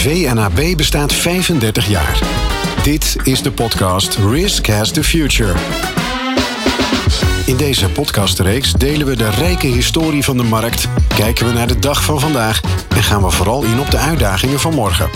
VNAB 0.00 0.76
bestaat 0.76 1.12
35 1.12 1.88
jaar. 1.88 2.18
Dit 2.82 3.16
is 3.22 3.42
de 3.42 3.52
podcast 3.52 4.18
Risk 4.30 4.66
Has 4.66 4.90
the 4.90 5.04
Future. 5.04 5.52
In 7.46 7.56
deze 7.56 7.88
podcastreeks 7.88 8.72
delen 8.72 9.06
we 9.06 9.16
de 9.16 9.30
rijke 9.30 9.66
historie 9.66 10.24
van 10.24 10.36
de 10.36 10.42
markt, 10.42 10.88
kijken 11.16 11.46
we 11.46 11.52
naar 11.52 11.66
de 11.66 11.78
dag 11.78 12.04
van 12.04 12.20
vandaag 12.20 12.60
en 12.88 13.02
gaan 13.02 13.22
we 13.22 13.30
vooral 13.30 13.62
in 13.62 13.80
op 13.80 13.90
de 13.90 13.98
uitdagingen 13.98 14.60
van 14.60 14.74
morgen. 14.74 15.10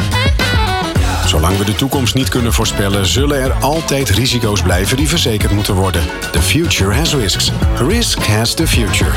Zolang 1.27 1.59
we 1.59 1.65
de 1.65 1.75
toekomst 1.75 2.15
niet 2.15 2.29
kunnen 2.29 2.53
voorspellen, 2.53 3.07
zullen 3.07 3.43
er 3.43 3.53
altijd 3.53 4.09
risico's 4.09 4.63
blijven 4.63 4.97
die 4.97 5.09
verzekerd 5.09 5.53
moeten 5.53 5.75
worden. 5.75 6.03
The 6.33 6.43
future 6.43 6.95
has 6.95 7.15
risks. 7.15 7.53
Risk 7.89 8.19
has 8.19 8.55
the 8.55 8.67
future. 8.67 9.13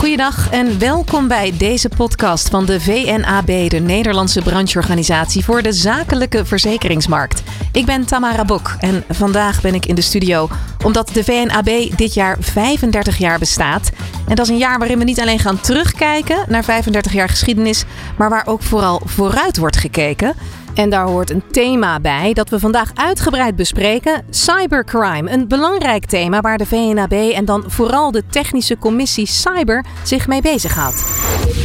Goedendag 0.00 0.50
en 0.50 0.78
welkom 0.78 1.28
bij 1.28 1.52
deze 1.58 1.88
podcast 1.88 2.48
van 2.48 2.64
de 2.64 2.80
VNAB, 2.80 3.46
de 3.46 3.78
Nederlandse 3.78 4.42
brancheorganisatie 4.42 5.44
voor 5.44 5.62
de 5.62 5.72
zakelijke 5.72 6.44
verzekeringsmarkt. 6.44 7.42
Ik 7.72 7.86
ben 7.86 8.06
Tamara 8.06 8.44
Bok 8.44 8.76
en 8.78 9.04
vandaag 9.08 9.60
ben 9.60 9.74
ik 9.74 9.86
in 9.86 9.94
de 9.94 10.00
studio 10.00 10.48
omdat 10.84 11.08
de 11.08 11.24
VNAB 11.24 11.96
dit 11.96 12.14
jaar 12.14 12.36
35 12.40 13.18
jaar 13.18 13.38
bestaat. 13.38 13.90
En 14.28 14.34
dat 14.34 14.44
is 14.44 14.52
een 14.52 14.58
jaar 14.58 14.78
waarin 14.78 14.98
we 14.98 15.04
niet 15.04 15.20
alleen 15.20 15.38
gaan 15.38 15.60
terugkijken 15.60 16.44
naar 16.48 16.64
35 16.64 17.12
jaar 17.12 17.28
geschiedenis, 17.28 17.84
maar 18.16 18.28
waar 18.28 18.46
ook 18.46 18.62
vooral 18.62 19.02
vooruit 19.04 19.56
wordt 19.56 19.76
gekeken. 19.76 20.34
En 20.74 20.90
daar 20.90 21.06
hoort 21.06 21.30
een 21.30 21.42
thema 21.50 22.00
bij 22.00 22.32
dat 22.32 22.48
we 22.48 22.58
vandaag 22.58 22.90
uitgebreid 22.94 23.56
bespreken: 23.56 24.24
cybercrime. 24.30 25.30
Een 25.30 25.48
belangrijk 25.48 26.06
thema 26.06 26.40
waar 26.40 26.58
de 26.58 26.66
VNAB 26.66 27.12
en 27.12 27.44
dan 27.44 27.64
vooral 27.66 28.10
de 28.10 28.22
technische 28.30 28.78
commissie 28.78 29.26
Cyber 29.26 29.84
zich 30.04 30.26
mee 30.26 30.42
bezighoudt. 30.42 31.04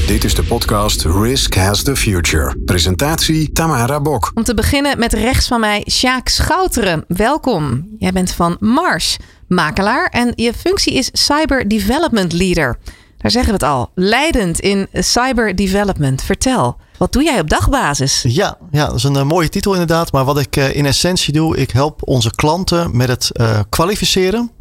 Dit 0.08 0.24
is 0.24 0.36
de 0.36 0.44
podcast 0.44 1.06
Risk 1.06 1.56
Has 1.56 1.84
the 1.84 1.96
Future. 1.96 2.56
Presentatie 2.66 3.52
Tamara 3.52 4.02
Bok. 4.02 4.32
Om 4.34 4.44
te 4.44 4.54
beginnen 4.54 5.00
met 5.00 5.14
rechts 5.14 5.48
van 5.48 5.60
mij 5.60 5.86
Sjaak 5.90 6.28
Schouteren. 6.28 7.04
Welkom. 7.08 7.88
Jij 7.98 8.12
bent 8.12 8.32
van 8.32 8.58
Mars, 8.60 9.18
makelaar 9.48 10.08
en 10.08 10.32
je 10.36 10.54
functie 10.54 10.94
is 10.94 11.10
Cyber 11.12 11.68
Development 11.68 12.34
Leader. 12.34 12.78
Daar 13.18 13.32
zeggen 13.32 13.54
we 13.54 13.66
het 13.66 13.74
al. 13.74 13.92
Leidend 13.96 14.60
in 14.60 14.88
cyber 14.94 15.56
development. 15.56 16.24
Vertel. 16.24 16.78
Wat 16.98 17.12
doe 17.12 17.24
jij 17.24 17.40
op 17.40 17.50
dagbasis? 17.50 18.24
Ja, 18.28 18.58
ja 18.72 18.86
dat 18.86 18.96
is 18.96 19.04
een 19.04 19.16
uh, 19.16 19.24
mooie 19.24 19.50
titel 19.50 19.72
inderdaad. 19.72 20.12
Maar 20.12 20.26
wat 20.26 20.40
ik 20.40 20.56
uh, 20.56 20.76
in 20.76 20.86
essentie 20.86 21.34
doe, 21.34 21.58
ik 21.58 21.72
help 21.72 22.08
onze 22.08 22.32
klanten 22.36 22.98
met 22.98 23.08
het 23.08 23.30
uh, 23.34 23.60
kwalificeren 23.70 24.52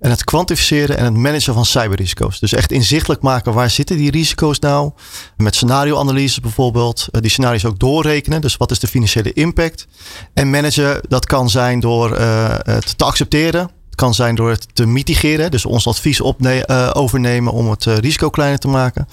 en 0.00 0.10
het 0.10 0.24
kwantificeren 0.24 0.98
en 0.98 1.04
het 1.04 1.14
managen 1.14 1.54
van 1.54 1.64
cyberrisico's. 1.64 2.38
Dus 2.40 2.52
echt 2.52 2.72
inzichtelijk 2.72 3.22
maken 3.22 3.52
waar 3.52 3.70
zitten 3.70 3.96
die 3.96 4.10
risico's 4.10 4.58
nou. 4.58 4.90
Met 5.36 5.54
scenarioanalyse 5.54 6.40
bijvoorbeeld. 6.40 7.08
die 7.10 7.30
scenario's 7.30 7.64
ook 7.64 7.78
doorrekenen. 7.78 8.40
Dus 8.40 8.56
wat 8.56 8.70
is 8.70 8.78
de 8.78 8.86
financiële 8.86 9.32
impact? 9.32 9.86
En 10.34 10.50
managen, 10.50 11.00
dat 11.08 11.26
kan 11.26 11.50
zijn 11.50 11.80
door 11.80 12.18
het 12.18 12.98
te 12.98 13.04
accepteren. 13.04 13.60
Het 13.60 13.94
kan 13.94 14.14
zijn 14.14 14.34
door 14.34 14.50
het 14.50 14.66
te 14.72 14.86
mitigeren. 14.86 15.50
Dus 15.50 15.66
ons 15.66 15.86
advies 15.86 16.22
overnemen 16.92 17.52
om 17.52 17.70
het 17.70 17.84
risico 17.84 18.30
kleiner 18.30 18.58
te 18.58 18.68
maken. 18.68 19.08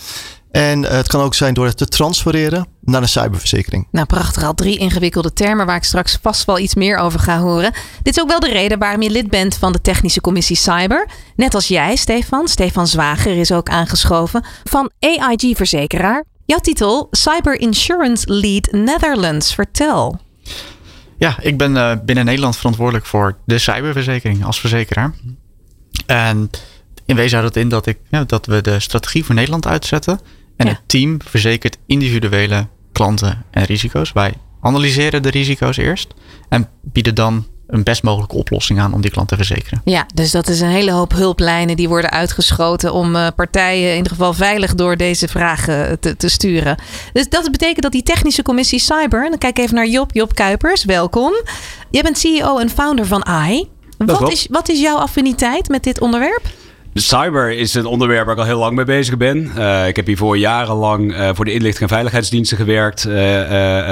En 0.51 0.83
het 0.83 1.07
kan 1.07 1.21
ook 1.21 1.33
zijn 1.33 1.53
door 1.53 1.65
het 1.65 1.77
te 1.77 1.85
transfereren 1.85 2.67
naar 2.81 3.01
een 3.01 3.07
cyberverzekering. 3.07 3.87
Nou, 3.91 4.05
prachtig. 4.05 4.43
Al 4.43 4.53
drie 4.53 4.77
ingewikkelde 4.77 5.33
termen 5.33 5.65
waar 5.65 5.75
ik 5.75 5.83
straks 5.83 6.19
vast 6.21 6.45
wel 6.45 6.59
iets 6.59 6.75
meer 6.75 6.97
over 6.97 7.19
ga 7.19 7.39
horen. 7.39 7.73
Dit 8.01 8.15
is 8.15 8.21
ook 8.21 8.29
wel 8.29 8.39
de 8.39 8.49
reden 8.51 8.79
waarom 8.79 9.01
je 9.01 9.09
lid 9.09 9.29
bent 9.29 9.57
van 9.57 9.71
de 9.71 9.81
Technische 9.81 10.21
Commissie 10.21 10.55
Cyber. 10.55 11.09
Net 11.35 11.55
als 11.55 11.67
jij, 11.67 11.95
Stefan. 11.95 12.47
Stefan 12.47 12.87
Zwager 12.87 13.37
is 13.37 13.51
ook 13.51 13.69
aangeschoven 13.69 14.45
van 14.63 14.91
AIG 14.99 15.55
Verzekeraar. 15.57 16.23
Jouw 16.45 16.59
titel 16.59 17.07
Cyber 17.11 17.59
Insurance 17.59 18.33
Lead 18.33 18.71
Netherlands. 18.71 19.53
Vertel. 19.53 20.19
Ja, 21.17 21.35
ik 21.39 21.57
ben 21.57 21.75
uh, 21.75 21.93
binnen 22.05 22.25
Nederland 22.25 22.57
verantwoordelijk 22.57 23.05
voor 23.05 23.37
de 23.45 23.57
cyberverzekering 23.57 24.45
als 24.45 24.59
verzekeraar. 24.59 25.13
En 26.05 26.49
in 27.05 27.15
wezen 27.15 27.37
houdt 27.37 27.55
het 27.55 27.63
in 27.63 27.69
dat, 27.69 27.85
ik, 27.85 27.97
ja, 28.09 28.23
dat 28.23 28.45
we 28.45 28.61
de 28.61 28.79
strategie 28.79 29.25
voor 29.25 29.35
Nederland 29.35 29.67
uitzetten. 29.67 30.19
En 30.55 30.67
het 30.67 30.81
team 30.85 31.17
verzekert 31.25 31.77
individuele 31.85 32.67
klanten 32.91 33.45
en 33.51 33.63
risico's. 33.63 34.11
Wij 34.11 34.33
analyseren 34.61 35.21
de 35.21 35.29
risico's 35.29 35.77
eerst 35.77 36.13
en 36.49 36.69
bieden 36.81 37.15
dan 37.15 37.45
een 37.67 37.83
best 37.83 38.03
mogelijke 38.03 38.35
oplossing 38.35 38.79
aan 38.79 38.93
om 38.93 39.01
die 39.01 39.11
klant 39.11 39.27
te 39.27 39.35
verzekeren. 39.35 39.81
Ja, 39.85 40.05
dus 40.13 40.31
dat 40.31 40.47
is 40.47 40.61
een 40.61 40.69
hele 40.69 40.91
hoop 40.91 41.11
hulplijnen 41.11 41.75
die 41.75 41.89
worden 41.89 42.11
uitgeschoten 42.11 42.93
om 42.93 43.15
uh, 43.15 43.27
partijen 43.35 43.89
in 43.89 43.95
ieder 43.95 44.11
geval 44.11 44.33
veilig 44.33 44.75
door 44.75 44.97
deze 44.97 45.27
vragen 45.27 45.99
te, 45.99 46.17
te, 46.17 46.29
sturen. 46.29 46.75
Dus 47.13 47.29
dat 47.29 47.51
betekent 47.51 47.81
dat 47.81 47.91
die 47.91 48.03
technische 48.03 48.41
commissie 48.41 48.79
Cyber, 48.79 49.23
en 49.23 49.29
dan 49.29 49.39
kijk 49.39 49.57
even 49.57 49.75
naar 49.75 49.87
Job, 49.87 50.13
Job 50.13 50.35
Kuipers, 50.35 50.85
welkom. 50.85 51.33
Jij 51.89 52.01
bent 52.01 52.17
CEO 52.17 52.57
en 52.57 52.69
founder 52.69 53.05
van 53.05 53.25
AI. 53.25 53.69
Wat 53.97 54.31
is, 54.31 54.47
wat 54.49 54.69
is 54.69 54.79
jouw 54.79 54.97
affiniteit 54.97 55.67
met 55.67 55.83
dit 55.83 55.99
onderwerp? 55.99 56.43
Cyber 56.93 57.51
is 57.51 57.73
een 57.73 57.85
onderwerp 57.85 58.25
waar 58.25 58.33
ik 58.33 58.39
al 58.39 58.45
heel 58.45 58.59
lang 58.59 58.75
mee 58.75 58.85
bezig 58.85 59.17
ben. 59.17 59.51
Uh, 59.57 59.87
ik 59.87 59.95
heb 59.95 60.05
hiervoor 60.05 60.37
jarenlang 60.37 61.11
uh, 61.11 61.29
voor 61.33 61.45
de 61.45 61.53
inlichting 61.53 61.81
en 61.81 61.95
veiligheidsdiensten 61.95 62.57
gewerkt. 62.57 63.05
Uh, 63.05 63.13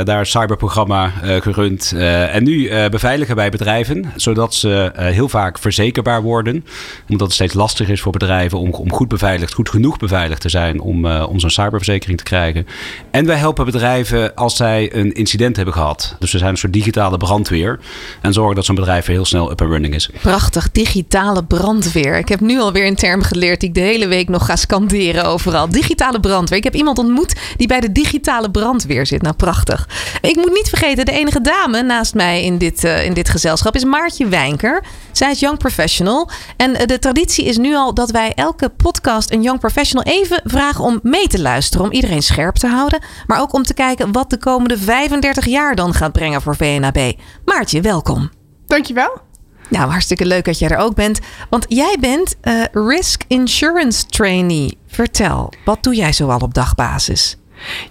daar 0.03 0.19
een 0.19 0.25
cyberprogramma 0.25 1.11
gerund. 1.23 1.93
en 2.31 2.43
nu 2.43 2.69
beveiligen 2.89 3.35
wij 3.35 3.49
bedrijven, 3.49 4.11
zodat 4.15 4.53
ze 4.53 4.91
heel 4.95 5.29
vaak 5.29 5.59
verzekerbaar 5.59 6.21
worden. 6.21 6.65
Omdat 7.09 7.27
het 7.27 7.35
steeds 7.35 7.53
lastiger 7.53 7.93
is 7.93 8.01
voor 8.01 8.11
bedrijven 8.11 8.59
om, 8.59 8.71
om 8.71 8.91
goed 8.91 9.07
beveiligd, 9.07 9.53
goed 9.53 9.69
genoeg 9.69 9.97
beveiligd 9.97 10.41
te 10.41 10.49
zijn 10.49 10.81
om, 10.81 11.05
om 11.05 11.39
zo'n 11.39 11.49
cyberverzekering 11.49 12.17
te 12.17 12.23
krijgen. 12.23 12.67
En 13.11 13.25
wij 13.25 13.37
helpen 13.37 13.65
bedrijven 13.65 14.35
als 14.35 14.55
zij 14.55 14.95
een 14.95 15.13
incident 15.13 15.55
hebben 15.55 15.73
gehad. 15.73 16.15
Dus 16.19 16.31
we 16.31 16.37
zijn 16.37 16.51
een 16.51 16.57
soort 16.57 16.73
digitale 16.73 17.17
brandweer. 17.17 17.79
En 18.21 18.33
zorgen 18.33 18.55
dat 18.55 18.65
zo'n 18.65 18.75
bedrijf 18.75 19.05
heel 19.05 19.25
snel 19.25 19.51
up 19.51 19.61
and 19.61 19.71
running 19.71 19.93
is. 19.93 20.09
Prachtig, 20.21 20.71
digitale 20.71 21.43
brandweer. 21.43 22.17
Ik 22.17 22.29
heb 22.29 22.39
nu 22.39 22.59
alweer 22.59 22.88
een 22.89 22.95
term 22.95 23.21
geleerd 23.21 23.59
die 23.59 23.69
ik 23.69 23.75
de 23.75 23.81
hele 23.81 24.07
week 24.07 24.29
nog 24.29 24.45
ga 24.45 24.55
scanderen 24.55 25.25
overal. 25.25 25.69
Digitale 25.69 26.19
brandweer. 26.19 26.57
Ik 26.57 26.63
heb 26.63 26.75
iemand 26.75 26.97
ontmoet 26.97 27.35
die 27.57 27.67
bij 27.67 27.79
de 27.79 27.91
digitale 27.91 28.51
brandweer 28.51 29.05
zit. 29.05 29.21
Nou, 29.21 29.35
prachtig. 29.35 29.87
Ik 30.21 30.35
moet 30.35 30.53
niet 30.53 30.69
vergeten, 30.69 31.05
de 31.05 31.11
enige 31.11 31.41
dame 31.41 31.81
naast 31.81 32.13
mij 32.13 32.43
in 32.43 32.57
dit, 32.57 32.83
uh, 32.83 33.05
in 33.05 33.13
dit 33.13 33.29
gezelschap 33.29 33.75
is 33.75 33.83
Maartje 33.83 34.27
Wijnker. 34.27 34.83
Zij 35.11 35.31
is 35.31 35.39
Young 35.39 35.57
Professional. 35.57 36.29
En 36.57 36.71
uh, 36.71 36.85
de 36.85 36.99
traditie 36.99 37.45
is 37.45 37.57
nu 37.57 37.75
al 37.75 37.93
dat 37.93 38.11
wij 38.11 38.31
elke 38.35 38.69
podcast 38.69 39.31
een 39.31 39.41
Young 39.41 39.59
Professional 39.59 40.13
even 40.13 40.41
vragen 40.43 40.83
om 40.83 40.99
mee 41.03 41.27
te 41.27 41.41
luisteren. 41.41 41.85
Om 41.85 41.91
iedereen 41.91 42.23
scherp 42.23 42.55
te 42.55 42.67
houden. 42.67 42.99
Maar 43.27 43.41
ook 43.41 43.53
om 43.53 43.63
te 43.63 43.73
kijken 43.73 44.11
wat 44.11 44.29
de 44.29 44.37
komende 44.37 44.77
35 44.77 45.45
jaar 45.45 45.75
dan 45.75 45.93
gaat 45.93 46.11
brengen 46.11 46.41
voor 46.41 46.55
VNAB. 46.55 47.13
Maartje, 47.45 47.81
welkom. 47.81 48.29
Dankjewel. 48.67 49.28
Nou, 49.69 49.89
hartstikke 49.89 50.25
leuk 50.25 50.45
dat 50.45 50.59
jij 50.59 50.69
er 50.69 50.77
ook 50.77 50.95
bent. 50.95 51.19
Want 51.49 51.65
jij 51.67 51.97
bent 51.99 52.35
uh, 52.43 52.63
Risk 52.71 53.21
Insurance 53.27 54.05
Trainee. 54.05 54.77
Vertel, 54.87 55.53
wat 55.65 55.83
doe 55.83 55.95
jij 55.95 56.13
zoal 56.13 56.39
op 56.39 56.53
dagbasis? 56.53 57.37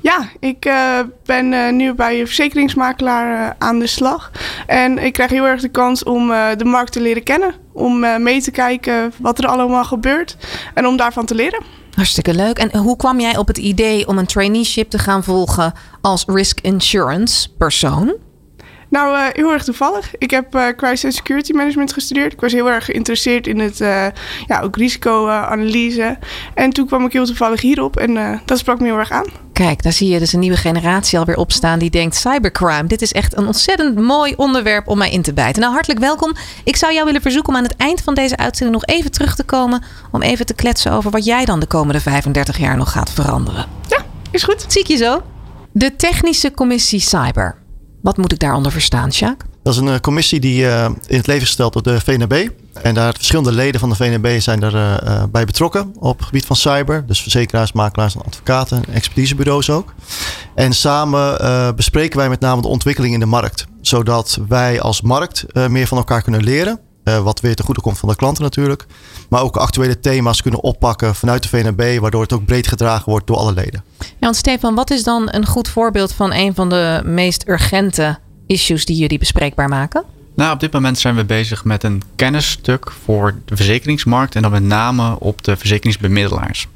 Ja, 0.01 0.29
ik 0.41 0.67
uh, 0.67 0.99
ben 1.25 1.53
uh, 1.53 1.73
nu 1.73 1.95
bij 1.95 2.21
een 2.21 2.27
verzekeringsmakelaar 2.27 3.55
aan 3.59 3.79
de 3.79 3.87
slag. 3.87 4.31
En 4.67 4.99
ik 4.99 5.13
krijg 5.13 5.31
heel 5.31 5.47
erg 5.47 5.61
de 5.61 5.69
kans 5.69 6.05
om 6.05 6.29
de 6.29 6.65
markt 6.65 6.93
te 6.93 7.01
leren 7.01 7.23
kennen. 7.23 7.55
Om 7.73 8.23
mee 8.23 8.43
te 8.43 8.51
kijken 8.51 9.13
wat 9.19 9.39
er 9.39 9.47
allemaal 9.47 9.85
gebeurt. 9.85 10.37
En 10.75 10.87
om 10.87 10.97
daarvan 10.97 11.27
te 11.27 11.35
leren. 11.35 11.63
Hartstikke 11.95 12.35
leuk. 12.35 12.59
En 12.59 12.79
hoe 12.79 12.97
kwam 12.97 13.21
jij 13.21 13.37
op 13.37 13.47
het 13.47 13.59
idee 13.59 14.07
om 14.07 14.19
een 14.19 14.27
traineeship 14.27 14.91
te 14.91 14.99
gaan 14.99 15.25
volgen 15.25 15.73
als 16.01 16.25
risk 16.27 16.61
insurance 16.61 17.49
persoon? 17.57 18.17
Nou, 18.91 19.17
uh, 19.17 19.25
heel 19.33 19.53
erg 19.53 19.65
toevallig. 19.65 20.17
Ik 20.19 20.31
heb 20.31 20.55
uh, 20.55 20.67
Crisis 20.77 21.05
and 21.05 21.15
Security 21.15 21.53
Management 21.53 21.93
gestudeerd. 21.93 22.33
Ik 22.33 22.41
was 22.41 22.53
heel 22.53 22.71
erg 22.71 22.85
geïnteresseerd 22.85 23.47
in 23.47 23.59
het 23.59 23.81
uh, 23.81 24.07
ja, 24.47 24.61
ook 24.61 24.77
risicoanalyse. 24.77 26.19
en 26.55 26.71
toen 26.71 26.87
kwam 26.87 27.05
ik 27.05 27.13
heel 27.13 27.27
toevallig 27.27 27.61
hierop 27.61 27.97
en 27.97 28.41
dat 28.45 28.59
sprak 28.59 28.81
me 28.81 28.87
heel 28.87 28.99
erg 28.99 29.11
aan. 29.11 29.27
Kijk, 29.59 29.83
daar 29.83 29.93
zie 29.93 30.09
je 30.09 30.19
dus 30.19 30.33
een 30.33 30.41
nieuwe 30.41 30.57
generatie 30.57 31.19
alweer 31.19 31.37
opstaan 31.37 31.79
die 31.79 31.91
denkt 31.91 32.17
cybercrime. 32.17 32.87
Dit 32.87 33.03
is 33.03 33.13
echt 33.13 33.37
een 33.37 33.47
ontzettend 33.47 33.99
mooi 33.99 34.35
onderwerp 34.37 34.89
om 34.89 34.99
mij 34.99 35.11
in 35.11 35.23
te 35.23 35.33
bijten. 35.33 35.61
Nou, 35.61 35.73
hartelijk 35.73 36.01
welkom. 36.01 36.37
Ik 36.65 36.77
zou 36.77 36.93
jou 36.93 37.05
willen 37.05 37.23
verzoeken 37.23 37.53
om 37.53 37.59
aan 37.59 37.65
het 37.65 37.77
eind 37.77 38.01
van 38.01 38.15
deze 38.15 38.37
uitzending 38.37 38.81
nog 38.81 38.97
even 38.97 39.11
terug 39.11 39.35
te 39.35 39.45
komen. 39.45 39.83
Om 40.13 40.23
even 40.23 40.47
te 40.47 40.55
kletsen 40.55 40.93
over 40.93 41.11
wat 41.11 41.25
jij 41.25 41.45
dan 41.45 41.61
de 41.61 41.67
komende 41.67 42.01
35 42.01 42.59
jaar 42.59 42.77
nog 42.77 42.93
gaat 42.93 43.11
veranderen. 43.11 43.67
Ja, 43.89 44.05
is 44.31 44.43
goed. 44.43 44.65
Zie 44.69 44.81
ik 44.81 44.87
je 44.87 44.97
zo. 44.97 45.23
De 45.73 45.97
Technische 45.97 46.51
Commissie 46.51 47.01
Cyber. 47.01 47.57
Wat 48.01 48.17
moet 48.17 48.33
ik 48.33 48.39
daaronder 48.39 48.73
verstaan, 48.73 49.09
Jacques? 49.09 49.51
Dat 49.63 49.75
is 49.75 49.81
een 49.81 49.87
uh, 49.87 49.99
commissie 49.99 50.41
die 50.41 50.63
uh, 50.63 50.85
in 51.07 51.17
het 51.17 51.27
leven 51.27 51.47
gesteld 51.47 51.73
door 51.73 51.83
de 51.83 52.01
VNB. 52.01 52.49
En 52.83 52.95
daar 52.95 53.15
verschillende 53.15 53.53
leden 53.53 53.81
van 53.81 53.89
de 53.89 53.95
VNB 53.95 54.41
zijn 54.41 54.63
erbij 54.63 55.01
uh, 55.05 55.23
bij 55.31 55.45
betrokken 55.45 55.93
op 55.99 56.17
het 56.17 56.27
gebied 56.27 56.47
van 56.47 56.57
cyber. 56.57 57.07
Dus 57.07 57.23
verzekeraars, 57.23 57.73
makelaars 57.73 58.15
en 58.15 58.23
advocaten, 58.23 58.85
expertisebureaus 58.93 59.71
ook. 59.71 59.95
En 60.55 60.73
samen 60.73 61.77
bespreken 61.77 62.19
wij 62.19 62.29
met 62.29 62.41
name 62.41 62.63
de 62.63 62.69
ontwikkeling 62.69 63.15
in 63.15 63.21
de 63.21 63.27
markt. 63.27 63.67
Zodat 63.81 64.39
wij 64.49 64.81
als 64.81 65.01
markt 65.01 65.45
meer 65.69 65.87
van 65.87 65.99
elkaar 65.99 66.23
kunnen 66.23 66.43
leren. 66.43 66.81
Wat 67.23 67.41
weer 67.41 67.55
te 67.55 67.63
goede 67.63 67.81
komt 67.81 67.99
van 67.99 68.09
de 68.09 68.17
klanten 68.17 68.43
natuurlijk. 68.43 68.87
Maar 69.29 69.43
ook 69.43 69.57
actuele 69.57 70.01
thema's 70.01 70.43
kunnen 70.43 70.63
oppakken 70.63 71.15
vanuit 71.15 71.43
de 71.43 71.49
VNB, 71.49 71.99
waardoor 72.01 72.23
het 72.23 72.33
ook 72.33 72.45
breed 72.45 72.67
gedragen 72.67 73.11
wordt 73.11 73.27
door 73.27 73.37
alle 73.37 73.53
leden. 73.53 73.85
Ja, 73.99 74.05
want 74.21 74.37
Stefan, 74.37 74.75
wat 74.75 74.91
is 74.91 75.05
dan 75.05 75.29
een 75.31 75.47
goed 75.47 75.69
voorbeeld 75.69 76.13
van 76.13 76.33
een 76.33 76.55
van 76.55 76.69
de 76.69 77.03
meest 77.05 77.49
urgente 77.49 78.19
issues 78.47 78.85
die 78.85 78.97
jullie 78.97 79.19
bespreekbaar 79.19 79.69
maken? 79.69 80.05
Nou, 80.35 80.53
op 80.53 80.61
dit 80.61 80.73
moment 80.73 80.99
zijn 80.99 81.15
we 81.17 81.25
bezig 81.25 81.65
met 81.65 81.83
een 81.83 82.03
kennisstuk 82.17 82.91
voor 83.05 83.35
de 83.45 83.57
verzekeringsmarkt 83.57 84.35
en 84.35 84.43
dan 84.43 84.51
met 84.51 84.63
name 84.63 85.21
op 85.21 85.45
de 85.45 85.57
verzekeringsbemiddelaars. 85.57 86.67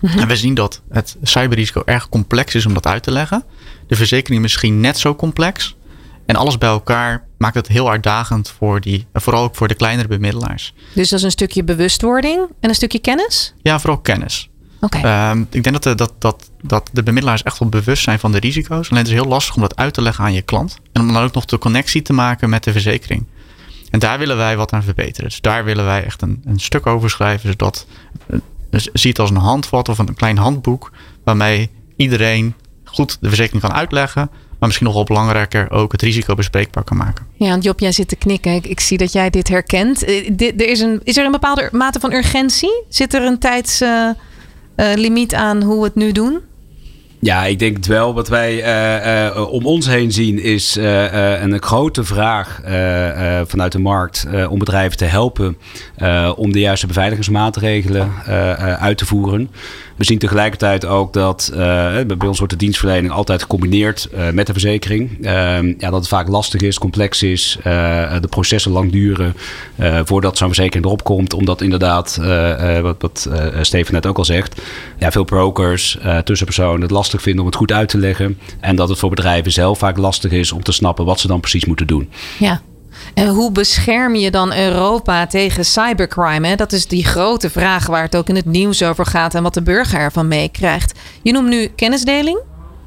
Mhm. 0.00 0.18
En 0.18 0.28
we 0.28 0.36
zien 0.36 0.54
dat 0.54 0.80
het 0.90 1.16
cyberrisico 1.22 1.82
erg 1.84 2.08
complex 2.08 2.54
is 2.54 2.66
om 2.66 2.74
dat 2.74 2.86
uit 2.86 3.02
te 3.02 3.10
leggen. 3.10 3.44
De 3.86 3.96
verzekering 3.96 4.42
misschien 4.42 4.80
net 4.80 4.98
zo 4.98 5.14
complex. 5.14 5.76
En 6.26 6.36
alles 6.36 6.58
bij 6.58 6.68
elkaar 6.68 7.24
maakt 7.40 7.54
het 7.54 7.68
heel 7.68 7.90
uitdagend 7.90 8.48
voor 8.58 8.80
die, 8.80 9.06
vooral 9.12 9.42
ook 9.42 9.54
voor 9.54 9.68
de 9.68 9.74
kleinere 9.74 10.08
bemiddelaars. 10.08 10.74
Dus 10.94 11.08
dat 11.08 11.18
is 11.18 11.24
een 11.24 11.30
stukje 11.30 11.64
bewustwording 11.64 12.46
en 12.60 12.68
een 12.68 12.74
stukje 12.74 12.98
kennis? 12.98 13.54
Ja, 13.62 13.80
vooral 13.80 13.98
kennis. 13.98 14.50
Oké. 14.80 14.98
Ehm, 14.98 15.40
ik 15.40 15.62
denk 15.62 15.72
dat 15.72 15.82
de, 15.82 15.94
dat, 15.94 16.12
dat, 16.18 16.50
dat 16.62 16.90
de 16.92 17.02
bemiddelaars 17.02 17.42
echt 17.42 17.58
wel 17.58 17.68
bewust 17.68 18.02
zijn 18.02 18.18
van 18.18 18.32
de 18.32 18.38
risico's. 18.38 18.90
Alleen 18.90 19.02
het 19.02 19.12
is 19.12 19.18
heel 19.18 19.28
lastig 19.28 19.54
om 19.54 19.60
dat 19.60 19.76
uit 19.76 19.94
te 19.94 20.02
leggen 20.02 20.24
aan 20.24 20.32
je 20.32 20.42
klant. 20.42 20.78
En 20.92 21.00
om 21.02 21.12
dan 21.12 21.22
ook 21.22 21.34
nog 21.34 21.44
de 21.44 21.58
connectie 21.58 22.02
te 22.02 22.12
maken 22.12 22.50
met 22.50 22.64
de 22.64 22.72
verzekering. 22.72 23.26
En 23.90 23.98
daar 23.98 24.18
willen 24.18 24.36
wij 24.36 24.56
wat 24.56 24.72
aan 24.72 24.82
verbeteren. 24.82 25.28
Dus 25.28 25.40
daar 25.40 25.64
willen 25.64 25.84
wij 25.84 26.04
echt 26.04 26.22
een, 26.22 26.42
een 26.44 26.60
stuk 26.60 26.86
over 26.86 27.10
schrijven. 27.10 27.50
Zodat 27.50 27.86
dus 28.70 28.88
ziet 28.92 29.18
als 29.18 29.30
een 29.30 29.36
handvat 29.36 29.88
of 29.88 29.98
een 29.98 30.14
klein 30.14 30.38
handboek. 30.38 30.90
Waarmee 31.24 31.70
iedereen 31.96 32.54
goed 32.84 33.18
de 33.20 33.28
verzekering 33.28 33.62
kan 33.62 33.72
uitleggen. 33.72 34.30
Maar 34.60 34.68
misschien 34.68 34.86
nog 34.86 34.96
wel 34.96 35.04
belangrijker 35.04 35.70
ook 35.70 35.92
het 35.92 36.02
risico 36.02 36.34
bespreekbaar 36.34 36.84
kan 36.84 36.96
maken. 36.96 37.26
Ja, 37.36 37.48
want 37.48 37.64
Job, 37.64 37.80
jij 37.80 37.92
zit 37.92 38.08
te 38.08 38.16
knikken. 38.16 38.52
Ik, 38.52 38.66
ik 38.66 38.80
zie 38.80 38.98
dat 38.98 39.12
jij 39.12 39.30
dit 39.30 39.48
herkent. 39.48 40.04
Eh, 40.04 40.40
er 40.40 40.68
is, 40.68 40.80
een, 40.80 41.00
is 41.04 41.16
er 41.16 41.24
een 41.24 41.32
bepaalde 41.32 41.68
mate 41.72 42.00
van 42.00 42.12
urgentie? 42.12 42.82
Zit 42.88 43.14
er 43.14 43.22
een 43.22 43.38
tijdslimiet 43.38 45.32
uh, 45.32 45.38
aan 45.38 45.62
hoe 45.62 45.78
we 45.78 45.84
het 45.84 45.94
nu 45.94 46.12
doen? 46.12 46.40
Ja, 47.22 47.44
ik 47.44 47.58
denk 47.58 47.76
het 47.76 47.86
wel. 47.86 48.14
Wat 48.14 48.28
wij 48.28 48.54
uh, 48.54 49.26
uh, 49.36 49.52
om 49.52 49.66
ons 49.66 49.86
heen 49.86 50.12
zien 50.12 50.42
is 50.42 50.76
uh, 50.76 51.42
een 51.42 51.62
grote 51.62 52.04
vraag 52.04 52.60
vanuit 53.46 53.72
de 53.72 53.78
markt 53.78 54.26
om 54.48 54.58
bedrijven 54.58 54.96
te 54.96 55.04
helpen 55.04 55.56
om 56.36 56.52
de 56.52 56.60
juiste 56.60 56.86
beveiligingsmaatregelen 56.86 58.12
uit 58.78 58.98
te 58.98 59.06
voeren. 59.06 59.50
We 60.00 60.06
zien 60.06 60.18
tegelijkertijd 60.18 60.84
ook 60.86 61.12
dat 61.12 61.50
bij 61.54 62.26
ons 62.26 62.38
wordt 62.38 62.52
de 62.52 62.58
dienstverlening 62.58 63.12
altijd 63.12 63.42
gecombineerd 63.42 64.08
met 64.32 64.46
de 64.46 64.52
verzekering. 64.52 65.26
Ehm, 65.26 65.66
ja, 65.66 65.90
dat 65.90 65.92
het 65.92 66.08
vaak 66.08 66.28
lastig 66.28 66.60
is, 66.60 66.78
complex 66.78 67.22
is, 67.22 67.58
de 67.62 68.28
processen 68.30 68.72
lang 68.72 68.92
duren 68.92 69.34
voordat 70.04 70.38
zo'n 70.38 70.46
verzekering 70.46 70.84
erop 70.84 71.04
komt. 71.04 71.34
Omdat 71.34 71.60
inderdaad, 71.60 72.20
wat, 72.82 72.96
wat 73.00 73.28
Steven 73.60 73.94
net 73.94 74.06
ook 74.06 74.18
al 74.18 74.24
zegt, 74.24 74.60
ja, 74.98 75.10
veel 75.10 75.24
brokers, 75.24 75.98
tussenpersonen 76.24 76.82
het 76.82 76.90
lastig 76.90 77.22
vinden 77.22 77.40
om 77.40 77.46
het 77.46 77.56
goed 77.56 77.72
uit 77.72 77.88
te 77.88 77.98
leggen. 77.98 78.38
En 78.60 78.76
dat 78.76 78.88
het 78.88 78.98
voor 78.98 79.10
bedrijven 79.10 79.52
zelf 79.52 79.78
vaak 79.78 79.96
lastig 79.96 80.32
is 80.32 80.52
om 80.52 80.62
te 80.62 80.72
snappen 80.72 81.04
wat 81.04 81.20
ze 81.20 81.26
dan 81.26 81.40
precies 81.40 81.64
moeten 81.64 81.86
doen. 81.86 82.08
Ja. 82.38 82.60
En 83.14 83.28
hoe 83.28 83.52
bescherm 83.52 84.14
je 84.14 84.30
dan 84.30 84.54
Europa 84.54 85.26
tegen 85.26 85.64
cybercrime? 85.64 86.46
Hè? 86.46 86.56
Dat 86.56 86.72
is 86.72 86.86
die 86.86 87.04
grote 87.04 87.50
vraag 87.50 87.86
waar 87.86 88.02
het 88.02 88.16
ook 88.16 88.28
in 88.28 88.36
het 88.36 88.44
nieuws 88.44 88.82
over 88.82 89.06
gaat 89.06 89.34
en 89.34 89.42
wat 89.42 89.54
de 89.54 89.62
burger 89.62 89.98
ervan 89.98 90.28
meekrijgt. 90.28 90.98
Je 91.22 91.32
noemt 91.32 91.48
nu 91.48 91.66
kennisdeling. 91.66 92.38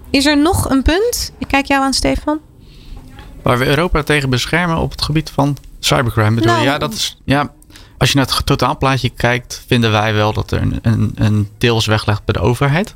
Is 0.09 0.25
er 0.25 0.37
nog 0.37 0.69
een 0.69 0.81
punt? 0.81 1.31
Ik 1.37 1.47
kijk 1.47 1.65
jou 1.65 1.83
aan, 1.83 1.93
Stefan. 1.93 2.39
Waar 3.41 3.57
we 3.57 3.65
Europa 3.65 4.03
tegen 4.03 4.29
beschermen 4.29 4.77
op 4.77 4.91
het 4.91 5.01
gebied 5.01 5.29
van 5.29 5.57
cybercrime. 5.79 6.35
Bedoel, 6.35 6.51
nou, 6.51 6.63
ja, 6.63 6.77
dat 6.77 6.93
is, 6.93 7.17
ja, 7.25 7.51
als 7.97 8.11
je 8.11 8.17
naar 8.17 8.25
het 8.25 8.45
totaalplaatje 8.45 9.09
kijkt, 9.09 9.63
vinden 9.67 9.91
wij 9.91 10.13
wel 10.13 10.33
dat 10.33 10.51
er 10.51 10.61
een, 10.61 10.79
een, 10.81 11.11
een 11.15 11.49
deels 11.57 11.85
weglegt 11.85 12.25
bij 12.25 12.33
de 12.33 12.39
overheid. 12.39 12.95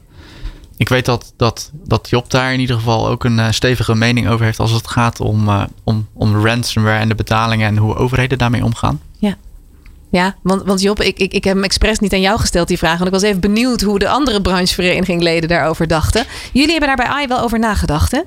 Ik 0.78 0.90
weet 0.90 1.06
dat, 1.06 1.34
dat, 1.38 1.72
dat 1.74 2.10
Job 2.10 2.30
daar 2.32 2.54
in 2.54 2.60
ieder 2.60 2.76
geval 2.76 3.08
ook 3.08 3.24
een 3.24 3.38
uh, 3.38 3.52
stevige 3.52 3.96
mening 3.96 4.30
over 4.30 4.46
heeft 4.46 4.60
als 4.60 4.72
het 4.72 4.88
gaat 4.88 5.20
om, 5.20 5.48
uh, 5.48 5.64
om, 5.84 6.08
om 6.14 6.46
ransomware 6.46 7.00
en 7.00 7.08
de 7.08 7.16
betalingen 7.16 7.68
en 7.68 7.78
hoe 7.78 7.96
overheden 7.96 8.38
daarmee 8.38 8.64
omgaan. 8.64 9.02
Ja, 9.20 9.38
ja 10.10 10.36
want, 10.42 10.64
want 10.64 10.82
Job, 10.82 11.02
ik, 11.02 11.18
ik, 11.20 11.34
ik 11.34 11.44
heb 11.44 11.54
hem 11.54 11.64
expres 11.64 12.00
niet 12.00 12.14
aan 12.14 12.22
jou 12.22 12.40
gesteld 12.40 12.68
die 12.68 12.78
vraag. 12.78 12.98
Want 12.98 13.06
ik 13.06 13.14
was 13.14 13.22
even 13.22 13.42
benieuwd 13.42 13.82
hoe 13.82 14.00
de 14.00 14.10
andere 14.10 14.42
branchevereniging 14.42 15.48
daarover 15.48 15.88
dachten. 15.88 16.26
Jullie 16.54 16.72
hebben 16.72 16.88
daar 16.88 17.06
bij 17.06 17.16
AI 17.16 17.28
wel 17.28 17.40
over 17.40 17.60
nagedacht, 17.60 18.12
hè? 18.12 18.22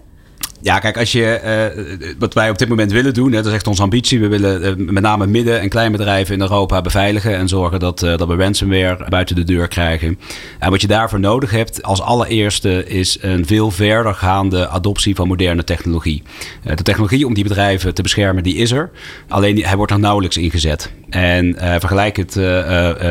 Ja, 0.62 0.78
kijk, 0.78 0.98
als 0.98 1.12
je, 1.12 1.40
uh, 1.76 2.14
wat 2.18 2.34
wij 2.34 2.50
op 2.50 2.58
dit 2.58 2.68
moment 2.68 2.92
willen 2.92 3.14
doen, 3.14 3.32
hè, 3.32 3.36
dat 3.36 3.46
is 3.46 3.52
echt 3.52 3.66
onze 3.66 3.82
ambitie. 3.82 4.20
We 4.20 4.28
willen 4.28 4.80
uh, 4.80 4.86
met 4.92 5.02
name 5.02 5.26
midden- 5.26 5.60
en 5.60 5.68
kleinbedrijven 5.68 6.34
in 6.34 6.40
Europa 6.40 6.80
beveiligen 6.80 7.36
en 7.36 7.48
zorgen 7.48 7.80
dat, 7.80 8.02
uh, 8.02 8.16
dat 8.16 8.28
we 8.28 8.34
ransomware 8.34 9.06
buiten 9.08 9.36
de 9.36 9.44
deur 9.44 9.68
krijgen. 9.68 10.18
En 10.58 10.70
wat 10.70 10.80
je 10.80 10.86
daarvoor 10.86 11.20
nodig 11.20 11.50
hebt 11.50 11.82
als 11.82 12.00
allereerste 12.00 12.86
is 12.86 13.18
een 13.20 13.46
veel 13.46 13.70
verder 13.70 14.14
gaande 14.14 14.68
adoptie 14.68 15.14
van 15.14 15.28
moderne 15.28 15.64
technologie. 15.64 16.22
de 16.62 16.82
technologie 16.82 17.26
om 17.26 17.34
die 17.34 17.44
bedrijven 17.44 17.94
te 17.94 18.02
beschermen, 18.02 18.42
die 18.42 18.56
is 18.56 18.70
er. 18.70 18.90
Alleen 19.28 19.64
hij 19.64 19.76
wordt 19.76 19.92
nog 19.92 20.00
nauwelijks 20.00 20.36
ingezet. 20.36 20.90
En 21.10 21.56
vergelijk 21.58 22.16
het 22.16 22.34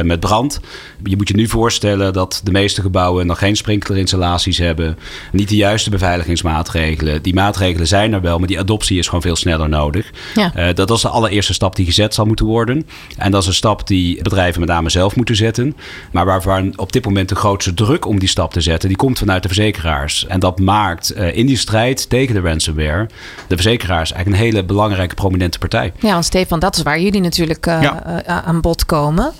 met 0.03 0.19
brand. 0.19 0.59
Je 1.03 1.15
moet 1.15 1.27
je 1.27 1.35
nu 1.35 1.47
voorstellen 1.47 2.13
dat 2.13 2.41
de 2.43 2.51
meeste 2.51 2.81
gebouwen 2.81 3.25
nog 3.25 3.39
geen 3.39 3.55
sprinklerinstallaties 3.55 4.57
hebben, 4.57 4.97
niet 5.31 5.49
de 5.49 5.55
juiste 5.55 5.89
beveiligingsmaatregelen. 5.89 7.21
Die 7.21 7.33
maatregelen 7.39 7.87
zijn 7.87 8.13
er 8.13 8.21
wel, 8.21 8.37
maar 8.37 8.47
die 8.47 8.59
adoptie 8.59 8.97
is 8.97 9.05
gewoon 9.05 9.21
veel 9.21 9.35
sneller 9.35 9.69
nodig. 9.69 10.11
Ja. 10.35 10.51
Uh, 10.55 10.73
dat 10.73 10.91
is 10.91 11.01
de 11.01 11.09
allereerste 11.09 11.53
stap 11.53 11.75
die 11.75 11.85
gezet 11.85 12.13
zal 12.13 12.25
moeten 12.25 12.45
worden. 12.45 12.87
En 13.17 13.31
dat 13.31 13.41
is 13.41 13.47
een 13.47 13.53
stap 13.53 13.87
die 13.87 14.23
bedrijven 14.23 14.59
met 14.59 14.69
name 14.69 14.89
zelf 14.89 15.15
moeten 15.15 15.35
zetten. 15.35 15.75
Maar 16.11 16.25
waarvan 16.25 16.73
op 16.75 16.91
dit 16.91 17.05
moment 17.05 17.29
de 17.29 17.35
grootste 17.35 17.73
druk 17.73 18.05
om 18.05 18.19
die 18.19 18.29
stap 18.29 18.53
te 18.53 18.61
zetten, 18.61 18.89
die 18.89 18.97
komt 18.97 19.19
vanuit 19.19 19.41
de 19.41 19.47
verzekeraars. 19.47 20.25
En 20.27 20.39
dat 20.39 20.59
maakt 20.59 21.15
uh, 21.15 21.35
in 21.35 21.45
die 21.45 21.57
strijd 21.57 22.09
tegen 22.09 22.35
de 22.35 22.41
ransomware 22.41 23.09
de 23.47 23.55
verzekeraars 23.55 24.11
eigenlijk 24.11 24.41
een 24.41 24.49
hele 24.49 24.65
belangrijke 24.65 25.15
prominente 25.15 25.59
partij. 25.59 25.93
Ja, 25.99 26.11
want 26.11 26.25
Stefan, 26.25 26.59
dat 26.59 26.75
is 26.75 26.83
waar 26.83 26.99
jullie 26.99 27.21
natuurlijk 27.21 27.67
uh, 27.67 27.81
ja. 27.81 28.23
aan 28.43 28.61
bod 28.61 28.85
komen. 28.85 29.31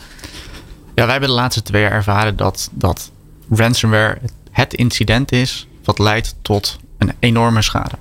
Ja, 0.96 1.04
wij 1.04 1.12
hebben 1.12 1.30
de 1.30 1.36
laatste 1.36 1.62
twee 1.62 1.81
jaar 1.81 1.92
ervaren 1.92 2.36
dat, 2.36 2.69
dat 2.72 3.12
ransomware 3.50 4.18
het 4.51 4.74
incident 4.74 5.31
is 5.31 5.68
wat 5.84 6.00
leidt 6.00 6.36
tot 6.42 6.80
een 7.00 7.13
enorme 7.19 7.62
schade. 7.62 7.96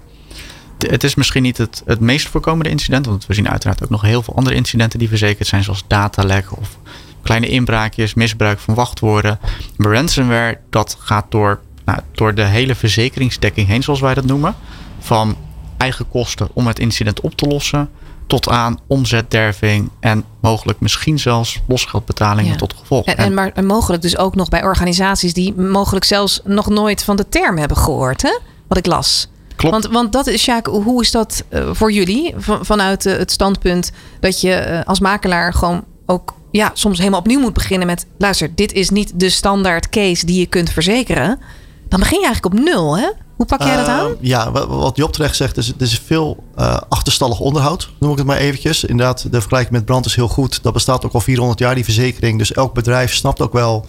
Het 0.79 1.05
is 1.05 1.15
misschien 1.15 1.43
niet 1.43 1.59
het, 1.59 1.83
het 1.87 2.01
meest 2.01 2.29
voorkomende 2.29 2.71
incident, 2.71 3.07
want 3.07 3.27
we 3.27 3.35
zien 3.35 3.49
uiteraard 3.49 3.83
ook 3.83 3.91
nog 3.91 4.03
heel 4.03 4.23
veel 4.23 4.35
andere 4.37 4.57
incidenten 4.57 4.99
die 4.99 5.09
verzekerd 5.09 5.49
zijn, 5.49 5.65
zoals 5.65 5.85
datalek 5.87 6.57
of 6.59 6.79
kleine 7.23 7.49
inbraakjes, 7.49 8.15
misbruik 8.15 8.59
van 8.59 8.75
wachtwoorden. 8.75 9.39
Maar 9.77 9.93
ransomware, 9.93 10.59
dat 10.71 10.97
gaat 11.01 11.25
door, 11.29 11.61
nou, 11.85 11.99
door 12.13 12.35
de 12.35 12.45
hele 12.45 12.75
verzekeringsdekking 12.75 13.67
heen, 13.67 13.83
zoals 13.83 14.01
wij 14.01 14.15
dat 14.15 14.25
noemen. 14.25 14.55
Van 14.99 15.37
eigen 15.77 16.09
kosten 16.09 16.49
om 16.53 16.67
het 16.67 16.79
incident 16.79 17.21
op 17.21 17.35
te 17.35 17.47
lossen, 17.47 17.91
tot 18.27 18.49
aan 18.49 18.79
omzetderving 18.87 19.91
en 20.01 20.25
mogelijk 20.41 20.81
misschien 20.81 21.19
zelfs 21.19 21.61
losgeldbetalingen 21.67 22.57
tot 22.57 22.75
gevolg. 22.79 23.07
En, 23.07 23.17
en, 23.17 23.35
maar 23.35 23.65
mogelijk 23.65 24.03
dus 24.03 24.17
ook 24.17 24.35
nog 24.35 24.49
bij 24.49 24.63
organisaties 24.63 25.33
die 25.33 25.55
mogelijk 25.55 26.05
zelfs 26.05 26.41
nog 26.45 26.69
nooit 26.69 27.05
van 27.05 27.17
de 27.17 27.29
term 27.29 27.59
hebben 27.59 27.77
gehoord, 27.77 28.23
hè? 28.23 28.39
Wat 28.69 28.79
ik 28.79 28.87
las. 28.87 29.29
Klopt. 29.59 29.75
Want, 29.75 29.95
want 29.95 30.13
dat 30.13 30.27
is, 30.27 30.43
Sjaak, 30.43 30.67
hoe 30.67 31.03
is 31.03 31.11
dat 31.11 31.45
uh, 31.51 31.69
voor 31.73 31.93
jullie? 31.93 32.35
Van, 32.37 32.65
vanuit 32.65 33.07
uh, 33.07 33.17
het 33.17 33.31
standpunt 33.31 33.91
dat 34.21 34.41
je 34.41 34.67
uh, 34.69 34.81
als 34.85 35.01
makelaar 35.01 35.55
gewoon 35.55 35.85
ook 36.07 36.35
ja, 36.51 36.71
soms 36.75 36.99
helemaal 36.99 37.21
opnieuw 37.21 37.41
moet 37.41 37.53
beginnen 37.53 37.87
met... 37.87 38.07
luister, 38.19 38.55
dit 38.55 38.73
is 38.73 38.91
niet 38.91 39.13
de 39.21 39.31
standaard 39.31 39.89
case 39.89 40.27
die 40.27 40.39
je 40.39 40.47
kunt 40.47 40.71
verzekeren. 40.71 41.39
Dan 41.89 42.01
begin 42.01 42.21
je 42.21 42.27
eigenlijk 42.27 42.55
op 42.55 42.65
nul, 42.65 42.99
hè? 42.99 43.09
Hoe 43.37 43.47
pak 43.47 43.63
jij 43.63 43.77
dat 43.77 43.87
aan? 43.87 44.17
Ja, 44.21 44.51
wat 44.67 44.97
Job 44.97 45.13
terecht 45.13 45.37
zegt, 45.37 45.57
is, 45.57 45.67
het 45.67 45.81
is 45.81 45.99
veel 45.99 46.45
achterstallig 46.89 47.41
onderhoud, 47.41 47.91
noem 48.01 48.11
ik 48.11 48.19
het 48.19 48.27
maar 48.27 48.37
eventjes. 48.37 48.85
Inderdaad, 48.85 49.23
de 49.23 49.41
vergelijking 49.41 49.73
met 49.73 49.85
brand 49.85 50.07
is 50.07 50.15
heel 50.15 50.29
goed. 50.29 50.63
Dat 50.63 50.73
bestaat 50.73 51.05
ook 51.05 51.13
al 51.13 51.21
400 51.21 51.59
jaar, 51.59 51.75
die 51.75 51.85
verzekering. 51.85 52.39
Dus 52.39 52.53
elk 52.53 52.75
bedrijf 52.75 53.15
snapt 53.15 53.41
ook 53.41 53.53
wel... 53.53 53.87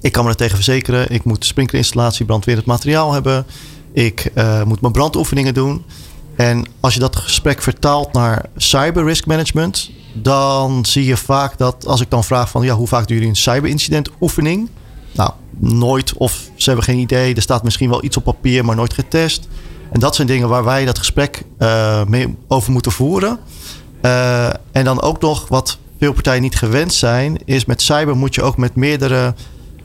ik 0.00 0.12
kan 0.12 0.24
me 0.24 0.30
er 0.30 0.36
tegen 0.36 0.54
verzekeren. 0.54 1.10
Ik 1.10 1.24
moet 1.24 1.44
sprinklerinstallatie, 1.44 2.26
brandweerend 2.26 2.66
materiaal 2.66 3.12
hebben... 3.12 3.46
Ik 3.96 4.30
uh, 4.34 4.62
moet 4.62 4.80
mijn 4.80 4.92
brandoefeningen 4.92 5.54
doen. 5.54 5.84
En 6.34 6.64
als 6.80 6.94
je 6.94 7.00
dat 7.00 7.16
gesprek 7.16 7.62
vertaalt 7.62 8.12
naar 8.12 8.44
cyber 8.56 9.04
risk 9.04 9.26
management, 9.26 9.90
dan 10.12 10.84
zie 10.84 11.04
je 11.04 11.16
vaak 11.16 11.58
dat 11.58 11.86
als 11.86 12.00
ik 12.00 12.10
dan 12.10 12.24
vraag 12.24 12.48
van 12.50 12.64
ja, 12.64 12.74
hoe 12.74 12.86
vaak 12.86 13.06
doen 13.06 13.16
jullie 13.16 13.30
een 13.30 13.36
cyberincident 13.36 14.10
oefening? 14.20 14.68
Nou, 15.12 15.30
nooit 15.58 16.14
of 16.14 16.50
ze 16.54 16.64
hebben 16.64 16.84
geen 16.84 16.98
idee. 16.98 17.34
Er 17.34 17.42
staat 17.42 17.62
misschien 17.62 17.90
wel 17.90 18.04
iets 18.04 18.16
op 18.16 18.24
papier, 18.24 18.64
maar 18.64 18.76
nooit 18.76 18.94
getest. 18.94 19.48
En 19.92 20.00
dat 20.00 20.14
zijn 20.14 20.26
dingen 20.26 20.48
waar 20.48 20.64
wij 20.64 20.84
dat 20.84 20.98
gesprek 20.98 21.42
uh, 21.58 22.04
mee 22.04 22.36
over 22.48 22.72
moeten 22.72 22.92
voeren. 22.92 23.38
Uh, 24.02 24.46
en 24.72 24.84
dan 24.84 25.02
ook 25.02 25.20
nog 25.20 25.48
wat 25.48 25.78
veel 25.98 26.12
partijen 26.12 26.42
niet 26.42 26.56
gewend 26.56 26.94
zijn, 26.94 27.38
is 27.44 27.64
met 27.64 27.82
cyber 27.82 28.16
moet 28.16 28.34
je 28.34 28.42
ook 28.42 28.56
met 28.56 28.74
meerdere 28.74 29.34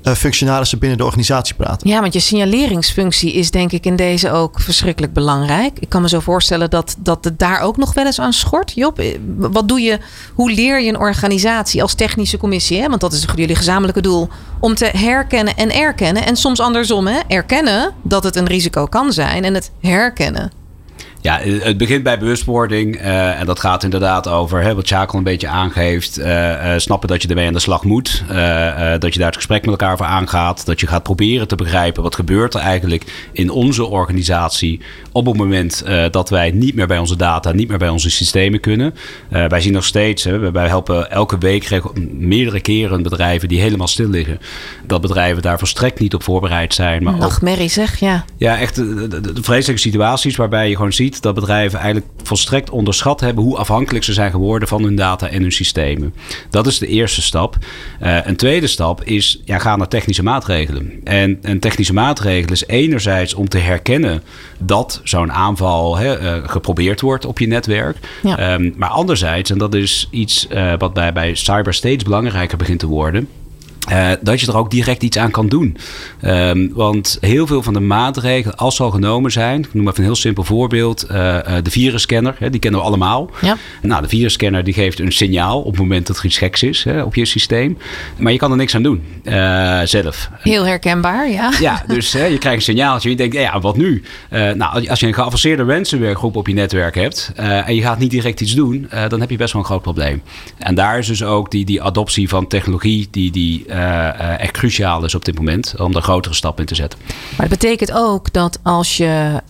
functionarissen 0.04 0.80
binnen 0.80 0.98
de 0.98 1.04
organisatie 1.04 1.56
praten. 1.56 1.90
Ja, 1.90 2.02
want 2.02 2.14
je 2.14 2.20
signaleringsfunctie 2.20 3.34
is 3.34 3.52
denk 3.52 3.72
ik 3.72 3.86
in 3.86 3.96
deze 3.96 4.32
ook 4.32 4.60
verschrikkelijk 4.60 5.14
belangrijk. 5.14 5.80
Ik 5.80 5.90
kan 5.90 6.02
me 6.02 6.10
zo 6.10 6.20
voorstellen 6.20 6.70
dat, 6.70 6.96
dat 7.00 7.24
het 7.24 7.40
daar 7.40 7.60
ook 7.60 7.78
nog 7.78 7.94
wel 7.94 8.06
eens 8.06 8.20
aan 8.20 8.34
schort. 8.34 8.72
Job, 8.76 9.00
eh, 9.00 9.18
wat 9.38 9.68
doe 9.68 9.82
je, 9.82 10.00
hoe 10.34 10.52
leer 10.52 10.82
je 10.82 10.90
een 10.90 11.00
organisatie 11.00 11.82
als 11.82 11.94
technische 11.94 12.38
commissie? 12.38 12.82
Hè? 12.82 12.88
Want 12.88 13.02
dat 13.02 13.14
is 13.14 13.26
jullie 13.36 13.56
gezamenlijke 13.56 14.02
doel. 14.02 14.30
Om 14.60 14.76
te 14.76 14.86
herkennen 14.86 15.56
en 15.56 15.72
erkennen. 15.72 16.26
En 16.26 16.36
soms 16.36 16.60
andersom, 16.60 17.08
hè? 17.08 17.20
erkennen 17.28 17.94
dat 18.02 18.24
het 18.24 18.36
een 18.36 18.48
risico 18.48 18.86
kan 18.86 19.14
zijn 19.14 19.44
en 19.44 19.54
het 19.54 19.72
herkennen. 19.80 20.61
Ja, 21.22 21.40
het 21.44 21.78
begint 21.78 22.04
bij 22.04 22.20
bewustwording. 22.20 22.96
Uh, 23.02 23.40
en 23.40 23.46
dat 23.46 23.60
gaat 23.60 23.84
inderdaad 23.84 24.28
over 24.28 24.62
hè, 24.62 24.76
wat 24.76 24.90
Jakel 24.90 25.18
een 25.18 25.24
beetje 25.24 25.48
aangeeft. 25.48 26.20
Uh, 26.20 26.26
uh, 26.26 26.74
snappen 26.78 27.10
dat 27.10 27.22
je 27.22 27.28
ermee 27.28 27.48
aan 27.48 27.54
de 27.54 27.60
slag 27.60 27.84
moet. 27.84 28.24
dat 29.00 29.14
je 29.14 29.20
daar 29.20 29.28
het 29.28 29.36
gesprek 29.36 29.62
met 29.62 29.70
elkaar 29.70 29.98
voor 29.98 30.06
aangaat. 30.06 30.66
Dat 30.66 30.80
je 30.80 30.88
gaat 30.88 31.04
proberen 31.04 31.48
te 31.48 31.56
begrijpen 31.56 32.04
wat 32.04 32.16
gebeurt 32.16 32.54
er 32.54 32.60
eigenlijk 32.60 33.30
in 33.32 33.50
onze 33.50 33.86
organisatie. 33.86 34.80
Op 35.12 35.26
het 35.26 35.38
moment 35.38 35.84
dat 36.12 36.30
wij 36.30 36.52
niet 36.52 36.76
meer 36.76 36.88
bij 36.88 36.98
onze 36.98 37.16
data, 37.16 37.52
niet 37.52 37.68
meer 37.68 37.78
bij 37.78 37.90
onze 37.90 38.10
systemen 38.10 38.60
kunnen. 38.60 38.94
wij 39.30 39.62
zien 39.62 39.74
nog 39.74 39.86
steeds, 39.86 40.24
hè, 40.24 40.52
wij 40.52 40.68
helpen 40.68 41.12
elke 41.12 41.38
week 41.38 41.82
meerdere 42.12 42.60
keren 42.60 43.04
bedrijven 43.04 43.48
die 43.48 43.62
helemaal 43.62 43.88
stil 43.88 44.10
liggen. 44.10 44.40
Dat 44.88 45.02
bedrijven 45.02 45.42
daar 45.42 45.60
volstrekt 45.60 46.00
niet 46.00 46.14
op 46.14 46.24
voorbereid 46.24 46.74
zijn. 46.74 47.04
Maar 47.04 47.18
Nachtmerrie 47.18 47.70
zeg, 47.70 48.00
ja. 48.00 48.26
Ja, 48.38 48.60
echt 48.60 48.76
de, 48.76 49.08
de, 49.08 49.34
de 49.34 49.44
vreselijke 49.44 49.82
situaties 49.82 50.36
waarbij 50.36 50.70
je 50.70 50.76
gewoon 50.76 50.94
ziet 50.94 51.11
dat 51.20 51.36
bedrijven 51.36 51.80
eigenlijk 51.80 52.12
volstrekt 52.24 52.70
onderschat 52.70 53.20
hebben 53.20 53.44
hoe 53.44 53.58
afhankelijk 53.58 54.04
ze 54.04 54.14
zijn 54.14 54.32
geworden 54.32 54.68
van 54.68 54.84
hun 54.84 54.96
data 54.96 55.28
en 55.28 55.42
hun 55.42 55.52
systemen. 55.52 56.14
Dat 56.50 56.68
is 56.68 56.80
de 56.80 56.88
eerste 56.88 57.22
stap. 57.22 57.58
Uh, 58.02 58.26
een 58.26 58.36
tweede 58.36 58.68
stap 58.68 59.04
is 59.04 59.42
ja, 59.46 59.58
ga 59.58 59.76
naar 59.76 59.88
technische 59.88 60.24
maatregelen. 60.24 60.92
En, 61.04 61.40
en 61.42 61.60
technische 61.60 61.94
maatregelen 61.94 62.54
is 62.54 62.68
enerzijds 62.68 63.34
om 63.34 63.50
te 63.50 63.58
herkennen 63.58 64.24
dat 64.58 65.02
zo'n 65.04 65.32
aanval 65.32 65.98
hè, 65.98 66.22
uh, 66.22 66.50
geprobeerd 66.50 67.02
wordt 67.02 67.26
op 67.26 67.40
je 67.40 67.48
netwerk. 67.48 67.98
Ja. 68.24 68.54
Um, 68.54 68.74
maar 68.78 68.90
anderzijds, 68.90 69.50
en 69.50 69.58
dat 69.58 69.74
is 69.74 70.08
iets 70.12 70.48
uh, 70.52 70.74
wat 70.78 70.94
bij, 70.94 71.14
bij 71.14 71.36
cyber 71.36 71.74
steeds 71.74 72.04
belangrijker 72.04 72.58
begint 72.58 72.80
te 72.80 72.88
worden 72.88 73.28
uh, 73.90 74.10
dat 74.22 74.42
je 74.42 74.48
er 74.48 74.58
ook 74.58 74.72
direct 74.72 75.04
iets 75.04 75.18
aan 75.18 75.32
kan 75.32 75.48
doen. 75.48 75.78
Um, 76.26 76.72
want 76.74 77.18
heel 77.22 77.48
veel 77.48 77.64
van 77.64 77.74
de 77.74 77.80
maatregelen, 77.80 78.58
als 78.58 78.76
ze 78.76 78.84
al 78.84 78.92
genomen 78.92 79.32
zijn, 79.32 79.60
ik 79.60 79.74
noem 79.74 79.88
even 79.88 80.00
een 80.00 80.06
heel 80.06 80.16
simpel 80.16 80.44
voorbeeld, 80.44 81.08
uh, 81.12 81.18
uh, 81.18 81.42
de 81.64 81.72
virusscanner, 81.72 82.36
hè, 82.40 82.50
die 82.50 82.60
kennen 82.60 82.80
we 82.80 82.86
allemaal. 82.86 83.30
Ja. 83.42 83.58
Nou, 83.82 84.02
de 84.02 84.08
virusscanner 84.08 84.64
die 84.64 84.74
geeft 84.74 85.00
een 85.00 85.12
signaal 85.12 85.60
op 85.60 85.72
het 85.72 85.80
moment 85.80 86.08
dat 86.08 86.18
er 86.18 86.26
iets 86.26 86.38
geks 86.38 86.64
is 86.64 86.84
hè, 86.84 87.04
op 87.04 87.16
je 87.16 87.26
systeem. 87.26 87.78
Maar 88.18 88.32
je 88.32 88.38
kan 88.38 88.52
er 88.52 88.58
niks 88.58 88.76
aan 88.76 88.84
doen 88.84 89.04
zelf. 89.84 90.30
Heel 90.40 90.66
herkenbaar, 90.66 91.30
ja. 91.30 91.52
Ja, 91.60 91.84
dus 91.88 92.12
je 92.12 92.38
krijgt 92.38 92.58
een 92.58 92.62
signaaltje 92.62 93.10
en 93.10 93.16
je 93.16 93.22
denkt, 93.22 93.36
ja, 93.36 93.60
wat 93.60 93.78
nu? 93.78 94.04
nou, 94.30 94.88
als 94.88 95.00
je 95.00 95.08
een 95.08 95.14
geavanceerde 95.14 95.64
ransomware 95.64 96.16
groep 96.16 96.36
op 96.36 96.48
je 96.48 96.54
netwerk 96.54 96.96
hebt 96.96 97.32
en 97.36 97.76
je 97.76 97.82
gaat 97.82 98.00
niet 98.00 98.12
direct 98.12 98.42
iets 98.42 98.56
doen, 98.56 98.90
dan 99.08 99.20
heb 99.20 99.30
je 99.30 99.38
best 99.38 99.54
wel 99.54 99.62
een 99.62 99.68
groot 99.68 99.82
probleem. 99.82 100.22
En 100.58 100.76
daar 100.76 100.98
is 100.98 101.08
dus 101.08 101.24
ook 101.24 101.52
die, 101.52 101.66
die 101.66 101.82
adoptie 101.82 102.30
van 102.30 102.48
technologie, 102.48 103.08
die, 103.12 103.32
die 103.32 103.66
echt 104.38 104.52
cruciaal 104.52 105.06
is 105.06 105.16
op 105.16 105.26
dit 105.26 105.36
moment 105.36 105.74
om 105.78 105.96
er 105.96 106.02
grotere 106.02 106.36
stappen 106.36 106.62
in 106.62 106.68
te 106.68 106.76
zetten. 106.76 107.00
Maar 107.08 107.50
het 107.50 107.60
betekent 107.60 107.92
ook 107.92 108.34
dat 108.34 108.60
als 108.64 108.98
je 108.98 109.42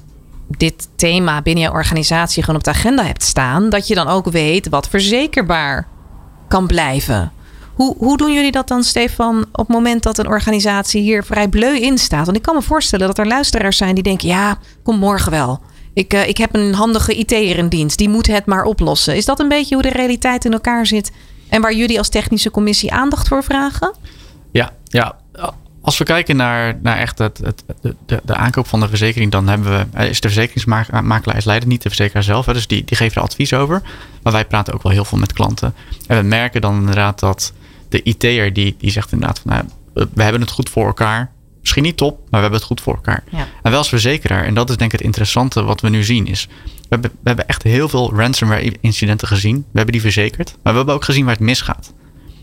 dit 0.47 0.87
thema 0.95 1.41
binnen 1.41 1.63
je 1.63 1.71
organisatie 1.71 2.43
gewoon 2.43 2.59
op 2.59 2.63
de 2.63 2.69
agenda 2.69 3.03
hebt 3.03 3.23
staan, 3.23 3.69
dat 3.69 3.87
je 3.87 3.95
dan 3.95 4.07
ook 4.07 4.29
weet 4.29 4.69
wat 4.69 4.89
verzekerbaar 4.89 5.87
kan 6.47 6.67
blijven. 6.67 7.31
Hoe, 7.73 7.95
hoe 7.97 8.17
doen 8.17 8.33
jullie 8.33 8.51
dat 8.51 8.67
dan, 8.67 8.83
Stefan, 8.83 9.45
op 9.51 9.67
het 9.67 9.75
moment 9.75 10.03
dat 10.03 10.17
een 10.17 10.27
organisatie 10.27 11.01
hier 11.01 11.23
vrij 11.23 11.47
bleu 11.47 11.75
in 11.75 11.97
staat? 11.97 12.25
Want 12.25 12.37
ik 12.37 12.43
kan 12.43 12.55
me 12.55 12.61
voorstellen 12.61 13.07
dat 13.07 13.17
er 13.17 13.27
luisteraars 13.27 13.77
zijn 13.77 13.95
die 13.95 14.03
denken: 14.03 14.27
ja, 14.27 14.57
kom 14.83 14.97
morgen 14.97 15.31
wel. 15.31 15.59
Ik, 15.93 16.13
uh, 16.13 16.27
ik 16.27 16.37
heb 16.37 16.55
een 16.55 16.73
handige 16.73 17.15
IT'er 17.15 17.57
in 17.57 17.67
dienst, 17.67 17.97
die 17.97 18.09
moet 18.09 18.27
het 18.27 18.45
maar 18.45 18.63
oplossen. 18.63 19.15
Is 19.15 19.25
dat 19.25 19.39
een 19.39 19.47
beetje 19.47 19.73
hoe 19.73 19.83
de 19.83 19.89
realiteit 19.89 20.45
in 20.45 20.53
elkaar 20.53 20.85
zit 20.85 21.11
en 21.51 21.61
waar 21.61 21.73
jullie 21.73 21.97
als 21.97 22.09
technische 22.09 22.51
commissie 22.51 22.93
aandacht 22.93 23.27
voor 23.27 23.43
vragen? 23.43 23.93
Ja, 24.51 24.71
ja. 24.83 25.15
Als 25.81 25.97
we 25.97 26.03
kijken 26.03 26.35
naar, 26.35 26.77
naar 26.81 26.97
echt 26.97 27.17
het, 27.17 27.37
het, 27.37 27.63
de, 27.81 28.21
de 28.23 28.35
aankoop 28.35 28.67
van 28.67 28.79
de 28.79 28.87
verzekering, 28.87 29.31
dan 29.31 29.47
hebben 29.47 29.69
we, 29.71 29.85
eh, 29.97 30.09
is 30.09 30.21
de 30.21 30.29
verzekeringsmakelaar 30.29 31.37
is 31.37 31.45
leider, 31.45 31.67
niet 31.67 31.81
de 31.81 31.89
verzekeraar 31.89 32.23
zelf. 32.23 32.45
Hè, 32.45 32.53
dus 32.53 32.67
die, 32.67 32.83
die 32.85 32.97
geven 32.97 33.15
er 33.15 33.27
advies 33.27 33.53
over. 33.53 33.81
Maar 34.23 34.33
wij 34.33 34.45
praten 34.45 34.73
ook 34.73 34.83
wel 34.83 34.91
heel 34.91 35.05
veel 35.05 35.17
met 35.17 35.33
klanten. 35.33 35.73
En 36.07 36.17
we 36.17 36.23
merken 36.23 36.61
dan 36.61 36.75
inderdaad 36.75 37.19
dat 37.19 37.53
de 37.89 38.03
IT'er 38.03 38.53
die, 38.53 38.75
die 38.77 38.91
zegt 38.91 39.11
inderdaad 39.11 39.39
van 39.39 39.51
nou, 39.51 39.65
we 40.13 40.23
hebben 40.23 40.41
het 40.41 40.51
goed 40.51 40.69
voor 40.69 40.85
elkaar. 40.85 41.31
Misschien 41.61 41.83
niet 41.83 41.97
top, 41.97 42.17
maar 42.17 42.27
we 42.29 42.37
hebben 42.37 42.59
het 42.59 42.67
goed 42.67 42.81
voor 42.81 42.95
elkaar. 42.95 43.23
Ja. 43.29 43.47
En 43.61 43.69
wel 43.69 43.77
als 43.77 43.89
verzekeraar, 43.89 44.43
en 44.43 44.53
dat 44.53 44.69
is 44.69 44.77
denk 44.77 44.91
ik 44.91 44.97
het 44.97 45.07
interessante 45.07 45.63
wat 45.63 45.81
we 45.81 45.89
nu 45.89 46.03
zien, 46.03 46.27
is 46.27 46.47
we 46.65 46.87
hebben, 46.89 47.11
we 47.11 47.27
hebben 47.27 47.47
echt 47.47 47.63
heel 47.63 47.89
veel 47.89 48.13
ransomware 48.15 48.77
incidenten 48.81 49.27
gezien. 49.27 49.55
We 49.55 49.63
hebben 49.73 49.91
die 49.91 50.01
verzekerd, 50.01 50.55
maar 50.63 50.71
we 50.71 50.77
hebben 50.77 50.95
ook 50.95 51.05
gezien 51.05 51.25
waar 51.25 51.33
het 51.33 51.43
misgaat. 51.43 51.93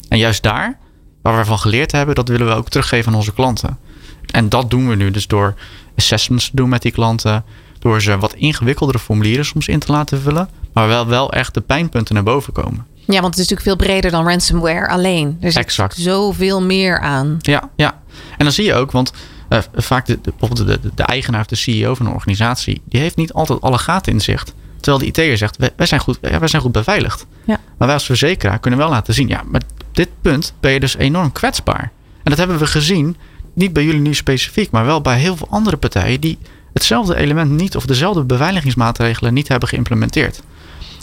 En 0.09 0.19
juist 0.19 0.43
daar 0.43 0.79
waar 1.23 1.37
we 1.37 1.45
van 1.45 1.59
geleerd 1.59 1.93
hebben, 1.93 2.15
dat 2.15 2.29
willen 2.29 2.47
we 2.47 2.53
ook 2.53 2.69
teruggeven 2.69 3.13
aan 3.13 3.19
onze 3.19 3.33
klanten. 3.33 3.79
En 4.27 4.49
dat 4.49 4.71
doen 4.71 4.89
we 4.89 4.95
nu 4.95 5.11
dus 5.11 5.27
door 5.27 5.55
assessments 5.97 6.51
te 6.51 6.57
doen 6.57 6.69
met 6.69 6.83
die 6.83 6.93
klanten. 6.93 7.45
Door 7.79 8.03
ze 8.03 8.19
wat 8.19 8.35
ingewikkeldere 8.35 8.99
formulieren 8.99 9.45
soms 9.45 9.69
in 9.69 9.79
te 9.79 9.93
laten 9.93 10.21
vullen. 10.21 10.49
Maar 10.73 10.89
wel, 10.89 11.07
wel 11.07 11.33
echt 11.33 11.55
de 11.55 11.61
pijnpunten 11.61 12.15
naar 12.15 12.23
boven 12.23 12.53
komen. 12.53 12.87
Ja, 13.12 13.21
want 13.21 13.35
het 13.35 13.45
is 13.45 13.49
natuurlijk 13.49 13.79
veel 13.79 13.88
breder 13.88 14.11
dan 14.11 14.29
ransomware 14.29 14.88
alleen. 14.88 15.37
Er 15.41 15.53
zit 15.53 15.62
exact. 15.62 15.97
zoveel 15.97 16.62
meer 16.62 17.00
aan. 17.00 17.37
Ja, 17.38 17.71
ja. 17.77 18.00
En 18.37 18.45
dan 18.45 18.53
zie 18.53 18.65
je 18.65 18.75
ook, 18.75 18.91
want 18.91 19.12
uh, 19.49 19.59
vaak 19.75 20.07
de, 20.07 20.19
de, 20.23 20.33
bijvoorbeeld 20.38 20.83
de, 20.83 20.91
de, 20.95 21.03
eigenaar 21.03 21.41
of 21.41 21.47
de 21.47 21.57
CEO 21.57 21.95
van 21.95 22.07
een 22.07 22.12
organisatie... 22.12 22.83
die 22.85 23.00
heeft 23.00 23.17
niet 23.17 23.33
altijd 23.33 23.61
alle 23.61 23.79
gaten 23.79 24.12
in 24.12 24.21
zicht. 24.21 24.55
Terwijl 24.81 24.99
de 24.99 25.07
IT'er 25.07 25.37
zegt, 25.37 25.57
wij, 25.77 25.87
zijn 25.87 26.00
goed, 26.00 26.19
ja, 26.21 26.38
wij 26.38 26.49
zijn 26.49 26.62
goed 26.62 26.73
beveiligd. 26.73 27.27
Ja. 27.45 27.61
Maar 27.79 27.87
wij 27.87 27.97
als 27.97 28.07
verzekeraar 28.07 28.59
kunnen 28.59 28.79
wel 28.79 28.88
laten 28.88 29.15
zien... 29.15 29.29
ja, 29.29 29.43
maar 29.47 29.62
dit 29.93 30.09
punt 30.21 30.53
ben 30.61 30.73
je 30.73 30.81
dus 30.81 30.97
enorm 30.97 31.33
kwetsbaar. 31.33 31.91
En 32.23 32.31
dat 32.31 32.38
hebben 32.38 32.59
we 32.59 32.67
gezien, 32.67 33.17
niet 33.55 33.73
bij 33.73 33.85
jullie 33.85 34.00
nu 34.00 34.15
specifiek, 34.15 34.71
maar 34.71 34.85
wel 34.85 35.00
bij 35.00 35.19
heel 35.19 35.37
veel 35.37 35.49
andere 35.50 35.77
partijen 35.77 36.21
die 36.21 36.38
hetzelfde 36.73 37.17
element 37.17 37.50
niet 37.50 37.77
of 37.77 37.87
dezelfde 37.87 38.25
beveiligingsmaatregelen 38.25 39.35
niet 39.35 39.49
hebben 39.49 39.69
geïmplementeerd. 39.69 40.43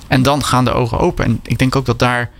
En 0.07 0.23
dan 0.23 0.43
gaan 0.43 0.65
de 0.65 0.71
ogen 0.71 0.99
open. 0.99 1.25
En 1.25 1.39
ik 1.43 1.57
denk 1.57 1.75
ook 1.75 1.85
dat 1.85 1.99
daar 1.99 2.31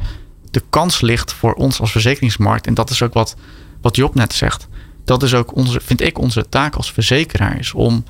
de 0.52 0.64
kans 0.70 1.02
ligt 1.02 1.34
voor 1.34 1.54
ons 1.54 1.80
als 1.80 1.92
verzekeringsmarkt. 1.92 2.68
En 2.68 2.74
dat 2.74 2.90
is 2.90 3.02
ook 3.02 3.14
wat, 3.14 3.36
wat 3.82 3.96
Job 3.96 4.16
net 4.16 4.34
zegt. 4.34 4.68
Dat 5.06 5.24
is 5.24 5.34
ook 5.34 5.56
onze, 5.56 5.80
vind 5.84 6.02
ik, 6.02 6.18
onze 6.18 6.50
taak 6.50 6.76
als 6.76 6.92
verzekeraar 6.92 7.60
is 7.60 7.74
om 7.74 8.04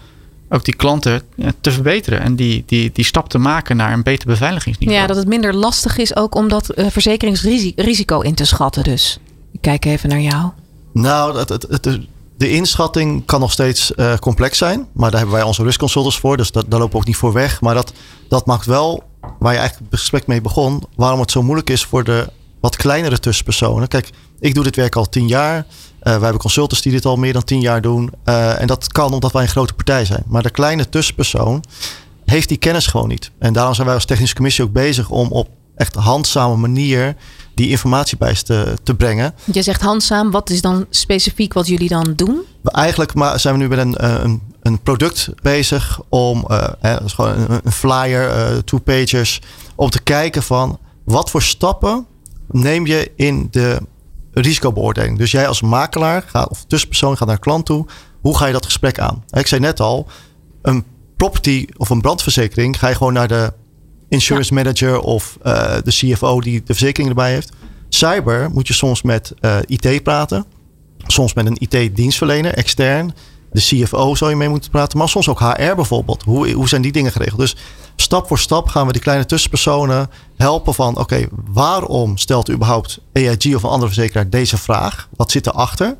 ook 0.49 0.65
die 0.65 0.75
klanten 0.75 1.21
te 1.61 1.71
verbeteren 1.71 2.19
en 2.19 2.35
die, 2.35 2.63
die, 2.65 2.91
die 2.93 3.05
stap 3.05 3.29
te 3.29 3.37
maken 3.37 3.77
naar 3.77 3.93
een 3.93 4.03
beter 4.03 4.27
beveiligingsniveau. 4.27 5.01
Ja, 5.01 5.07
dat 5.07 5.17
het 5.17 5.27
minder 5.27 5.53
lastig 5.55 5.97
is 5.97 6.15
ook 6.15 6.35
om 6.35 6.47
dat 6.47 6.77
uh, 6.77 6.85
verzekeringsrisico 6.89 8.19
in 8.19 8.35
te 8.35 8.45
schatten. 8.45 8.83
Dus 8.83 9.19
ik 9.51 9.61
kijk 9.61 9.85
even 9.85 10.09
naar 10.09 10.21
jou. 10.21 10.49
Nou, 10.93 11.37
het, 11.37 11.49
het, 11.49 11.67
het, 11.69 11.99
de 12.37 12.49
inschatting 12.49 13.25
kan 13.25 13.39
nog 13.39 13.51
steeds 13.51 13.91
uh, 13.95 14.17
complex 14.17 14.57
zijn, 14.57 14.87
maar 14.93 15.09
daar 15.09 15.19
hebben 15.19 15.37
wij 15.37 15.45
onze 15.45 15.63
risk 15.63 15.79
consultants 15.79 16.19
voor, 16.19 16.37
dus 16.37 16.51
dat, 16.51 16.65
daar 16.67 16.79
lopen 16.79 16.93
we 16.93 16.99
ook 16.99 17.07
niet 17.07 17.15
voor 17.15 17.33
weg. 17.33 17.61
Maar 17.61 17.75
dat, 17.75 17.93
dat 18.29 18.45
maakt 18.45 18.65
wel, 18.65 19.03
waar 19.39 19.53
je 19.53 19.59
eigenlijk 19.59 19.91
het 19.91 19.99
gesprek 19.99 20.27
mee 20.27 20.41
begon, 20.41 20.83
waarom 20.95 21.19
het 21.19 21.31
zo 21.31 21.43
moeilijk 21.43 21.69
is 21.69 21.85
voor 21.85 22.03
de 22.03 22.29
wat 22.59 22.75
kleinere 22.75 23.19
tussenpersonen. 23.19 23.87
Kijk, 23.87 24.09
ik 24.39 24.53
doe 24.53 24.63
dit 24.63 24.75
werk 24.75 24.95
al 24.95 25.09
tien 25.09 25.27
jaar. 25.27 25.57
Uh, 25.57 25.63
wij 25.99 26.11
hebben 26.11 26.37
consultants 26.37 26.83
die 26.83 26.91
dit 26.91 27.05
al 27.05 27.15
meer 27.15 27.33
dan 27.33 27.43
tien 27.43 27.61
jaar 27.61 27.81
doen. 27.81 28.11
Uh, 28.25 28.61
en 28.61 28.67
dat 28.67 28.91
kan 28.91 29.13
omdat 29.13 29.31
wij 29.31 29.41
een 29.41 29.47
grote 29.47 29.73
partij 29.73 30.05
zijn. 30.05 30.23
Maar 30.27 30.43
de 30.43 30.49
kleine 30.49 30.89
tussenpersoon 30.89 31.63
heeft 32.25 32.47
die 32.47 32.57
kennis 32.57 32.87
gewoon 32.87 33.07
niet. 33.07 33.31
En 33.39 33.53
daarom 33.53 33.73
zijn 33.73 33.85
wij 33.85 33.95
als 33.95 34.05
technische 34.05 34.35
commissie 34.35 34.63
ook 34.63 34.71
bezig 34.71 35.09
om 35.09 35.31
op 35.31 35.49
echt 35.75 35.95
handzame 35.95 36.55
manier 36.55 37.15
die 37.55 37.69
informatie 37.69 38.17
bij 38.17 38.33
te, 38.33 38.77
te 38.83 38.95
brengen. 38.95 39.33
Je 39.51 39.61
zegt 39.61 39.81
handzaam, 39.81 40.31
wat 40.31 40.49
is 40.49 40.61
dan 40.61 40.85
specifiek 40.89 41.53
wat 41.53 41.67
jullie 41.67 41.89
dan 41.89 42.13
doen? 42.15 42.41
We 42.61 42.71
eigenlijk 42.71 43.13
maar 43.13 43.39
zijn 43.39 43.53
we 43.53 43.61
nu 43.61 43.67
met 43.67 43.79
een, 43.79 43.95
eh, 43.95 44.15
een, 44.23 44.41
een 44.61 44.79
product 44.79 45.29
bezig 45.41 46.01
om, 46.09 46.45
uh, 46.47 46.67
hè, 46.79 47.03
is 47.03 47.13
gewoon 47.13 47.37
een, 47.37 47.59
een 47.63 47.71
flyer, 47.71 48.29
uh, 48.29 48.57
two 48.57 48.79
pages, 48.79 49.41
om 49.75 49.89
te 49.89 50.01
kijken 50.01 50.43
van 50.43 50.79
wat 51.03 51.29
voor 51.29 51.41
stappen 51.41 52.05
neem 52.47 52.85
je 52.85 53.11
in 53.15 53.47
de 53.51 53.79
risicobeoordeling. 54.33 55.17
Dus 55.17 55.31
jij 55.31 55.47
als 55.47 55.61
makelaar 55.61 56.23
gaat, 56.27 56.49
of 56.49 56.65
tussenpersoon 56.67 57.17
gaat 57.17 57.27
naar 57.27 57.35
een 57.35 57.41
klant 57.41 57.65
toe. 57.65 57.85
Hoe 58.21 58.37
ga 58.37 58.45
je 58.45 58.53
dat 58.53 58.65
gesprek 58.65 58.99
aan? 58.99 59.23
Ik 59.29 59.47
zei 59.47 59.61
net 59.61 59.79
al, 59.79 60.07
een 60.61 60.83
property 61.17 61.67
of 61.77 61.89
een 61.89 62.01
brandverzekering 62.01 62.79
ga 62.79 62.87
je 62.87 62.95
gewoon 62.95 63.13
naar 63.13 63.27
de 63.27 63.53
insurance 64.09 64.53
manager 64.53 64.99
of 64.99 65.37
uh, 65.43 65.75
de 65.83 65.91
CFO 65.91 66.41
die 66.41 66.59
de 66.59 66.73
verzekering 66.73 67.09
erbij 67.09 67.31
heeft. 67.31 67.51
Cyber 67.89 68.49
moet 68.49 68.67
je 68.67 68.73
soms 68.73 69.01
met 69.01 69.33
uh, 69.41 69.57
eh, 69.57 69.63
IT 69.65 70.03
praten. 70.03 70.45
Soms 71.07 71.33
met 71.33 71.45
een 71.45 71.57
IT-dienstverlener, 71.59 72.53
extern. 72.53 73.13
De 73.51 73.61
CFO 73.61 74.15
zou 74.15 74.29
je 74.29 74.37
mee 74.37 74.49
moeten 74.49 74.71
praten. 74.71 74.97
Maar 74.97 75.09
soms 75.09 75.29
ook 75.29 75.39
HR 75.39 75.75
bijvoorbeeld. 75.75 76.23
Hoe, 76.23 76.51
hoe 76.51 76.67
zijn 76.67 76.81
die 76.81 76.91
dingen 76.91 77.11
geregeld? 77.11 77.39
Dus 77.39 77.55
stap 77.95 78.27
voor 78.27 78.39
stap 78.39 78.67
gaan 78.67 78.85
we 78.87 78.91
die 78.91 79.01
kleine 79.01 79.25
tussenpersonen 79.25 80.09
helpen 80.37 80.73
van... 80.73 80.97
oké, 80.97 81.27
waarom 81.47 82.17
stelt 82.17 82.51
überhaupt 82.51 82.99
EIG 83.11 83.55
of 83.55 83.63
een 83.63 83.69
andere 83.69 83.91
verzekeraar 83.91 84.29
deze 84.29 84.57
vraag? 84.57 85.09
Wat 85.15 85.31
zit 85.31 85.47
erachter? 85.47 85.97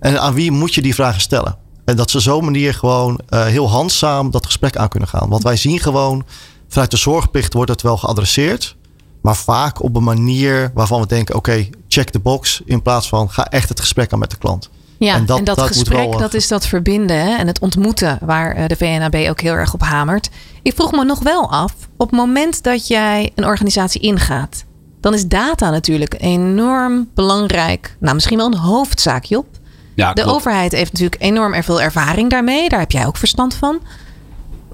En 0.00 0.20
aan 0.20 0.34
wie 0.34 0.50
moet 0.50 0.74
je 0.74 0.82
die 0.82 0.94
vragen 0.94 1.20
stellen? 1.20 1.56
En 1.84 1.96
dat 1.96 2.10
ze 2.10 2.20
zo'n 2.20 2.44
manier 2.44 2.74
gewoon 2.74 3.20
uh, 3.30 3.44
heel 3.44 3.70
handzaam 3.70 4.30
dat 4.30 4.46
gesprek 4.46 4.76
aan 4.76 4.88
kunnen 4.88 5.08
gaan. 5.08 5.28
Want 5.28 5.42
wij 5.42 5.56
zien 5.56 5.78
gewoon, 5.78 6.24
vanuit 6.72 6.90
de 6.90 6.96
zorgplicht 6.96 7.52
wordt 7.52 7.70
het 7.70 7.82
wel 7.82 7.96
geadresseerd. 7.96 8.76
Maar 9.20 9.36
vaak 9.36 9.82
op 9.82 9.96
een 9.96 10.04
manier 10.04 10.70
waarvan 10.74 11.00
we 11.00 11.06
denken: 11.06 11.34
oké, 11.34 11.68
check 11.88 12.12
de 12.12 12.18
box. 12.18 12.62
In 12.64 12.82
plaats 12.82 13.08
van 13.08 13.30
ga 13.30 13.46
echt 13.48 13.68
het 13.68 13.80
gesprek 13.80 14.12
aan 14.12 14.18
met 14.18 14.30
de 14.30 14.36
klant. 14.36 14.70
Ja, 14.98 15.14
en 15.14 15.26
dat, 15.26 15.60
gesprek, 15.60 16.10
wel, 16.10 16.18
dat 16.18 16.34
is 16.34 16.48
dat 16.48 16.66
verbinden 16.66 17.16
hè? 17.16 17.36
en 17.36 17.46
het 17.46 17.58
ontmoeten 17.58 18.18
waar 18.20 18.54
eh, 18.54 18.66
de 18.66 18.76
VNAB 18.76 19.14
ook 19.28 19.40
heel 19.40 19.52
erg 19.52 19.74
op 19.74 19.82
hamert. 19.82 20.30
Ik 20.62 20.74
vroeg 20.74 20.92
me 20.92 21.04
nog 21.04 21.18
wel 21.18 21.50
af, 21.50 21.74
op 21.96 22.10
het 22.10 22.18
moment 22.18 22.62
dat 22.62 22.86
jij 22.86 23.32
een 23.34 23.44
organisatie 23.44 24.00
ingaat, 24.00 24.64
dan 25.00 25.14
is 25.14 25.26
data 25.26 25.70
natuurlijk 25.70 26.14
enorm 26.18 27.08
belangrijk. 27.14 27.96
Nou, 28.00 28.14
misschien 28.14 28.36
wel 28.36 28.46
een 28.46 28.58
hoofdzaak, 28.58 29.24
Job. 29.24 29.46
Ja, 29.94 30.12
de 30.12 30.24
overheid 30.24 30.72
heeft 30.72 30.92
natuurlijk 30.92 31.22
enorm 31.22 31.62
veel 31.62 31.80
ervaring 31.80 32.30
daarmee. 32.30 32.68
Daar 32.68 32.80
heb 32.80 32.90
jij 32.90 33.06
ook 33.06 33.16
verstand 33.16 33.54
van. 33.54 33.80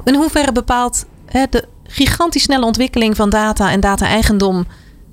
In 0.04 0.14
hoeverre 0.14 0.52
bepaalt 0.52 1.04
hè, 1.26 1.44
de 1.50 1.68
gigantisch 1.88 2.42
snelle 2.42 2.64
ontwikkeling 2.64 3.16
van 3.16 3.30
data 3.30 3.71
en 3.71 3.80
data-eigendom 3.80 4.66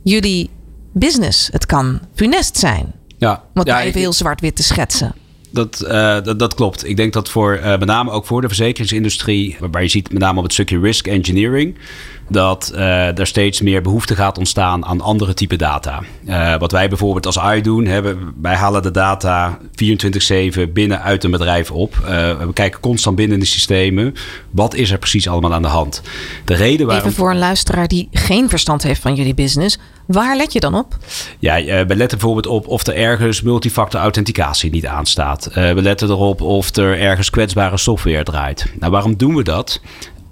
jullie 0.04 0.50
business? 0.94 1.50
Het 1.52 1.66
kan 1.66 2.00
funest 2.16 2.58
zijn. 2.58 2.94
Ja, 3.18 3.44
om 3.54 3.60
het 3.60 3.68
ja, 3.68 3.82
even 3.82 4.00
heel 4.00 4.14
zwart-wit 4.14 4.56
te 4.56 4.64
schetsen. 4.64 5.14
Dat, 5.52 5.84
uh, 5.84 5.90
dat, 6.24 6.40
dat, 6.40 6.54
klopt. 6.54 6.88
Ik 6.88 6.98
denk 6.98 7.14
dat 7.14 7.30
voor 7.30 7.58
uh, 7.58 7.64
met 7.64 7.86
name 7.86 8.12
ook 8.12 8.26
voor 8.26 8.42
de 8.42 8.48
verzekeringsindustrie, 8.48 9.58
waarbij 9.60 9.82
je 9.82 9.88
ziet 9.88 10.12
met 10.12 10.22
name 10.22 10.38
op 10.38 10.44
het 10.44 10.54
stukje 10.54 10.80
risk 10.80 11.08
engineering, 11.08 11.76
dat 12.28 12.72
uh, 12.76 13.20
er 13.20 13.28
steeds 13.28 13.62
meer 13.62 13.82
behoefte 13.82 14.16
gaat 14.16 14.38
ontstaan 14.38 14.86
aan 14.86 15.02
andere 15.02 15.34
type 15.34 15.56
data. 15.56 16.02
Uh, 16.28 16.56
wat 16.58 16.72
wij 16.72 16.90
bijvoorbeeld 16.90 17.26
als 17.26 17.40
AI 17.40 17.62
doen, 17.62 17.86
hebben, 17.86 18.34
wij 18.42 18.56
halen 18.56 18.82
de 18.82 18.92
data 18.92 19.58
24/7 20.66 20.72
binnen 20.74 21.02
uit 21.02 21.24
een 21.24 21.32
bedrijf 21.32 21.72
op. 21.72 21.96
Uh, 22.02 22.08
we 22.08 22.54
kijken 22.54 22.80
constant 22.80 23.16
binnen 23.16 23.40
de 23.40 23.46
systemen. 23.46 24.14
Wat 24.52 24.74
is 24.74 24.92
er 24.92 24.98
precies 24.98 25.28
allemaal 25.28 25.54
aan 25.54 25.62
de 25.62 25.68
hand? 25.68 26.02
De 26.46 26.54
reden 26.54 26.88
waarom... 26.88 27.06
Even 27.06 27.18
voor 27.18 27.32
een 27.32 27.38
luisteraar 27.38 27.88
die 27.88 28.08
geen 28.12 28.50
verstand 28.50 28.84
heeft 28.84 29.02
van 29.02 29.16
jullie 29.16 29.34
business. 29.34 29.78
Waar 30.06 30.38
let 30.38 30.54
je 30.54 30.60
dan 30.60 30.76
op? 30.76 30.98
Ja, 31.40 31.56
we 31.64 31.96
letten 31.96 32.18
bijvoorbeeld 32.18 32.48
op 32.48 32.68
of 32.68 32.88
er 32.88 32.96
ergens 32.96 33.42
multifactor 33.42 34.00
authenticatie 34.00 34.72
niet 34.72 34.86
aanstaat. 34.86 35.50
we 35.54 35.82
letten 35.82 36.10
erop 36.10 36.42
of 36.42 36.76
er 36.76 37.00
ergens 37.00 37.30
kwetsbare 37.30 37.78
software 37.78 38.24
draait. 38.24 38.66
Nou, 38.80 38.92
waarom 38.92 39.18
doen 39.18 39.36
we 39.36 39.44
dat? 39.44 39.82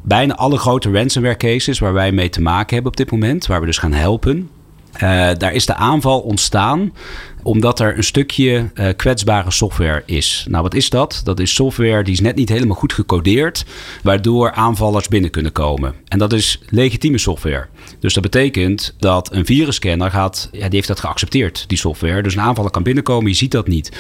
Bijna 0.04 0.36
alle 0.36 0.58
grote 0.58 0.92
ransomware 0.92 1.38
cases 1.38 1.80
waar 1.80 1.94
wij 1.94 2.12
mee 2.12 2.30
te 2.30 2.42
maken 2.42 2.74
hebben 2.74 2.92
op 2.92 2.98
dit 2.98 3.12
moment, 3.12 3.46
waar 3.46 3.60
we 3.60 3.66
dus 3.66 3.78
gaan 3.78 3.94
helpen, 3.94 4.50
uh, 4.96 5.00
daar 5.38 5.54
is 5.54 5.66
de 5.66 5.76
aanval 5.76 6.20
ontstaan 6.20 6.94
omdat 7.44 7.80
er 7.80 7.98
een 7.98 8.04
stukje 8.04 8.70
uh, 8.74 8.88
kwetsbare 8.96 9.52
software 9.52 10.04
is. 10.06 10.46
Nou, 10.50 10.64
wat 10.64 10.74
is 10.74 10.90
dat? 10.90 11.22
Dat 11.24 11.40
is 11.40 11.54
software 11.54 12.04
die 12.04 12.14
is 12.14 12.20
net 12.20 12.36
niet 12.36 12.50
helemaal 12.50 12.76
goed 12.76 12.94
gecodeerd, 12.94 13.66
waardoor 14.04 14.52
aanvallers 14.52 15.08
binnen 15.08 15.30
kunnen 15.30 15.52
komen. 15.52 15.94
En 16.08 16.20
dat 16.20 16.34
is 16.34 16.60
legitieme 16.70 17.18
software. 17.18 17.68
Dus 18.00 18.14
dat 18.14 18.24
betekent 18.24 18.96
dat 18.98 19.34
een 19.34 19.46
virusscanner 19.46 20.12
gaat, 20.12 20.50
ja, 20.52 20.64
die 20.64 20.76
heeft 20.76 20.88
dat 20.88 21.00
geaccepteerd, 21.00 21.64
die 21.68 21.78
software. 21.78 22.22
Dus 22.22 22.34
een 22.36 22.42
aanvaller 22.42 22.72
kan 22.72 22.84
binnenkomen, 22.84 23.30
je 23.30 23.36
ziet 23.36 23.52
dat 23.52 23.68
niet. 23.68 23.92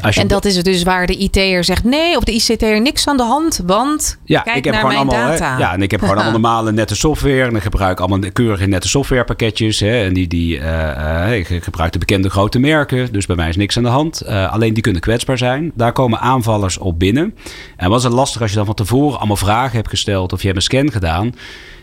Als 0.00 0.14
je 0.14 0.20
en 0.20 0.28
dat 0.28 0.44
is 0.44 0.62
dus 0.62 0.82
waar 0.82 1.06
de 1.06 1.16
IT'er 1.16 1.64
zegt, 1.64 1.84
nee, 1.84 2.16
of 2.16 2.24
de 2.24 2.32
ICT'er 2.32 2.80
niks 2.80 3.08
aan 3.08 3.16
de 3.16 3.22
hand, 3.22 3.60
want 3.66 4.18
ja, 4.24 4.40
kijk 4.40 4.56
ik 4.56 4.64
heb 4.64 4.72
naar 4.72 4.82
gewoon 4.82 5.06
mijn 5.06 5.08
allemaal, 5.08 5.38
data. 5.38 5.58
ja, 5.58 5.72
en 5.72 5.82
ik 5.82 5.90
heb 5.90 6.00
gewoon 6.00 6.14
allemaal 6.14 6.32
normale 6.40 6.72
nette 6.72 6.96
software. 6.96 7.42
En 7.42 7.56
ik 7.56 7.62
gebruik 7.62 8.00
allemaal 8.00 8.30
keurige 8.32 8.66
nette 8.66 8.88
softwarepakketjes. 8.88 9.80
Hè, 9.80 10.04
en 10.04 10.14
die, 10.14 10.26
die, 10.26 10.58
uh, 10.58 11.38
ik 11.38 11.64
gebruik 11.64 11.92
de 11.92 11.98
bekende 11.98 12.30
grote 12.30 12.58
merken 12.58 12.75
dus 13.10 13.26
bij 13.26 13.36
mij 13.36 13.48
is 13.48 13.56
niks 13.56 13.76
aan 13.76 13.82
de 13.82 13.88
hand. 13.88 14.22
Uh, 14.26 14.52
alleen 14.52 14.74
die 14.74 14.82
kunnen 14.82 15.00
kwetsbaar 15.00 15.38
zijn. 15.38 15.72
Daar 15.74 15.92
komen 15.92 16.18
aanvallers 16.18 16.78
op 16.78 16.98
binnen. 16.98 17.34
En 17.76 17.90
was 17.90 18.04
het 18.04 18.12
lastig 18.12 18.40
als 18.40 18.50
je 18.50 18.56
dan 18.56 18.66
van 18.66 18.74
tevoren 18.74 19.18
allemaal 19.18 19.36
vragen 19.36 19.76
hebt 19.76 19.88
gesteld 19.88 20.32
of 20.32 20.40
je 20.40 20.46
hebt 20.46 20.58
een 20.58 20.64
scan 20.64 20.92
gedaan 20.92 21.34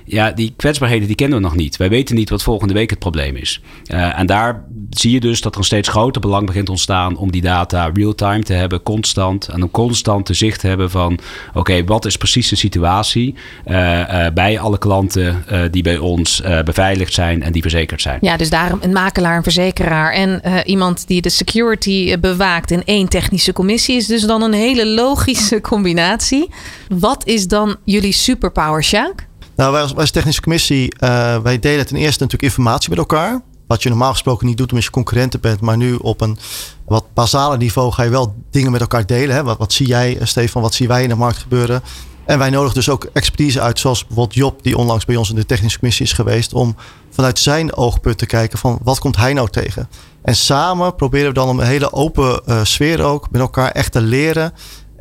ja, 0.06 0.32
die 0.32 0.54
kwetsbaarheden 0.56 1.08
die 1.08 1.16
kennen 1.16 1.38
we 1.38 1.44
nog 1.44 1.56
niet. 1.56 1.78
Wij 1.78 1.90
weten 1.90 2.16
niet 2.16 2.30
wat 2.30 2.44
volgende 2.44 2.74
week 2.74 2.90
het 2.90 3.00
probleem 3.00 3.36
is. 3.36 3.62
Uh, 3.88 4.20
en 4.20 4.26
daar 4.26 4.64
zie 4.90 5.12
je 5.12 5.20
dus 5.20 5.42
dat 5.42 5.54
er 5.54 5.60
een 5.60 5.66
steeds 5.66 5.90
groter 5.90 6.22
belang 6.22 6.46
begint 6.46 6.70
ontstaan 6.70 7.18
om 7.18 7.32
die 7.32 7.42
data 7.42 7.92
real-time 7.94 8.44
te 8.44 8.54
hebben, 8.54 8.84
constant. 8.84 9.48
En 9.48 9.62
een 9.62 9.72
constante 9.72 10.34
zicht 10.34 10.60
te 10.60 10.68
hebben 10.68 10.90
van: 10.90 11.20
oké, 11.54 11.84
wat 11.84 12.06
is 12.06 12.18
precies 12.18 12.50
de 12.50 12.56
situatie 12.56 13.36
uh, 13.66 14.00
uh, 14.00 14.26
bij 14.34 14.60
alle 14.60 14.78
klanten 14.78 15.46
die 15.72 15.84
bij 15.84 15.98
ons 15.98 16.42
beveiligd 16.66 17.14
zijn 17.14 17.44
en 17.44 17.52
die 17.52 17.62
verzekerd 17.62 18.02
zijn. 18.02 18.18
Ja, 18.22 18.38
dus 18.38 18.50
daarom 18.50 18.80
een 18.82 18.92
makelaar, 18.92 19.38
een 19.38 19.44
verzekeraar 19.44 20.14
en 20.14 20.42
iemand 20.66 21.08
die 21.08 21.22
de 21.22 21.30
security 21.30 22.20
bewaakt 22.20 22.72
in 22.72 22.84
één 22.86 23.08
technische 23.10 23.54
commissie 23.54 23.96
is 23.96 24.08
dus 24.08 24.22
dan 24.22 24.42
een 24.42 24.54
hele 24.54 24.88
logische 24.88 25.62
combinatie. 25.72 26.50
Wat 26.90 27.26
is 27.26 27.48
dan 27.48 27.76
jullie 27.84 28.12
superpower, 28.12 28.84
Sjaak? 28.84 29.28
Nou, 29.56 29.72
wij 29.72 29.82
als, 29.96 30.12
technische 30.12 30.42
commissie, 30.42 30.96
uh, 31.00 31.38
wij 31.38 31.60
delen 31.60 31.86
ten 31.86 31.96
eerste 31.96 32.24
natuurlijk 32.24 32.44
informatie 32.44 32.90
met 32.90 32.98
elkaar. 32.98 33.42
Wat 33.68 33.84
je 33.84 33.90
normaal 33.90 34.12
gesproken 34.12 34.48
niet 34.48 34.58
doet 34.58 34.70
omdat 34.70 34.86
je 34.86 34.92
concurrenten 34.92 35.40
bent. 35.40 35.62
Maar 35.62 35.78
nu 35.78 35.96
op 35.96 36.22
een 36.22 36.38
wat 36.86 37.14
basale 37.14 37.58
niveau 37.58 37.92
ga 37.92 38.04
je 38.04 38.10
wel 38.10 38.36
dingen 38.52 38.72
met 38.72 38.82
elkaar 38.82 39.06
delen. 39.06 39.36
Hè? 39.36 39.44
Wat, 39.44 39.58
wat 39.58 39.74
zie 39.74 39.88
jij, 39.88 40.18
eh, 40.18 40.26
Stefan? 40.26 40.62
Wat 40.62 40.74
zien 40.74 40.88
wij 40.88 41.04
in 41.04 41.10
de 41.10 41.16
markt 41.16 41.38
gebeuren? 41.38 41.82
En 42.26 42.38
wij 42.38 42.50
nodigen 42.50 42.76
dus 42.76 42.90
ook 42.90 43.04
expertise 43.14 43.62
uit, 43.62 43.80
zoals 43.80 44.06
bijvoorbeeld 44.06 44.36
Job, 44.36 44.64
die 44.64 44.78
onlangs 44.78 45.06
bij 45.06 45.16
ons 45.16 45.30
in 45.30 45.36
de 45.36 45.46
technische 45.46 45.80
commissie 45.80 46.06
is 46.06 46.14
geweest, 46.14 46.54
om 46.54 46.76
vanuit 47.10 47.40
zijn 47.40 47.76
oogpunt 47.76 48.18
te 48.18 48.26
kijken 48.26 48.58
van 48.58 48.80
wat 48.84 49.00
komt 49.00 49.16
hij 49.16 49.34
nou 49.34 49.50
tegen. 49.50 49.90
En 50.22 50.36
samen 50.36 50.96
proberen 50.96 51.28
we 51.28 51.34
dan 51.34 51.50
om 51.50 51.60
een 51.60 51.66
hele 51.66 51.94
open 51.94 52.42
uh, 52.46 52.64
sfeer 52.64 53.02
ook 53.02 53.32
met 53.32 53.42
elkaar 53.42 53.72
echt 53.72 53.92
te 53.92 54.02
leren 54.02 54.54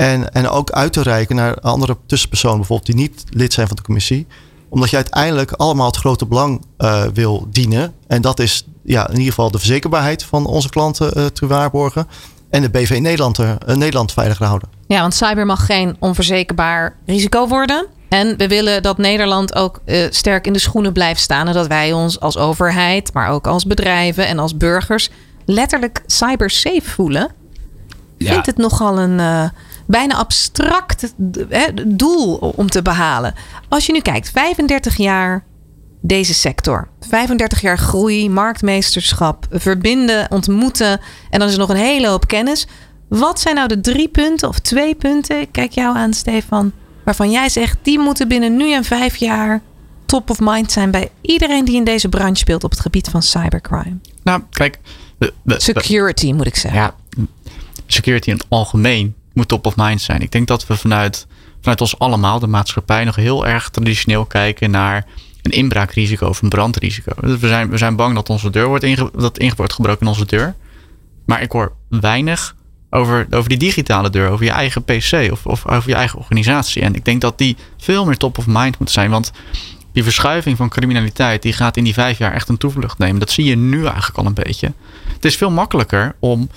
en, 0.02 0.32
en 0.32 0.48
ook 0.48 0.70
uit 0.70 0.92
te 0.92 1.02
reiken 1.02 1.36
naar 1.36 1.60
andere 1.60 1.96
tussenpersonen, 2.06 2.56
bijvoorbeeld 2.56 2.86
die 2.86 2.96
niet 2.96 3.24
lid 3.30 3.52
zijn 3.52 3.66
van 3.66 3.76
de 3.76 3.82
commissie. 3.82 4.26
Omdat 4.68 4.90
je 4.90 4.96
uiteindelijk 4.96 5.52
allemaal 5.52 5.86
het 5.86 5.96
grote 5.96 6.26
belang 6.26 6.64
uh, 6.78 7.02
wil 7.14 7.46
dienen. 7.50 7.92
En 8.06 8.22
dat 8.22 8.40
is 8.40 8.66
ja, 8.84 9.08
in 9.08 9.16
ieder 9.16 9.28
geval 9.28 9.50
de 9.50 9.58
verzekerbaarheid 9.58 10.24
van 10.24 10.46
onze 10.46 10.68
klanten 10.68 11.18
uh, 11.18 11.26
te 11.26 11.46
waarborgen. 11.46 12.08
En 12.50 12.62
de 12.62 12.70
BV 12.70 12.98
Nederland, 13.00 13.38
uh, 13.38 13.52
Nederland 13.66 14.12
veiliger 14.12 14.46
houden. 14.46 14.68
Ja, 14.86 15.00
want 15.00 15.14
cyber 15.14 15.46
mag 15.46 15.66
geen 15.66 15.96
onverzekerbaar 15.98 16.96
risico 17.06 17.48
worden. 17.48 17.86
En 18.08 18.36
we 18.36 18.48
willen 18.48 18.82
dat 18.82 18.98
Nederland 18.98 19.54
ook 19.54 19.80
sterk 20.10 20.46
in 20.46 20.52
de 20.52 20.58
schoenen 20.58 20.92
blijft 20.92 21.20
staan. 21.20 21.48
En 21.48 21.54
dat 21.54 21.66
wij 21.66 21.92
ons 21.92 22.20
als 22.20 22.36
overheid, 22.36 23.12
maar 23.12 23.28
ook 23.28 23.46
als 23.46 23.66
bedrijven 23.66 24.26
en 24.26 24.38
als 24.38 24.56
burgers 24.56 25.10
letterlijk 25.44 26.02
cyber 26.06 26.50
safe 26.50 26.90
voelen. 26.90 27.30
Ik 28.16 28.28
vind 28.28 28.46
het 28.46 28.56
nogal 28.56 28.98
een 28.98 29.50
bijna 29.86 30.14
abstract 30.14 31.14
hè, 31.48 31.66
doel 31.86 32.34
om 32.34 32.70
te 32.70 32.82
behalen. 32.82 33.34
Als 33.68 33.86
je 33.86 33.92
nu 33.92 34.00
kijkt, 34.00 34.30
35 34.30 34.96
jaar 34.96 35.44
deze 36.00 36.34
sector. 36.34 36.88
35 37.00 37.60
jaar 37.60 37.78
groei, 37.78 38.30
marktmeesterschap, 38.30 39.46
verbinden, 39.50 40.30
ontmoeten. 40.30 41.00
En 41.30 41.38
dan 41.38 41.48
is 41.48 41.54
er 41.54 41.60
nog 41.60 41.68
een 41.68 41.76
hele 41.76 42.08
hoop 42.08 42.26
kennis. 42.26 42.66
Wat 43.08 43.40
zijn 43.40 43.54
nou 43.54 43.68
de 43.68 43.80
drie 43.80 44.08
punten 44.08 44.48
of 44.48 44.58
twee 44.58 44.94
punten? 44.94 45.40
Ik 45.40 45.48
kijk 45.52 45.72
jou 45.72 45.96
aan, 45.96 46.12
Stefan. 46.12 46.72
Waarvan 47.04 47.30
jij 47.30 47.48
zegt, 47.48 47.78
die 47.82 47.98
moeten 47.98 48.28
binnen 48.28 48.56
nu 48.56 48.72
en 48.72 48.84
vijf 48.84 49.16
jaar 49.16 49.62
top 50.06 50.30
of 50.30 50.40
mind 50.40 50.72
zijn 50.72 50.90
bij 50.90 51.10
iedereen 51.20 51.64
die 51.64 51.76
in 51.76 51.84
deze 51.84 52.08
branche 52.08 52.36
speelt 52.36 52.64
op 52.64 52.70
het 52.70 52.80
gebied 52.80 53.08
van 53.08 53.22
cybercrime. 53.22 53.98
Nou, 54.22 54.42
kijk. 54.50 54.78
security 55.46 56.32
moet 56.32 56.46
ik 56.46 56.56
zeggen. 56.56 56.80
Ja, 56.80 56.94
security 57.86 58.30
in 58.30 58.36
het 58.36 58.46
algemeen 58.48 59.14
moet 59.34 59.48
top 59.48 59.66
of 59.66 59.76
mind 59.76 60.00
zijn. 60.00 60.20
Ik 60.20 60.30
denk 60.30 60.46
dat 60.46 60.66
we 60.66 60.76
vanuit, 60.76 61.26
vanuit 61.60 61.80
ons 61.80 61.98
allemaal, 61.98 62.38
de 62.38 62.46
maatschappij, 62.46 63.04
nog 63.04 63.16
heel 63.16 63.46
erg 63.46 63.70
traditioneel 63.70 64.24
kijken 64.24 64.70
naar 64.70 65.06
een 65.42 65.50
inbraakrisico 65.50 66.28
of 66.28 66.42
een 66.42 66.48
brandrisico. 66.48 67.12
Dus 67.20 67.38
we 67.38 67.48
zijn, 67.48 67.70
we 67.70 67.76
zijn 67.76 67.96
bang 67.96 68.14
dat 68.14 68.30
onze 68.30 68.50
deur 68.50 68.66
wordt, 68.66 68.84
dat 69.20 69.38
inge 69.38 69.54
wordt 69.56 69.72
gebroken 69.72 70.00
in 70.00 70.12
onze 70.12 70.26
deur. 70.26 70.54
Maar 71.24 71.42
ik 71.42 71.52
hoor 71.52 71.72
weinig 71.88 72.54
over, 72.90 73.26
over 73.30 73.48
die 73.48 73.58
digitale 73.58 74.10
deur, 74.10 74.30
over 74.30 74.44
je 74.44 74.50
eigen 74.50 74.84
PC 74.84 75.28
of, 75.30 75.46
of 75.46 75.68
over 75.68 75.88
je 75.88 75.94
eigen 75.94 76.18
organisatie. 76.18 76.82
En 76.82 76.94
ik 76.94 77.04
denk 77.04 77.20
dat 77.20 77.38
die 77.38 77.56
veel 77.78 78.04
meer 78.04 78.16
top 78.16 78.38
of 78.38 78.46
mind 78.46 78.78
moet 78.78 78.90
zijn. 78.90 79.10
Want 79.10 79.32
die 79.92 80.02
verschuiving 80.02 80.56
van 80.56 80.68
criminaliteit, 80.68 81.42
die 81.42 81.52
gaat 81.52 81.76
in 81.76 81.84
die 81.84 81.92
vijf 81.92 82.18
jaar 82.18 82.32
echt 82.32 82.48
een 82.48 82.56
toevlucht 82.56 82.98
nemen. 82.98 83.20
Dat 83.20 83.30
zie 83.30 83.44
je 83.44 83.56
nu 83.56 83.84
eigenlijk 83.84 84.18
al 84.18 84.26
een 84.26 84.34
beetje. 84.34 84.72
Het 85.14 85.24
is 85.24 85.36
veel 85.36 85.50
makkelijker 85.50 86.14
om 86.18 86.48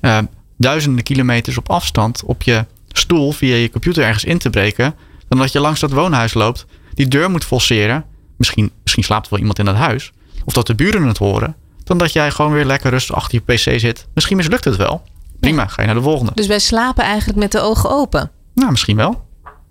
uh, 0.00 0.18
duizenden 0.56 1.04
kilometers 1.04 1.58
op 1.58 1.70
afstand 1.70 2.22
op 2.24 2.42
je 2.42 2.64
stoel 2.88 3.32
via 3.32 3.54
je 3.54 3.70
computer 3.70 4.04
ergens 4.04 4.24
in 4.24 4.38
te 4.38 4.50
breken. 4.50 4.94
Dan 5.28 5.38
dat 5.38 5.52
je 5.52 5.60
langs 5.60 5.80
dat 5.80 5.90
woonhuis 5.90 6.34
loopt, 6.34 6.66
die 6.94 7.08
deur 7.08 7.30
moet 7.30 7.44
forceren. 7.44 8.04
Misschien, 8.36 8.70
misschien 8.82 9.04
slaapt 9.04 9.24
er 9.24 9.30
wel 9.30 9.40
iemand 9.40 9.58
in 9.58 9.64
dat 9.64 9.74
huis. 9.74 10.12
Of 10.44 10.52
dat 10.52 10.66
de 10.66 10.74
buren 10.74 11.06
het 11.06 11.18
horen. 11.18 11.56
Dan 11.84 11.98
dat 11.98 12.12
jij 12.12 12.30
gewoon 12.30 12.52
weer 12.52 12.64
lekker 12.64 12.90
rustig 12.90 13.14
achter 13.14 13.42
je 13.46 13.54
pc 13.54 13.80
zit. 13.80 14.06
Misschien 14.14 14.36
mislukt 14.36 14.64
het 14.64 14.76
wel. 14.76 15.02
Prima, 15.40 15.66
ga 15.66 15.80
je 15.80 15.86
naar 15.86 15.96
de 15.96 16.02
volgende. 16.02 16.32
Dus 16.34 16.46
wij 16.46 16.58
slapen 16.58 17.04
eigenlijk 17.04 17.38
met 17.38 17.52
de 17.52 17.60
ogen 17.60 17.90
open? 17.90 18.30
Nou, 18.54 18.70
misschien 18.70 18.96
wel. 18.96 19.22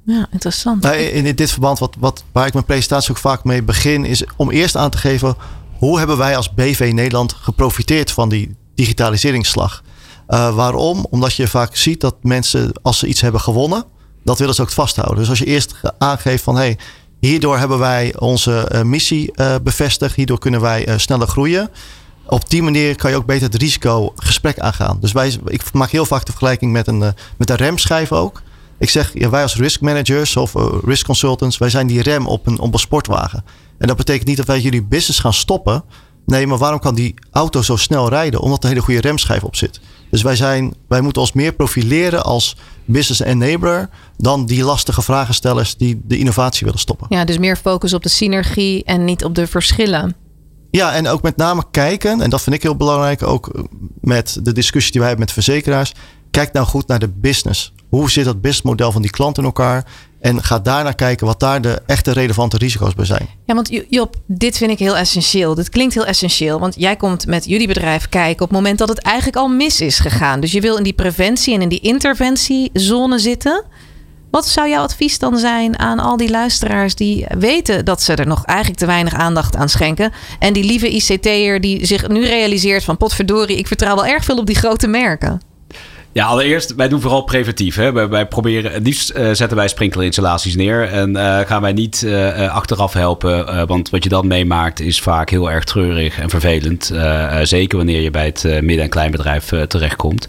Ja, 0.06 0.28
interessant. 0.32 0.82
Nou, 0.82 0.96
in 0.96 1.36
dit 1.36 1.52
verband, 1.52 1.80
wat, 1.80 1.96
wat, 2.00 2.24
waar 2.32 2.48
ik 2.48 2.54
mijn 2.54 2.66
presentatie 2.66 3.12
ook 3.12 3.18
vaak 3.18 3.44
mee 3.44 3.64
begin, 3.64 4.06
is 4.06 4.24
om 4.36 4.52
eerst 4.52 4.76
aan 4.76 4.90
te 4.90 4.98
geven 4.98 5.36
hoe 5.78 5.98
hebben 5.98 6.18
wij 6.18 6.38
als 6.38 6.54
BV 6.54 6.92
Nederland 6.94 7.34
geprofiteerd 7.34 8.12
van 8.12 8.30
die 8.30 8.56
digitaliseringsslag. 8.76 9.84
Uh, 10.34 10.56
waarom? 10.56 11.06
Omdat 11.10 11.34
je 11.34 11.48
vaak 11.48 11.76
ziet 11.76 12.02
dat 12.02 12.16
mensen, 12.22 12.72
als 12.82 13.00
ze 13.00 13.08
iets 13.08 13.22
hebben 13.22 13.42
gewonnen, 13.42 13.86
dat 14.24 14.40
willen 14.40 14.56
ze 14.56 14.62
ook 14.62 14.72
vasthouden. 14.72 15.18
Dus 15.18 15.30
als 15.30 15.40
je 15.40 15.46
eerst 15.46 15.76
aangeeft 15.98 16.44
van 16.44 16.56
hey, 16.56 16.78
hierdoor 17.20 17.58
hebben 17.58 17.80
wij 17.80 18.14
onze 18.20 18.70
uh, 18.74 18.82
missie 18.82 19.32
uh, 19.36 19.56
bevestigd, 19.64 20.16
hierdoor 20.16 20.40
kunnen 20.40 20.62
wij 20.62 20.98
sneller 20.98 21.28
groeien. 21.28 21.70
Op 22.26 22.50
die 22.50 22.64
manier 22.64 22.96
kan 22.96 23.12
je 23.12 23.18
ook 23.18 23.26
beter 23.26 23.44
het 23.44 23.56
risicogesprek 23.56 24.60
aangaan. 24.60 24.98
Dus 25.00 25.12
wij, 25.12 25.38
ik 25.46 25.74
maak 25.74 25.90
heel 25.90 26.06
vaak 26.06 26.26
de 26.26 26.32
vergelijking 26.32 26.72
met 26.72 26.88
een, 26.88 27.14
met 27.38 27.50
een 27.50 27.56
remschijf 27.56 28.12
ook. 28.12 28.42
Ik 28.78 28.90
zeg, 28.90 29.12
ja, 29.14 29.30
wij 29.30 29.42
als 29.42 29.56
risk 29.56 29.82
managers 29.82 30.38
of 30.38 30.54
risk 30.86 31.06
consultants, 31.06 31.58
wij 31.58 31.70
zijn 31.70 31.88
die 31.88 32.02
rem 32.02 32.28
op 32.28 32.48
een, 32.48 32.60
op 32.60 32.74
een 32.74 32.80
sportwagen. 32.80 33.44
En 33.78 33.88
dat 33.88 33.98
betekent 33.98 34.28
niet 34.28 34.38
dat 34.38 34.46
wij 34.46 34.60
jullie 34.60 34.84
business 34.84 35.20
gaan 35.20 35.34
stoppen. 35.34 35.84
Nee, 36.26 36.48
maar 36.48 36.58
waarom 36.58 36.80
kan 36.80 36.96
die 36.96 37.14
auto 37.32 37.62
zo 37.62 37.76
snel 37.76 38.10
rijden? 38.10 38.40
Omdat 38.40 38.58
er 38.58 38.64
een 38.64 38.70
hele 38.70 38.86
goede 38.86 39.02
remschijf 39.02 39.44
op 39.44 39.56
zit. 39.56 39.80
Dus 40.14 40.22
wij, 40.22 40.36
zijn, 40.36 40.74
wij 40.88 41.02
moeten 41.02 41.22
ons 41.22 41.34
meer 41.34 41.54
profileren 41.54 42.24
als 42.24 42.58
business 42.86 43.22
enabler 43.22 43.90
dan 44.18 44.46
die 44.46 44.64
lastige 44.64 45.02
vragenstellers 45.02 45.78
die 45.78 46.02
de 46.04 46.18
innovatie 46.18 46.66
willen 46.66 46.80
stoppen. 46.80 47.08
Ja, 47.10 47.26
dus 47.26 47.38
meer 47.38 47.56
focus 47.56 47.94
op 47.94 48.04
de 48.04 48.10
synergie 48.10 48.84
en 48.84 49.06
niet 49.06 49.24
op 49.24 49.36
de 49.36 49.48
verschillen. 49.48 50.16
Ja, 50.72 50.94
en 50.94 51.08
ook 51.08 51.22
met 51.22 51.38
name 51.38 51.64
kijken, 51.72 52.22
en 52.22 52.30
dat 52.30 52.42
vind 52.42 52.56
ik 52.56 52.62
heel 52.62 52.76
belangrijk, 52.76 53.24
ook 53.24 53.68
met 54.02 54.40
de 54.44 54.52
discussie 54.52 54.92
die 54.92 55.02
wij 55.02 55.10
hebben 55.10 55.26
met 55.26 55.36
verzekeraars. 55.36 55.94
Kijk 56.32 56.54
nou 56.54 56.66
goed 56.66 56.88
naar 56.88 57.00
de 57.00 57.10
business. 57.10 57.74
Hoe 57.90 58.12
zit 58.12 58.26
dat 58.26 58.42
businessmodel 58.42 58.92
van 58.92 59.02
die 59.02 59.12
klant 59.12 59.38
in 59.38 59.44
elkaar? 59.44 59.86
En 60.24 60.44
ga 60.44 60.60
daarna 60.60 60.92
kijken 60.92 61.28
wat 61.28 61.40
daar 61.40 61.62
de 61.62 61.82
echte 61.86 62.12
relevante 62.12 62.58
risico's 62.58 62.94
bij 62.94 63.06
zijn. 63.06 63.30
Ja, 63.46 63.56
want 63.56 63.70
Job, 63.90 64.16
dit 64.28 64.58
vind 64.58 64.72
ik 64.72 64.80
heel 64.80 64.98
essentieel. 64.98 65.56
Dit 65.56 65.70
klinkt 65.70 65.94
heel 65.94 66.06
essentieel. 66.06 66.60
Want 66.60 66.76
jij 66.78 66.96
komt 66.96 67.26
met 67.26 67.46
jullie 67.46 67.68
bedrijf 67.68 68.10
kijken 68.10 68.44
op 68.44 68.50
het 68.50 68.58
moment 68.58 68.78
dat 68.78 68.90
het 68.90 69.00
eigenlijk 69.00 69.38
al 69.38 69.48
mis 69.48 69.82
is 69.82 70.00
gegaan. 70.00 70.40
Dus 70.40 70.52
je 70.52 70.62
wil 70.62 70.78
in 70.78 70.84
die 70.84 70.94
preventie 70.94 71.54
en 71.54 71.62
in 71.62 71.70
die 71.70 71.80
interventiezone 71.80 73.20
zitten. 73.20 73.64
Wat 74.32 74.48
zou 74.48 74.70
jouw 74.70 74.84
advies 74.84 75.20
dan 75.20 75.38
zijn 75.38 75.80
aan 75.80 76.00
al 76.00 76.18
die 76.18 76.30
luisteraars 76.30 76.96
die 76.96 77.26
weten 77.38 77.86
dat 77.86 78.02
ze 78.02 78.16
er 78.16 78.28
nog 78.28 78.46
eigenlijk 78.46 78.80
te 78.80 78.86
weinig 78.86 79.14
aandacht 79.14 79.56
aan 79.56 79.70
schenken? 79.70 80.12
En 80.40 80.54
die 80.54 80.64
lieve 80.64 80.90
ICT'er 80.90 81.62
die 81.62 81.86
zich 81.86 82.08
nu 82.08 82.26
realiseert 82.26 82.84
van 82.84 82.98
potverdorie, 82.98 83.58
ik 83.58 83.68
vertrouw 83.68 83.96
wel 83.96 84.06
erg 84.06 84.24
veel 84.24 84.38
op 84.38 84.46
die 84.46 84.56
grote 84.56 84.88
merken. 84.88 85.42
Ja, 86.14 86.26
allereerst, 86.26 86.76
wij 86.76 86.88
doen 86.88 87.02
vooral 87.02 87.22
preventief. 87.24 87.76
Hè. 87.76 88.08
Wij, 88.10 88.28
proberen, 88.28 88.72
het 88.72 88.84
liefst 88.84 89.12
uh, 89.12 89.32
zetten 89.32 89.58
wij 89.58 89.68
sprinklerinstallaties 89.68 90.56
neer. 90.56 90.90
En 90.90 91.10
uh, 91.10 91.40
gaan 91.40 91.62
wij 91.62 91.74
niet 91.74 92.04
uh, 92.06 92.54
achteraf 92.54 92.94
helpen. 92.94 93.68
want 93.68 93.90
wat 93.90 94.04
je 94.04 94.10
dan 94.10 94.28
meemaakt 94.28 94.80
is 94.80 95.02
vaak 95.02 95.30
heel 95.30 95.52
erg 95.52 95.64
treurig 95.64 96.20
en 96.20 96.30
vervelend. 96.30 96.92
zeker 97.44 97.78
wanneer 97.78 98.02
je 98.02 98.12
bij 98.12 98.26
het 98.26 98.44
midden- 98.44 98.84
en 98.84 98.90
kleinbedrijf 98.90 99.52
terechtkomt. 99.68 100.28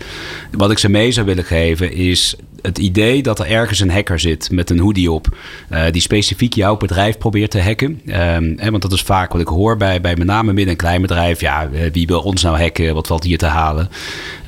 Wat 0.51 0.71
ik 0.71 0.79
ze 0.79 0.89
mee 0.89 1.13
zou 1.13 1.27
willen 1.27 1.45
geven 1.45 1.93
is 1.93 2.37
het 2.67 2.79
idee 2.79 3.23
dat 3.23 3.39
er 3.39 3.47
ergens 3.47 3.81
een 3.81 3.91
hacker 3.91 4.21
zit 4.21 4.51
met 4.51 4.71
een 4.71 4.79
hoodie 4.79 5.13
op, 5.13 5.37
uh, 5.71 5.83
die 5.91 6.03
specifiek 6.03 6.55
jouw 6.55 6.77
bedrijf 6.77 7.19
probeert 7.19 7.51
te 7.51 7.61
hacken. 7.63 8.01
Um, 8.07 8.55
hè, 8.57 8.71
want 8.71 8.83
dat 8.83 8.93
is 8.93 9.03
vaak 9.03 9.33
wat 9.33 9.41
ik 9.41 9.49
hoor 9.49 9.77
bij, 9.77 10.01
bij 10.01 10.17
met 10.17 10.27
name 10.27 10.53
midden- 10.53 10.73
en 10.73 10.79
kleinbedrijf. 10.79 11.41
Ja, 11.41 11.69
wie 11.93 12.07
wil 12.07 12.21
ons 12.21 12.43
nou 12.43 12.61
hacken? 12.61 12.95
Wat 12.95 13.07
valt 13.07 13.25
hier 13.25 13.39
te 13.39 13.47
halen? 13.47 13.89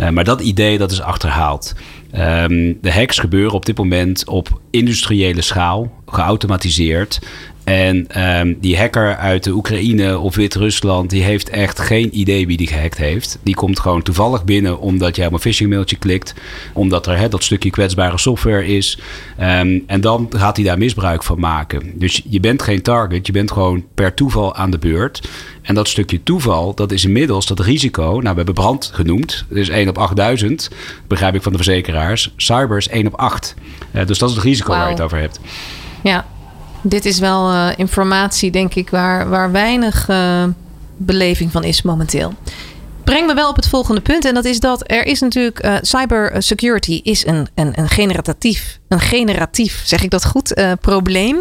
Uh, 0.01 0.09
maar 0.09 0.25
dat 0.25 0.41
idee 0.41 0.79
dat 0.79 0.91
is 0.91 1.01
achterhaald. 1.01 1.75
Um, 2.15 2.79
de 2.81 2.93
hacks 2.93 3.19
gebeuren 3.19 3.53
op 3.53 3.67
dit 3.67 3.77
moment 3.77 4.29
op 4.29 4.61
industriële 4.71 5.43
schaal, 5.43 5.93
geautomatiseerd. 6.07 7.21
En 7.65 8.23
um, 8.39 8.59
die 8.61 8.79
hacker 8.79 9.17
uit 9.17 9.45
de 9.45 9.51
Oekraïne 9.51 10.19
of 10.19 10.35
Wit-Rusland, 10.37 11.11
die 11.11 11.23
heeft 11.23 11.49
echt 11.49 11.81
geen 11.81 12.19
idee 12.19 12.47
wie 12.47 12.57
die 12.57 12.67
gehackt 12.67 12.99
heeft. 12.99 13.39
Die 13.43 13.55
komt 13.55 13.81
gewoon 13.81 14.03
toevallig 14.03 14.45
binnen 14.45 14.81
omdat 14.81 15.17
jij 15.17 15.27
op 15.27 15.33
een 15.33 15.39
phishing 15.39 15.71
mailtje 15.71 15.97
klikt. 15.97 16.35
Omdat 16.73 17.07
er 17.07 17.31
dat 17.31 17.45
stukje 17.45 17.71
kwetsbare 17.71 18.19
software 18.19 18.67
is. 18.67 18.99
Um, 19.41 19.83
en 19.87 20.01
dan 20.01 20.27
gaat 20.31 20.57
hij 20.57 20.65
daar 20.65 20.79
misbruik 20.79 21.23
van 21.23 21.41
maken. 21.41 21.93
Dus 21.95 22.23
je 22.29 22.41
bent 22.41 22.63
geen 22.63 22.83
target, 22.83 23.27
je 23.27 23.33
bent 23.33 23.53
gewoon 23.53 23.85
per 23.95 24.15
toeval 24.15 24.55
aan 24.55 24.71
de 24.71 24.79
beurt. 24.79 25.29
En 25.67 25.75
dat 25.75 25.89
stukje 25.89 26.23
toeval, 26.23 26.75
dat 26.75 26.93
is 26.93 27.05
inmiddels 27.05 27.47
dat 27.47 27.61
risico. 27.61 28.03
Nou, 28.03 28.21
we 28.23 28.35
hebben 28.35 28.55
brand 28.55 28.91
genoemd. 28.93 29.45
Dat 29.49 29.59
is 29.59 29.69
1 29.69 29.89
op 29.89 29.99
8000, 29.99 30.71
begrijp 31.07 31.35
ik 31.35 31.43
van 31.43 31.53
de 31.53 31.59
verzekeraars. 31.59 32.33
Cyber 32.37 32.77
is 32.77 32.89
1 32.89 33.07
op 33.07 33.15
8. 33.15 33.55
Uh, 33.93 34.07
dus 34.07 34.19
dat 34.19 34.29
is 34.29 34.35
het 34.35 34.45
risico 34.45 34.69
wow. 34.69 34.77
waar 34.77 34.87
je 34.87 34.95
het 34.95 35.03
over 35.03 35.19
hebt. 35.19 35.41
Ja, 36.03 36.27
dit 36.83 37.05
is 37.05 37.19
wel 37.19 37.53
uh, 37.53 37.69
informatie, 37.77 38.51
denk 38.51 38.75
ik, 38.75 38.91
waar, 38.91 39.29
waar 39.29 39.53
weinig 39.53 40.09
uh, 40.09 40.45
beleving 40.97 41.53
van 41.53 41.65
is 41.65 41.83
momenteel. 41.83 42.35
Breng 43.05 43.27
me 43.27 43.35
wel 43.35 43.49
op 43.49 43.57
het 43.57 43.69
volgende 43.69 44.01
punt. 44.01 44.25
En 44.25 44.35
dat 44.35 44.45
is 44.45 44.61
dat 44.61 44.91
er 44.91 45.07
is 45.07 45.21
natuurlijk 45.21 45.65
uh, 45.65 45.77
cybersecurity 45.81 47.01
is 47.03 47.27
een, 47.27 47.49
een, 47.55 47.79
een 47.79 47.89
generatief, 47.89 48.79
een 48.89 49.01
generatief, 49.01 49.83
zeg 49.85 50.03
ik 50.03 50.11
dat 50.11 50.25
goed, 50.25 50.55
probleem. 50.81 51.37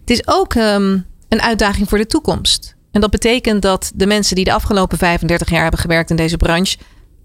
Het 0.00 0.10
is 0.10 0.22
ook 0.24 0.54
um, 0.54 1.06
een 1.28 1.42
uitdaging 1.42 1.88
voor 1.88 1.98
de 1.98 2.06
toekomst. 2.06 2.75
En 2.96 3.02
dat 3.02 3.10
betekent 3.10 3.62
dat 3.62 3.92
de 3.94 4.06
mensen 4.06 4.36
die 4.36 4.44
de 4.44 4.52
afgelopen 4.52 4.98
35 4.98 5.50
jaar 5.50 5.62
hebben 5.62 5.80
gewerkt 5.80 6.10
in 6.10 6.16
deze 6.16 6.36
branche 6.36 6.76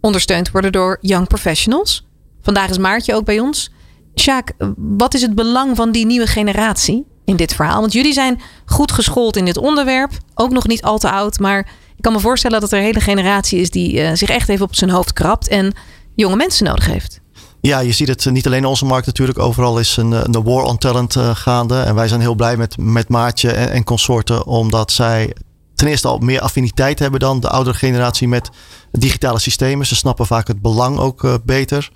ondersteund 0.01 0.51
worden 0.51 0.71
door 0.71 0.97
young 1.01 1.27
professionals. 1.27 2.07
Vandaag 2.41 2.69
is 2.69 2.77
Maartje 2.77 3.15
ook 3.15 3.25
bij 3.25 3.39
ons. 3.39 3.71
Sjaak, 4.15 4.53
wat 4.75 5.13
is 5.13 5.21
het 5.21 5.35
belang 5.35 5.75
van 5.75 5.91
die 5.91 6.05
nieuwe 6.05 6.27
generatie? 6.27 7.05
in 7.25 7.35
dit 7.35 7.55
verhaal? 7.55 7.79
Want 7.79 7.93
jullie 7.93 8.13
zijn 8.13 8.41
goed 8.65 8.91
geschoold 8.91 9.35
in 9.35 9.45
dit 9.45 9.57
onderwerp. 9.57 10.11
Ook 10.33 10.51
nog 10.51 10.67
niet 10.67 10.81
al 10.81 10.97
te 10.97 11.11
oud. 11.11 11.39
Maar 11.39 11.59
ik 11.95 12.01
kan 12.01 12.13
me 12.13 12.19
voorstellen 12.19 12.61
dat 12.61 12.71
er 12.71 12.77
een 12.77 12.83
hele 12.83 12.99
generatie 12.99 13.59
is 13.59 13.69
die 13.69 13.93
uh, 13.93 14.11
zich 14.13 14.29
echt 14.29 14.49
even 14.49 14.65
op 14.65 14.75
zijn 14.75 14.89
hoofd 14.89 15.13
krabt. 15.13 15.47
En 15.47 15.73
jonge 16.15 16.35
mensen 16.35 16.65
nodig 16.65 16.85
heeft. 16.85 17.19
Ja, 17.61 17.79
je 17.79 17.91
ziet 17.91 18.07
het 18.07 18.25
niet 18.31 18.45
alleen 18.45 18.59
in 18.59 18.65
onze 18.65 18.85
markt 18.85 19.05
natuurlijk. 19.05 19.39
Overal 19.39 19.79
is 19.79 19.97
een, 19.97 20.11
een 20.11 20.33
eh, 20.33 20.41
war 20.43 20.63
on 20.63 20.77
talent 20.77 21.15
gaande. 21.33 21.81
En 21.81 21.95
wij 21.95 22.07
zijn 22.07 22.21
heel 22.21 22.35
blij 22.35 22.57
met, 22.57 22.77
met 22.77 23.09
Maartje 23.09 23.51
en, 23.51 23.71
en 23.71 23.83
consorten. 23.83 24.45
Omdat 24.45 24.91
zij 24.91 25.33
ten 25.81 25.89
eerste 25.89 26.07
al 26.07 26.17
meer 26.17 26.41
affiniteit 26.41 26.99
hebben 26.99 27.19
dan 27.19 27.39
de 27.39 27.49
oudere 27.49 27.77
generatie 27.77 28.27
met 28.27 28.49
digitale 28.91 29.39
systemen. 29.39 29.85
Ze 29.85 29.95
snappen 29.95 30.25
vaak 30.25 30.47
het 30.47 30.61
belang 30.61 30.97
ook 30.97 31.23
uh, 31.23 31.33
beter. 31.45 31.91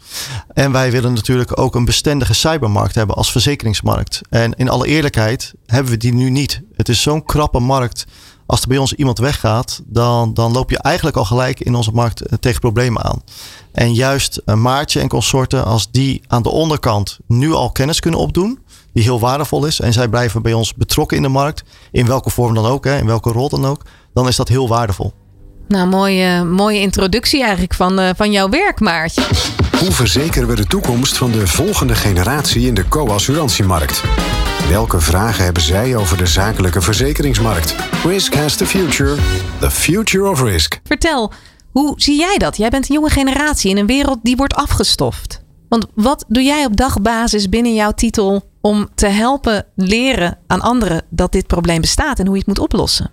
En 0.54 0.72
wij 0.72 0.92
willen 0.92 1.14
natuurlijk 1.14 1.60
ook 1.60 1.76
een 1.76 1.86
bestendige 1.86 2.34
cybermarkt 2.34 2.96
hebben 2.96 3.16
als 3.16 3.32
verzekeringsmarkt. 3.32 4.22
En 4.30 4.54
in 4.54 4.70
alle 4.70 4.88
eerlijkheid 4.88 5.54
hebben 5.66 5.92
we 5.92 5.98
die 5.98 6.14
nu 6.14 6.30
niet. 6.30 6.62
Het 6.76 6.90
is 6.90 7.02
zo'n 7.02 7.26
krappe 7.26 7.60
markt. 7.60 8.06
Als 8.46 8.62
er 8.62 8.68
bij 8.68 8.78
ons 8.78 8.94
iemand 8.94 9.18
weggaat, 9.18 9.82
dan, 9.86 10.34
dan 10.34 10.52
loop 10.52 10.70
je 10.70 10.78
eigenlijk 10.78 11.18
al 11.18 11.26
gelijk 11.26 11.60
in 11.60 11.76
onze 11.76 11.92
markt 11.92 12.22
uh, 12.22 12.38
tegen 12.40 12.60
problemen 12.60 13.04
aan. 13.04 13.22
En 13.72 13.94
juist 13.94 14.42
uh, 14.46 14.56
Maartje 14.56 15.00
en 15.00 15.08
consorten, 15.08 15.66
als 15.66 15.92
die 15.92 16.22
aan 16.28 16.44
de 16.44 16.52
onderkant 16.52 17.18
nu 17.28 17.54
al 17.54 17.72
kennis 17.72 18.00
kunnen 18.00 18.20
opdoen, 18.20 18.60
die 18.96 19.04
heel 19.04 19.20
waardevol 19.20 19.66
is. 19.66 19.80
En 19.80 19.94
zij 19.94 20.08
blijven 20.08 20.42
bij 20.42 20.54
ons 20.54 20.74
betrokken 20.74 21.18
in 21.18 21.24
de 21.24 21.30
markt. 21.30 21.64
In 21.92 22.06
welke 22.06 22.30
vorm 22.30 22.54
dan 22.54 22.66
ook, 22.66 22.86
hè, 22.86 22.98
in 22.98 23.06
welke 23.06 23.32
rol 23.32 23.50
dan 23.50 23.66
ook. 23.66 23.82
Dan 24.14 24.28
is 24.28 24.36
dat 24.36 24.48
heel 24.48 24.68
waardevol. 24.68 25.14
Nou, 25.68 25.88
mooie, 25.88 26.44
mooie 26.44 26.80
introductie 26.80 27.42
eigenlijk 27.42 27.74
van, 27.74 28.00
uh, 28.00 28.10
van 28.16 28.32
jouw 28.32 28.50
werk, 28.50 28.80
Maartje. 28.80 29.22
Hoe 29.80 29.92
verzekeren 29.92 30.48
we 30.48 30.56
de 30.56 30.68
toekomst 30.68 31.18
van 31.18 31.32
de 31.32 31.48
volgende 31.48 31.96
generatie 31.96 32.68
in 32.68 32.74
de 32.74 32.88
co-assurantiemarkt? 32.88 34.04
Welke 34.70 35.00
vragen 35.00 35.44
hebben 35.44 35.64
zij 35.64 35.96
over 35.96 36.18
de 36.18 36.26
zakelijke 36.26 36.82
verzekeringsmarkt? 36.82 37.76
Risk 38.04 38.34
has 38.34 38.56
the 38.56 38.66
future. 38.66 39.16
The 39.60 39.72
future 39.72 40.30
of 40.30 40.42
risk. 40.42 40.80
Vertel, 40.84 41.32
hoe 41.72 41.94
zie 41.96 42.18
jij 42.18 42.38
dat? 42.38 42.58
Jij 42.58 42.70
bent 42.70 42.90
een 42.90 42.96
jonge 42.96 43.10
generatie 43.10 43.70
in 43.70 43.78
een 43.78 43.86
wereld 43.86 44.20
die 44.22 44.36
wordt 44.36 44.54
afgestoft. 44.54 45.44
Want 45.70 45.86
wat 45.96 46.26
doe 46.28 46.44
jij 46.44 46.66
op 46.66 46.76
dagbasis 46.76 47.50
binnen 47.50 47.74
jouw 47.74 47.92
titel 47.92 48.44
om 48.66 48.88
te 48.96 49.08
helpen 49.08 49.66
leren 49.76 50.38
aan 50.48 50.62
anderen 50.62 51.02
dat 51.10 51.32
dit 51.32 51.48
probleem 51.48 51.82
bestaat 51.82 52.20
en 52.20 52.26
hoe 52.26 52.34
je 52.34 52.40
het 52.40 52.48
moet 52.48 52.60
oplossen? 52.60 53.12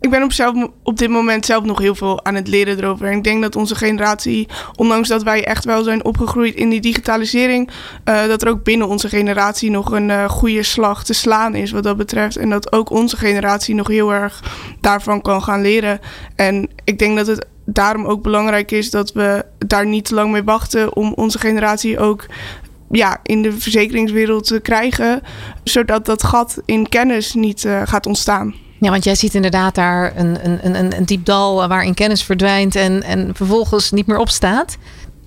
Ik 0.00 0.10
ben 0.10 0.22
op, 0.22 0.32
zelf, 0.32 0.68
op 0.82 0.98
dit 0.98 1.08
moment 1.08 1.46
zelf 1.46 1.64
nog 1.64 1.78
heel 1.78 1.94
veel 1.94 2.24
aan 2.24 2.34
het 2.34 2.48
leren 2.48 2.78
erover. 2.78 3.06
En 3.06 3.16
ik 3.16 3.24
denk 3.24 3.42
dat 3.42 3.56
onze 3.56 3.74
generatie, 3.74 4.48
ondanks 4.74 5.08
dat 5.08 5.22
wij 5.22 5.44
echt 5.44 5.64
wel 5.64 5.82
zijn 5.82 6.04
opgegroeid 6.04 6.54
in 6.54 6.68
die 6.68 6.80
digitalisering, 6.80 7.70
uh, 8.04 8.26
dat 8.26 8.42
er 8.42 8.48
ook 8.48 8.64
binnen 8.64 8.88
onze 8.88 9.08
generatie 9.08 9.70
nog 9.70 9.92
een 9.92 10.08
uh, 10.08 10.28
goede 10.28 10.62
slag 10.62 11.04
te 11.04 11.14
slaan 11.14 11.54
is 11.54 11.70
wat 11.70 11.82
dat 11.82 11.96
betreft. 11.96 12.36
En 12.36 12.50
dat 12.50 12.72
ook 12.72 12.90
onze 12.90 13.16
generatie 13.16 13.74
nog 13.74 13.88
heel 13.88 14.12
erg 14.12 14.42
daarvan 14.80 15.22
kan 15.22 15.42
gaan 15.42 15.62
leren. 15.62 16.00
En 16.34 16.68
ik 16.84 16.98
denk 16.98 17.16
dat 17.16 17.26
het 17.26 17.46
daarom 17.64 18.04
ook 18.04 18.22
belangrijk 18.22 18.70
is 18.70 18.90
dat 18.90 19.12
we 19.12 19.44
daar 19.58 19.86
niet 19.86 20.04
te 20.04 20.14
lang 20.14 20.32
mee 20.32 20.44
wachten 20.44 20.96
om 20.96 21.12
onze 21.12 21.38
generatie 21.38 21.98
ook 21.98 22.26
ja, 22.90 23.20
in 23.22 23.42
de 23.42 23.52
verzekeringswereld 23.52 24.46
te 24.46 24.60
krijgen, 24.60 25.22
zodat 25.64 26.06
dat 26.06 26.22
gat 26.22 26.60
in 26.64 26.88
kennis 26.88 27.34
niet 27.34 27.64
uh, 27.64 27.82
gaat 27.84 28.06
ontstaan. 28.06 28.54
Ja, 28.80 28.90
want 28.90 29.04
jij 29.04 29.14
ziet 29.14 29.34
inderdaad 29.34 29.74
daar 29.74 30.16
een, 30.16 30.44
een, 30.44 30.76
een, 30.76 30.96
een 30.96 31.04
diep 31.04 31.24
dal 31.24 31.68
waarin 31.68 31.94
kennis 31.94 32.22
verdwijnt 32.22 32.76
en, 32.76 33.02
en 33.02 33.30
vervolgens 33.34 33.90
niet 33.90 34.06
meer 34.06 34.18
opstaat. 34.18 34.76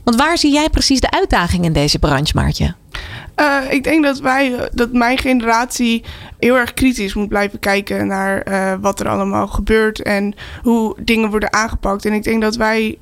Want 0.04 0.18
waar 0.18 0.38
zie 0.38 0.54
jij 0.54 0.70
precies 0.70 1.00
de 1.00 1.12
uitdaging 1.12 1.66
in 1.66 1.74
deze 1.74 2.00
branche, 2.00 2.32
Maartje? 2.36 2.76
Uh, 3.40 3.58
ik 3.70 3.84
denk 3.84 4.04
dat 4.04 4.20
wij, 4.20 4.70
dat 4.74 4.94
mijn 4.94 5.18
generatie 5.18 6.04
heel 6.40 6.56
erg 6.56 6.74
kritisch 6.74 7.14
moet 7.14 7.28
blijven 7.28 7.60
kijken 7.60 8.08
naar 8.08 8.48
uh, 8.48 8.74
wat 8.82 9.00
er 9.00 9.08
allemaal 9.08 9.48
gebeurt 9.48 10.02
en 10.02 10.34
hoe 10.62 10.96
dingen 11.04 11.30
worden 11.30 11.54
aangepakt. 11.54 12.06
En 12.06 12.14
ik 12.14 12.24
denk 12.24 12.42
dat 12.42 12.56
wij 12.56 12.98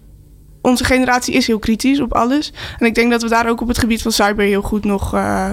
onze 0.68 0.84
generatie 0.84 1.34
is 1.34 1.48
heel 1.48 1.60
kritisch 1.60 2.02
op 2.02 2.14
alles. 2.14 2.54
En 2.78 2.86
ik 2.86 2.96
denk 2.96 3.12
dat 3.12 3.22
we 3.22 3.30
daar 3.30 3.50
ook 3.50 3.62
op 3.62 3.68
het 3.68 3.78
gebied 3.78 4.02
van 4.02 4.12
cyber 4.12 4.46
heel 4.46 4.62
goed 4.62 4.86
nog 4.86 5.14
uh, 5.14 5.50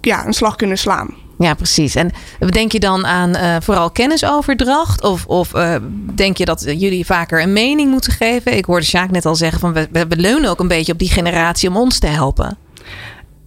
ja, 0.00 0.26
een 0.26 0.32
slag 0.32 0.56
kunnen 0.56 0.78
slaan. 0.78 1.14
Ja, 1.38 1.54
precies. 1.54 1.94
En 1.94 2.10
denk 2.50 2.72
je 2.72 2.80
dan 2.80 3.06
aan 3.06 3.36
uh, 3.36 3.56
vooral 3.60 3.90
kennisoverdracht? 3.90 5.02
Of, 5.02 5.26
of 5.26 5.54
uh, 5.54 5.74
denk 6.14 6.36
je 6.36 6.44
dat 6.44 6.64
jullie 6.66 7.06
vaker 7.06 7.42
een 7.42 7.52
mening 7.52 7.90
moeten 7.90 8.12
geven? 8.12 8.56
Ik 8.56 8.64
hoorde 8.64 8.84
Sjaak 8.84 9.10
net 9.10 9.26
al 9.26 9.34
zeggen 9.34 9.60
van 9.60 9.72
we, 9.72 9.88
we 9.90 10.16
leunen 10.16 10.50
ook 10.50 10.60
een 10.60 10.68
beetje 10.68 10.92
op 10.92 10.98
die 10.98 11.10
generatie 11.10 11.68
om 11.68 11.76
ons 11.76 11.98
te 11.98 12.06
helpen. 12.06 12.56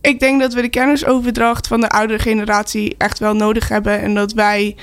Ik 0.02 0.20
denk 0.20 0.42
dat 0.42 0.54
we 0.54 0.62
de 0.62 0.70
kennisoverdracht 0.70 1.68
van 1.68 1.82
de 1.82 1.90
oudere 1.90 2.20
generatie 2.20 2.96
echt 2.98 3.20
wel 3.20 3.34
nodig 3.34 3.68
hebben. 3.68 4.02
En 4.02 4.14
dat 4.14 4.34
wij 4.34 4.76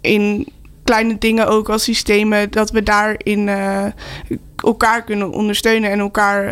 in 0.00 0.48
kleine 0.88 1.18
dingen 1.18 1.48
ook 1.48 1.68
als 1.68 1.82
systemen, 1.82 2.50
dat 2.50 2.70
we 2.70 2.82
daarin 2.82 3.46
uh, 3.46 3.84
elkaar 4.56 5.04
kunnen 5.04 5.32
ondersteunen 5.32 5.90
en 5.90 5.98
elkaar 5.98 6.44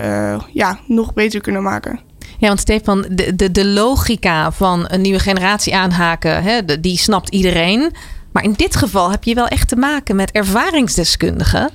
ja, 0.53 0.79
nog 0.87 1.15
beter 1.15 1.41
kunnen 1.41 1.63
maken. 1.63 2.01
Ja, 2.39 2.49
want 2.49 2.61
Stefan, 2.61 3.07
de, 3.11 3.37
de, 3.37 3.51
de 3.51 3.67
logica 3.67 4.53
van 4.53 4.85
een 4.89 5.01
nieuwe 5.01 5.19
generatie 5.19 5.77
aanhaken, 5.77 6.43
hè, 6.43 6.81
die 6.81 6.99
snapt 6.99 7.29
iedereen. 7.31 7.93
Maar 8.33 8.45
in 8.45 8.55
dit 8.57 8.77
geval 8.77 9.11
heb 9.11 9.25
je 9.25 9.35
wel 9.35 9.49
echt 9.49 9.69
te 9.69 9.77
maken 9.77 10.17
met 10.17 10.31
ervaringsdeskundigen 10.31 11.71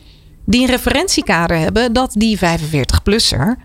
die 0.45 0.61
een 0.61 0.67
referentiekader 0.67 1.57
hebben 1.57 1.93
dat 1.93 2.13
die 2.13 2.39
45-plusser 2.39 3.55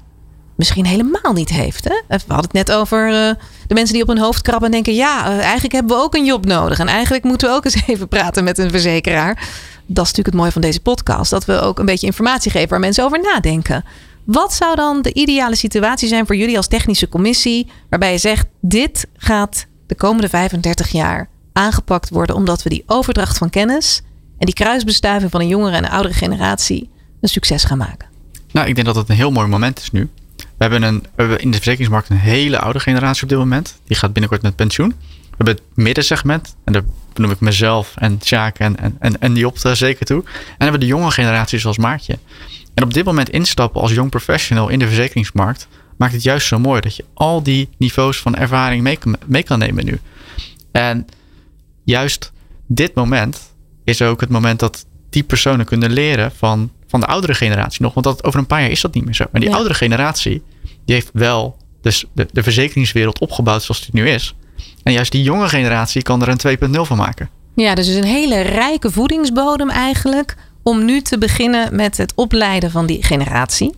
misschien 0.56 0.86
helemaal 0.86 1.32
niet 1.32 1.50
heeft. 1.50 1.84
Hè? 1.84 1.94
We 2.08 2.16
hadden 2.26 2.36
het 2.36 2.52
net 2.52 2.72
over 2.72 3.08
uh, 3.08 3.30
de 3.66 3.74
mensen 3.74 3.92
die 3.92 4.02
op 4.02 4.08
hun 4.08 4.18
hoofd 4.18 4.42
krabben 4.42 4.66
en 4.66 4.72
denken: 4.72 4.94
ja, 4.94 5.30
uh, 5.30 5.38
eigenlijk 5.38 5.72
hebben 5.72 5.96
we 5.96 6.02
ook 6.02 6.14
een 6.14 6.24
job 6.24 6.44
nodig. 6.44 6.78
En 6.78 6.86
eigenlijk 6.86 7.24
moeten 7.24 7.48
we 7.48 7.54
ook 7.54 7.64
eens 7.64 7.82
even 7.86 8.08
praten 8.08 8.44
met 8.44 8.58
een 8.58 8.70
verzekeraar. 8.70 9.34
Dat 9.86 10.04
is 10.04 10.12
natuurlijk 10.12 10.26
het 10.26 10.34
mooie 10.34 10.52
van 10.52 10.60
deze 10.60 10.80
podcast: 10.80 11.30
dat 11.30 11.44
we 11.44 11.60
ook 11.60 11.78
een 11.78 11.86
beetje 11.86 12.06
informatie 12.06 12.50
geven 12.50 12.68
waar 12.68 12.80
mensen 12.80 13.04
over 13.04 13.20
nadenken. 13.20 13.84
Wat 14.24 14.54
zou 14.54 14.76
dan 14.76 15.02
de 15.02 15.12
ideale 15.12 15.56
situatie 15.56 16.08
zijn 16.08 16.26
voor 16.26 16.36
jullie 16.36 16.56
als 16.56 16.66
technische 16.66 17.08
commissie, 17.08 17.70
waarbij 17.88 18.12
je 18.12 18.18
zegt: 18.18 18.46
dit 18.60 19.06
gaat 19.16 19.66
de 19.86 19.94
komende 19.94 20.28
35 20.28 20.88
jaar 20.88 21.28
aangepakt 21.52 22.10
worden, 22.10 22.36
omdat 22.36 22.62
we 22.62 22.68
die 22.68 22.82
overdracht 22.86 23.38
van 23.38 23.50
kennis 23.50 24.02
en 24.38 24.46
die 24.46 24.54
kruisbestuiving 24.54 25.30
van 25.30 25.40
een 25.40 25.48
jongere 25.48 25.76
en 25.76 25.84
een 25.84 25.90
oudere 25.90 26.14
generatie 26.14 26.90
een 27.20 27.28
succes 27.28 27.64
gaan 27.64 27.78
maken? 27.78 28.08
Nou, 28.52 28.68
ik 28.68 28.74
denk 28.74 28.86
dat 28.86 28.96
het 28.96 29.08
een 29.08 29.16
heel 29.16 29.30
mooi 29.30 29.46
moment 29.46 29.78
is 29.78 29.90
nu. 29.90 30.08
We 30.58 30.64
hebben, 30.64 30.82
een, 30.82 31.04
in 31.16 31.50
de 31.50 31.56
verzekeringsmarkt 31.56 32.10
een 32.10 32.16
hele 32.16 32.58
oude 32.58 32.80
generatie 32.80 33.22
op 33.22 33.28
dit 33.28 33.38
moment. 33.38 33.80
Die 33.84 33.96
gaat 33.96 34.12
binnenkort 34.12 34.42
met 34.42 34.56
pensioen. 34.56 34.88
We 34.88 35.34
hebben 35.36 35.54
het 35.54 35.62
middensegment. 35.74 36.56
En 36.64 36.72
daar 36.72 36.82
noem 37.14 37.30
ik 37.30 37.40
mezelf 37.40 37.92
en 37.96 38.18
Sjaak 38.24 38.58
en, 38.58 38.78
en, 38.78 38.96
en, 38.98 39.20
en 39.20 39.36
Job 39.36 39.58
zeker 39.58 40.06
toe. 40.06 40.22
En 40.24 40.56
hebben 40.58 40.80
de 40.80 40.86
jonge 40.86 41.10
generatie 41.10 41.58
zoals 41.58 41.78
Maartje. 41.78 42.18
En 42.74 42.84
op 42.84 42.94
dit 42.94 43.04
moment 43.04 43.30
instappen 43.30 43.80
als 43.80 43.92
jong 43.92 44.10
professional 44.10 44.68
in 44.68 44.78
de 44.78 44.86
verzekeringsmarkt 44.86 45.68
maakt 45.96 46.12
het 46.12 46.22
juist 46.22 46.46
zo 46.46 46.58
mooi 46.58 46.80
dat 46.80 46.96
je 46.96 47.04
al 47.14 47.42
die 47.42 47.68
niveaus 47.78 48.20
van 48.20 48.36
ervaring 48.36 48.82
mee, 48.82 48.98
mee 49.26 49.42
kan 49.42 49.58
nemen 49.58 49.84
nu. 49.84 50.00
En 50.72 51.06
juist 51.84 52.32
dit 52.66 52.94
moment 52.94 53.54
is 53.84 54.02
ook 54.02 54.20
het 54.20 54.30
moment 54.30 54.60
dat 54.60 54.86
die 55.10 55.22
personen 55.22 55.66
kunnen 55.66 55.90
leren 55.90 56.32
van, 56.32 56.70
van 56.86 57.00
de 57.00 57.06
oudere 57.06 57.34
generatie 57.34 57.82
nog. 57.82 57.94
Want 57.94 58.06
dat, 58.06 58.24
over 58.24 58.38
een 58.38 58.46
paar 58.46 58.60
jaar 58.60 58.70
is 58.70 58.80
dat 58.80 58.94
niet 58.94 59.04
meer 59.04 59.14
zo. 59.14 59.24
Maar 59.32 59.40
die 59.40 59.54
oudere 59.54 59.74
generatie, 59.74 60.42
die 60.84 60.94
heeft 60.94 61.10
wel 61.12 61.56
dus 61.80 62.04
de, 62.12 62.28
de 62.32 62.42
verzekeringswereld 62.42 63.18
opgebouwd 63.18 63.62
zoals 63.62 63.80
die 63.80 64.02
nu 64.02 64.08
is. 64.08 64.34
En 64.82 64.92
juist 64.92 65.12
die 65.12 65.22
jonge 65.22 65.48
generatie 65.48 66.02
kan 66.02 66.22
er 66.22 66.28
een 66.28 66.58
2.0 66.74 66.80
van 66.80 66.96
maken. 66.96 67.30
Ja, 67.54 67.74
dus 67.74 67.88
is 67.88 67.96
een 67.96 68.04
hele 68.04 68.40
rijke 68.40 68.90
voedingsbodem 68.90 69.70
eigenlijk 69.70 70.36
om 70.62 70.84
nu 70.84 71.00
te 71.00 71.18
beginnen 71.18 71.76
met 71.76 71.96
het 71.96 72.12
opleiden 72.14 72.70
van 72.70 72.86
die 72.86 73.02
generatie. 73.02 73.74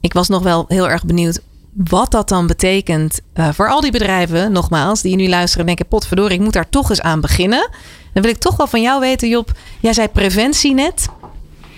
Ik 0.00 0.12
was 0.12 0.28
nog 0.28 0.42
wel 0.42 0.64
heel 0.68 0.88
erg 0.88 1.04
benieuwd 1.04 1.40
wat 1.74 2.10
dat 2.10 2.28
dan 2.28 2.46
betekent 2.46 3.20
uh, 3.34 3.48
voor 3.52 3.70
al 3.70 3.80
die 3.80 3.90
bedrijven, 3.90 4.52
nogmaals, 4.52 5.02
die 5.02 5.16
nu 5.16 5.28
luisteren 5.28 5.60
en 5.60 5.66
denken: 5.66 5.86
potverdorie, 5.86 6.38
ik 6.38 6.44
moet 6.44 6.52
daar 6.52 6.68
toch 6.68 6.90
eens 6.90 7.00
aan 7.00 7.20
beginnen. 7.20 7.70
Dan 8.12 8.22
wil 8.22 8.32
ik 8.32 8.38
toch 8.38 8.56
wel 8.56 8.66
van 8.66 8.82
jou 8.82 9.00
weten, 9.00 9.28
Job. 9.28 9.52
Jij 9.80 9.92
zei 9.92 10.08
preventie 10.08 10.74
net. 10.74 11.08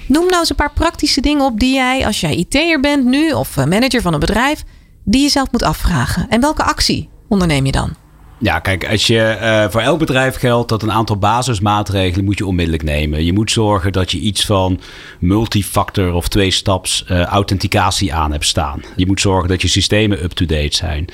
Noem 0.06 0.26
nou 0.26 0.38
eens 0.38 0.50
een 0.50 0.56
paar 0.56 0.72
praktische 0.72 1.20
dingen 1.20 1.44
op 1.44 1.60
die 1.60 1.74
jij, 1.74 2.06
als 2.06 2.20
jij 2.20 2.34
IT'er 2.34 2.80
bent 2.80 3.04
nu 3.04 3.32
of 3.32 3.56
eh, 3.56 3.64
manager 3.64 4.00
van 4.00 4.12
een 4.14 4.20
bedrijf, 4.20 4.64
die 5.04 5.22
je 5.22 5.28
zelf 5.28 5.50
moet 5.50 5.62
afvragen. 5.62 6.26
En 6.28 6.40
welke 6.40 6.62
actie 6.62 7.08
onderneem 7.28 7.66
je 7.66 7.72
dan? 7.72 7.94
Ja, 8.42 8.58
kijk, 8.58 8.90
als 8.90 9.06
je 9.06 9.38
uh, 9.40 9.70
voor 9.70 9.80
elk 9.80 9.98
bedrijf 9.98 10.36
geldt 10.36 10.68
dat 10.68 10.82
een 10.82 10.92
aantal 10.92 11.16
basismaatregelen 11.16 12.24
moet 12.24 12.38
je 12.38 12.46
onmiddellijk 12.46 12.82
nemen. 12.82 13.24
Je 13.24 13.32
moet 13.32 13.50
zorgen 13.50 13.92
dat 13.92 14.10
je 14.10 14.18
iets 14.18 14.46
van 14.46 14.80
multifactor 15.18 16.12
of 16.12 16.28
twee-staps 16.28 17.04
uh, 17.10 17.24
authenticatie 17.24 18.14
aan 18.14 18.32
hebt 18.32 18.46
staan. 18.46 18.82
Je 18.96 19.06
moet 19.06 19.20
zorgen 19.20 19.48
dat 19.48 19.62
je 19.62 19.68
systemen 19.68 20.24
up-to-date 20.24 20.76
zijn. 20.76 21.06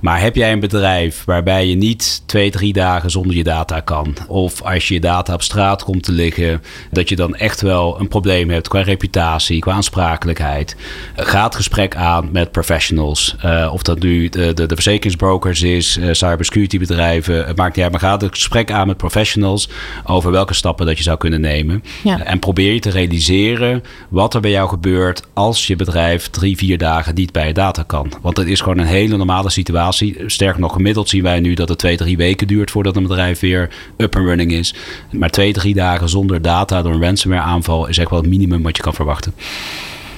Maar 0.00 0.20
heb 0.20 0.36
jij 0.36 0.52
een 0.52 0.60
bedrijf 0.60 1.24
waarbij 1.24 1.66
je 1.66 1.74
niet 1.74 2.22
twee, 2.26 2.50
drie 2.50 2.72
dagen 2.72 3.10
zonder 3.10 3.36
je 3.36 3.42
data 3.42 3.80
kan? 3.80 4.16
Of 4.28 4.62
als 4.62 4.88
je 4.88 5.00
data 5.00 5.34
op 5.34 5.42
straat 5.42 5.84
komt 5.84 6.02
te 6.02 6.12
liggen, 6.12 6.62
dat 6.90 7.08
je 7.08 7.16
dan 7.16 7.34
echt 7.34 7.60
wel 7.60 8.00
een 8.00 8.08
probleem 8.08 8.50
hebt 8.50 8.68
qua 8.68 8.80
reputatie, 8.80 9.58
qua 9.58 9.72
aansprakelijkheid. 9.72 10.76
Ga 11.16 11.44
het 11.44 11.54
gesprek 11.54 11.96
aan 11.96 12.28
met 12.32 12.52
professionals. 12.52 13.36
Uh, 13.44 13.70
of 13.72 13.82
dat 13.82 14.00
nu 14.00 14.28
de, 14.28 14.54
de, 14.54 14.66
de 14.66 14.74
verzekeringsbrokers 14.74 15.62
is, 15.62 15.96
uh, 15.96 16.12
cybersecurity 16.12 16.78
bedrijven, 16.78 17.46
het 17.46 17.56
maakt 17.56 17.74
niet 17.74 17.84
uit. 17.84 17.92
Maar 17.92 18.00
ga 18.00 18.16
het 18.16 18.26
gesprek 18.30 18.72
aan 18.72 18.86
met 18.86 18.96
professionals 18.96 19.68
over 20.04 20.30
welke 20.30 20.54
stappen 20.54 20.86
dat 20.86 20.96
je 20.96 21.02
zou 21.02 21.18
kunnen 21.18 21.40
nemen. 21.40 21.84
Ja. 22.02 22.24
En 22.24 22.38
probeer 22.38 22.72
je 22.72 22.80
te 22.80 22.90
realiseren 22.90 23.82
wat 24.08 24.34
er 24.34 24.40
bij 24.40 24.50
jou 24.50 24.68
gebeurt 24.68 25.22
als 25.32 25.66
je 25.66 25.76
bedrijf 25.76 26.28
drie, 26.28 26.56
vier 26.56 26.78
dagen 26.78 27.14
niet 27.14 27.32
bij 27.32 27.46
je 27.46 27.52
data 27.52 27.82
kan. 27.82 28.12
Want 28.22 28.36
het 28.36 28.48
is 28.48 28.60
gewoon 28.60 28.78
een 28.78 28.86
hele 28.86 29.16
normale 29.16 29.50
situatie 29.50 29.88
Sterker 29.92 30.60
nog, 30.60 30.72
gemiddeld 30.72 31.08
zien 31.08 31.22
wij 31.22 31.40
nu 31.40 31.54
dat 31.54 31.68
het 31.68 31.78
twee, 31.78 31.96
drie 31.96 32.16
weken 32.16 32.46
duurt 32.46 32.70
voordat 32.70 32.96
een 32.96 33.02
bedrijf 33.02 33.40
weer 33.40 33.70
up 33.96 34.16
and 34.16 34.26
running 34.26 34.52
is. 34.52 34.74
Maar 35.10 35.30
twee, 35.30 35.52
drie 35.52 35.74
dagen 35.74 36.08
zonder 36.08 36.42
data 36.42 36.82
door 36.82 36.92
een 36.92 37.02
ransomware 37.02 37.42
aanval 37.42 37.86
is 37.86 37.98
echt 37.98 38.10
wel 38.10 38.20
het 38.20 38.28
minimum 38.28 38.62
wat 38.62 38.76
je 38.76 38.82
kan 38.82 38.94
verwachten. 38.94 39.34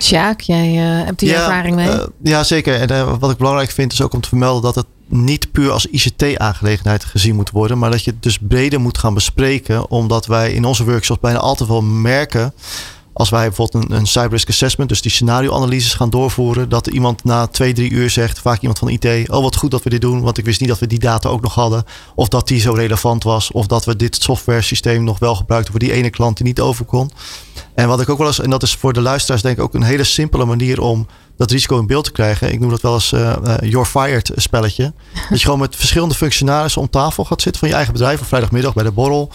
Sjaak, 0.00 0.40
jij 0.40 0.72
uh, 0.72 1.04
hebt 1.04 1.18
die 1.18 1.34
ervaring 1.34 1.74
mee? 1.74 1.88
Uh, 1.88 2.02
ja, 2.22 2.44
zeker. 2.44 2.74
En 2.74 2.90
uh, 2.90 3.14
wat 3.18 3.30
ik 3.30 3.36
belangrijk 3.36 3.70
vind 3.70 3.92
is 3.92 4.02
ook 4.02 4.12
om 4.12 4.20
te 4.20 4.28
vermelden 4.28 4.62
dat 4.62 4.74
het 4.74 4.86
niet 5.06 5.52
puur 5.52 5.70
als 5.70 5.86
ICT-aangelegenheid 5.86 7.04
gezien 7.04 7.34
moet 7.34 7.50
worden, 7.50 7.78
maar 7.78 7.90
dat 7.90 8.04
je 8.04 8.10
het 8.10 8.22
dus 8.22 8.38
breder 8.40 8.80
moet 8.80 8.98
gaan 8.98 9.14
bespreken, 9.14 9.90
omdat 9.90 10.26
wij 10.26 10.52
in 10.52 10.64
onze 10.64 10.84
workshops 10.84 11.20
bijna 11.20 11.38
altijd 11.38 11.68
wel 11.68 11.82
merken 11.82 12.52
als 13.12 13.30
wij 13.30 13.46
bijvoorbeeld 13.46 13.84
een, 13.84 13.96
een 13.96 14.06
cyber 14.06 14.30
risk 14.30 14.48
assessment, 14.48 14.88
dus 14.88 15.02
die 15.02 15.10
scenario-analyses 15.10 15.94
gaan 15.94 16.10
doorvoeren, 16.10 16.68
dat 16.68 16.86
iemand 16.86 17.24
na 17.24 17.46
twee, 17.46 17.72
drie 17.72 17.90
uur 17.90 18.10
zegt, 18.10 18.38
vaak 18.38 18.60
iemand 18.60 18.78
van 18.78 18.88
IT, 18.88 19.30
oh 19.30 19.42
wat 19.42 19.56
goed 19.56 19.70
dat 19.70 19.82
we 19.82 19.90
dit 19.90 20.00
doen, 20.00 20.20
want 20.20 20.38
ik 20.38 20.44
wist 20.44 20.60
niet 20.60 20.68
dat 20.68 20.78
we 20.78 20.86
die 20.86 20.98
data 20.98 21.28
ook 21.28 21.40
nog 21.42 21.54
hadden, 21.54 21.84
of 22.14 22.28
dat 22.28 22.48
die 22.48 22.60
zo 22.60 22.72
relevant 22.72 23.22
was, 23.22 23.50
of 23.50 23.66
dat 23.66 23.84
we 23.84 23.96
dit 23.96 24.22
software 24.22 24.62
systeem 24.62 25.04
nog 25.04 25.18
wel 25.18 25.34
gebruikten 25.34 25.70
voor 25.70 25.80
die 25.80 25.92
ene 25.92 26.10
klant 26.10 26.36
die 26.36 26.46
niet 26.46 26.60
over 26.60 26.84
kon. 26.84 27.10
En 27.74 27.88
wat 27.88 28.00
ik 28.00 28.08
ook 28.08 28.18
wel 28.18 28.26
eens, 28.26 28.40
en 28.40 28.50
dat 28.50 28.62
is 28.62 28.74
voor 28.74 28.92
de 28.92 29.00
luisteraars 29.00 29.42
denk 29.42 29.56
ik 29.56 29.62
ook 29.62 29.74
een 29.74 29.82
hele 29.82 30.04
simpele 30.04 30.44
manier 30.44 30.80
om 30.80 31.06
dat 31.36 31.50
risico 31.50 31.78
in 31.78 31.86
beeld 31.86 32.04
te 32.04 32.12
krijgen. 32.12 32.52
Ik 32.52 32.60
noem 32.60 32.70
dat 32.70 32.80
wel 32.80 32.94
eens 32.94 33.12
uh, 33.12 33.36
uh, 33.46 33.54
You're 33.60 33.86
Fired 33.86 34.30
spelletje. 34.36 34.92
dat 35.30 35.38
je 35.38 35.44
gewoon 35.44 35.58
met 35.58 35.76
verschillende 35.76 36.14
functionarissen 36.14 36.80
om 36.80 36.90
tafel 36.90 37.24
gaat 37.24 37.42
zitten 37.42 37.60
van 37.60 37.68
je 37.68 37.74
eigen 37.74 37.92
bedrijf, 37.92 38.20
of 38.20 38.26
vrijdagmiddag 38.26 38.74
bij 38.74 38.84
de 38.84 38.92
borrel. 38.92 39.32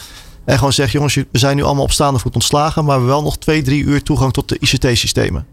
En 0.48 0.58
gewoon 0.58 0.74
zeggen, 0.74 0.94
jongens, 0.94 1.16
we 1.16 1.26
zijn 1.32 1.56
nu 1.56 1.64
allemaal 1.64 1.84
op 1.84 1.92
staande 1.92 2.20
voet 2.20 2.34
ontslagen, 2.34 2.86
maar 2.86 2.86
we 2.86 2.92
hebben 2.92 3.10
wel 3.10 3.24
nog 3.24 3.38
twee, 3.38 3.62
drie 3.62 3.84
uur 3.84 4.04
toegang 4.04 4.34
tot 4.34 4.50
de 4.50 4.58
ICT-systemen. 4.60 5.46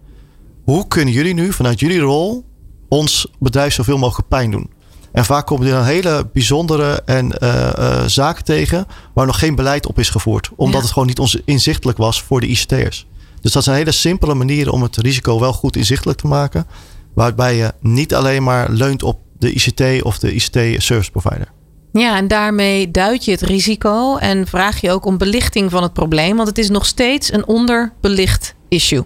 Hoe 0.65 0.89
kunnen 0.89 1.15
jullie 1.15 1.35
nu 1.35 1.53
vanuit 1.53 1.81
jullie 1.81 2.01
rol 2.01 2.45
ons 2.89 3.27
bedrijf 3.39 3.75
zoveel 3.75 3.99
mogelijk 3.99 4.29
pijn 4.29 4.51
doen? 4.51 4.71
En 5.13 5.25
vaak 5.25 5.47
komen 5.47 5.67
er 5.67 5.73
dan 5.73 5.85
hele 5.85 6.29
bijzondere 6.33 7.03
en, 7.05 7.33
uh, 7.43 7.71
uh, 7.79 8.05
zaken 8.07 8.45
tegen 8.45 8.87
waar 9.15 9.27
nog 9.27 9.39
geen 9.39 9.55
beleid 9.55 9.87
op 9.87 9.99
is 9.99 10.11
gevoerd. 10.11 10.51
Omdat 10.57 10.83
het 10.83 10.91
gewoon 10.93 11.09
niet 11.09 11.43
inzichtelijk 11.45 11.99
was 11.99 12.23
voor 12.23 12.41
de 12.41 12.47
ICT'ers. 12.47 13.07
Dus 13.41 13.53
dat 13.53 13.65
zijn 13.65 13.77
hele 13.77 13.93
simpele 13.93 14.35
manieren 14.35 14.73
om 14.73 14.83
het 14.83 14.97
risico 14.97 15.41
wel 15.41 15.53
goed 15.53 15.77
inzichtelijk 15.77 16.19
te 16.19 16.27
maken. 16.27 16.67
Waarbij 17.15 17.57
je 17.57 17.73
niet 17.81 18.15
alleen 18.15 18.43
maar 18.43 18.71
leunt 18.71 19.03
op 19.03 19.19
de 19.39 19.53
ICT 19.53 20.03
of 20.03 20.19
de 20.19 20.35
ICT 20.35 20.83
service 20.83 21.11
provider. 21.11 21.53
Ja, 22.01 22.17
en 22.17 22.29
daarmee 22.29 22.91
duid 22.91 23.25
je 23.25 23.31
het 23.31 23.41
risico 23.41 24.17
en 24.17 24.47
vraag 24.47 24.81
je 24.81 24.91
ook 24.91 25.05
om 25.05 25.19
belichting 25.19 25.71
van 25.71 25.83
het 25.83 25.93
probleem, 25.93 26.37
want 26.37 26.49
het 26.49 26.59
is 26.59 26.69
nog 26.69 26.87
steeds 26.87 27.33
een 27.33 27.47
onderbelicht 27.47 28.55
issue. 28.69 29.05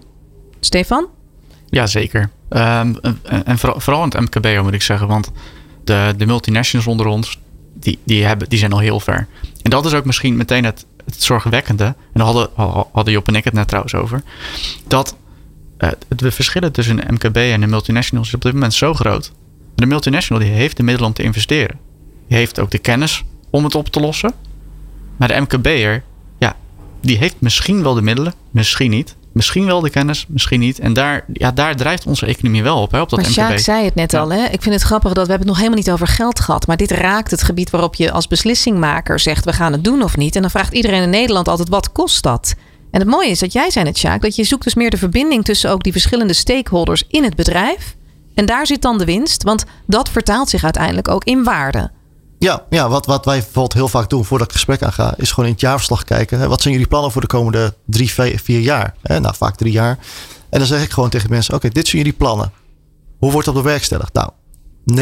Stefan? 0.59 1.07
Ja, 1.67 1.87
zeker. 1.87 2.29
Um, 2.49 2.99
en 3.45 3.57
vooral 3.59 4.03
in 4.03 4.09
het 4.09 4.19
MKB 4.19 4.61
moet 4.61 4.73
ik 4.73 4.81
zeggen, 4.81 5.07
want 5.07 5.31
de, 5.83 6.13
de 6.17 6.25
multinationals 6.25 6.87
onder 6.87 7.05
ons, 7.05 7.39
die, 7.73 7.99
die, 8.03 8.25
hebben, 8.25 8.49
die 8.49 8.59
zijn 8.59 8.71
al 8.71 8.79
heel 8.79 8.99
ver. 8.99 9.27
En 9.61 9.69
dat 9.69 9.85
is 9.85 9.93
ook 9.93 10.05
misschien 10.05 10.37
meteen 10.37 10.65
het, 10.65 10.85
zorgwekkende, 11.17 11.83
en 11.83 11.95
daar 12.13 12.25
hadden, 12.25 12.49
hadden 12.91 13.13
Job 13.13 13.27
en 13.27 13.35
ik 13.35 13.43
het 13.43 13.53
net 13.53 13.67
trouwens 13.67 13.95
over, 13.95 14.23
dat 14.87 15.15
uh, 15.79 15.89
de 16.07 16.31
verschillen 16.31 16.71
tussen 16.71 17.07
een 17.07 17.13
MKB 17.13 17.35
en 17.35 17.61
een 17.61 17.69
multinational 17.69 18.23
is 18.23 18.33
op 18.33 18.41
dit 18.41 18.53
moment 18.53 18.73
zo 18.73 18.93
groot. 18.93 19.31
De 19.75 19.85
multinational 19.85 20.43
die 20.43 20.51
heeft 20.51 20.77
de 20.77 20.83
middelen 20.83 21.09
om 21.09 21.15
te 21.15 21.23
investeren 21.23 21.87
heeft 22.37 22.59
ook 22.59 22.71
de 22.71 22.77
kennis 22.77 23.23
om 23.49 23.63
het 23.63 23.75
op 23.75 23.87
te 23.87 23.99
lossen. 23.99 24.33
Maar 25.17 25.27
de 25.27 25.39
MKB'er, 25.39 26.03
ja, 26.37 26.55
die 27.01 27.17
heeft 27.17 27.35
misschien 27.39 27.83
wel 27.83 27.93
de 27.93 28.01
middelen, 28.01 28.33
misschien 28.51 28.89
niet. 28.89 29.15
misschien 29.31 29.65
wel 29.65 29.81
de 29.81 29.89
kennis, 29.89 30.25
misschien 30.27 30.59
niet. 30.59 30.79
En 30.79 30.93
daar, 30.93 31.25
ja, 31.33 31.51
daar 31.51 31.75
drijft 31.75 32.05
onze 32.05 32.25
economie 32.25 32.63
wel 32.63 32.81
op, 32.81 32.91
hè, 32.91 33.01
op 33.01 33.09
dat 33.09 33.35
maar 33.35 33.51
MKB. 33.51 33.59
Zei 33.59 33.85
het 33.85 33.95
net 33.95 34.13
al. 34.13 34.31
Hè? 34.31 34.45
Ik 34.45 34.61
vind 34.61 34.75
het 34.75 34.83
grappig 34.83 35.13
dat 35.13 35.25
we 35.25 35.29
hebben 35.31 35.47
het 35.47 35.47
nog 35.47 35.57
helemaal 35.57 35.77
niet 35.77 35.91
over 35.91 36.07
geld 36.07 36.39
gehad. 36.39 36.67
Maar 36.67 36.77
dit 36.77 36.91
raakt 36.91 37.31
het 37.31 37.43
gebied 37.43 37.69
waarop 37.69 37.95
je 37.95 38.11
als 38.11 38.27
beslissingmaker 38.27 39.19
zegt... 39.19 39.45
we 39.45 39.53
gaan 39.53 39.71
het 39.71 39.83
doen 39.83 40.03
of 40.03 40.17
niet. 40.17 40.35
En 40.35 40.41
dan 40.41 40.51
vraagt 40.51 40.73
iedereen 40.73 41.03
in 41.03 41.09
Nederland 41.09 41.47
altijd, 41.47 41.69
wat 41.69 41.91
kost 41.91 42.23
dat? 42.23 42.55
En 42.91 42.99
het 42.99 43.09
mooie 43.09 43.29
is 43.29 43.39
dat 43.39 43.53
jij 43.53 43.69
zei 43.71 43.85
het, 43.85 43.97
Sjaak... 43.97 44.21
dat 44.21 44.35
je 44.35 44.43
zoekt 44.43 44.63
dus 44.63 44.75
meer 44.75 44.89
de 44.89 44.97
verbinding 44.97 45.45
tussen 45.45 45.71
ook 45.71 45.83
die 45.83 45.91
verschillende 45.91 46.33
stakeholders 46.33 47.03
in 47.07 47.23
het 47.23 47.35
bedrijf... 47.35 47.97
En 48.39 48.45
daar 48.45 48.67
zit 48.67 48.81
dan 48.81 48.97
de 48.97 49.05
winst, 49.05 49.43
want 49.43 49.65
dat 49.85 50.09
vertaalt 50.09 50.49
zich 50.49 50.63
uiteindelijk 50.63 51.07
ook 51.07 51.23
in 51.23 51.43
waarde. 51.43 51.91
Ja, 52.39 52.65
ja 52.69 52.89
wat, 52.89 53.05
wat 53.05 53.25
wij 53.25 53.37
bijvoorbeeld 53.37 53.73
heel 53.73 53.87
vaak 53.87 54.09
doen 54.09 54.25
voordat 54.25 54.47
ik 54.47 54.53
het 54.53 54.65
gesprek 54.65 54.89
aanga, 54.89 55.13
is 55.17 55.29
gewoon 55.29 55.45
in 55.45 55.51
het 55.51 55.61
jaarverslag 55.61 56.03
kijken. 56.03 56.49
Wat 56.49 56.61
zijn 56.61 56.73
jullie 56.73 56.89
plannen 56.89 57.11
voor 57.11 57.21
de 57.21 57.27
komende 57.27 57.73
drie, 57.85 58.11
vier 58.13 58.59
jaar? 58.59 58.95
Nou, 59.01 59.35
vaak 59.35 59.55
drie 59.55 59.71
jaar. 59.71 59.97
En 60.49 60.59
dan 60.59 60.67
zeg 60.67 60.83
ik 60.83 60.91
gewoon 60.91 61.09
tegen 61.09 61.29
mensen: 61.29 61.53
Oké, 61.53 61.69
dit 61.69 61.87
zijn 61.87 62.01
jullie 62.01 62.17
plannen. 62.17 62.51
Hoe 63.19 63.31
wordt 63.31 63.45
dat 63.45 63.55
bewerkstelligd? 63.55 64.13
Nou, 64.13 64.29
99% 64.89 64.93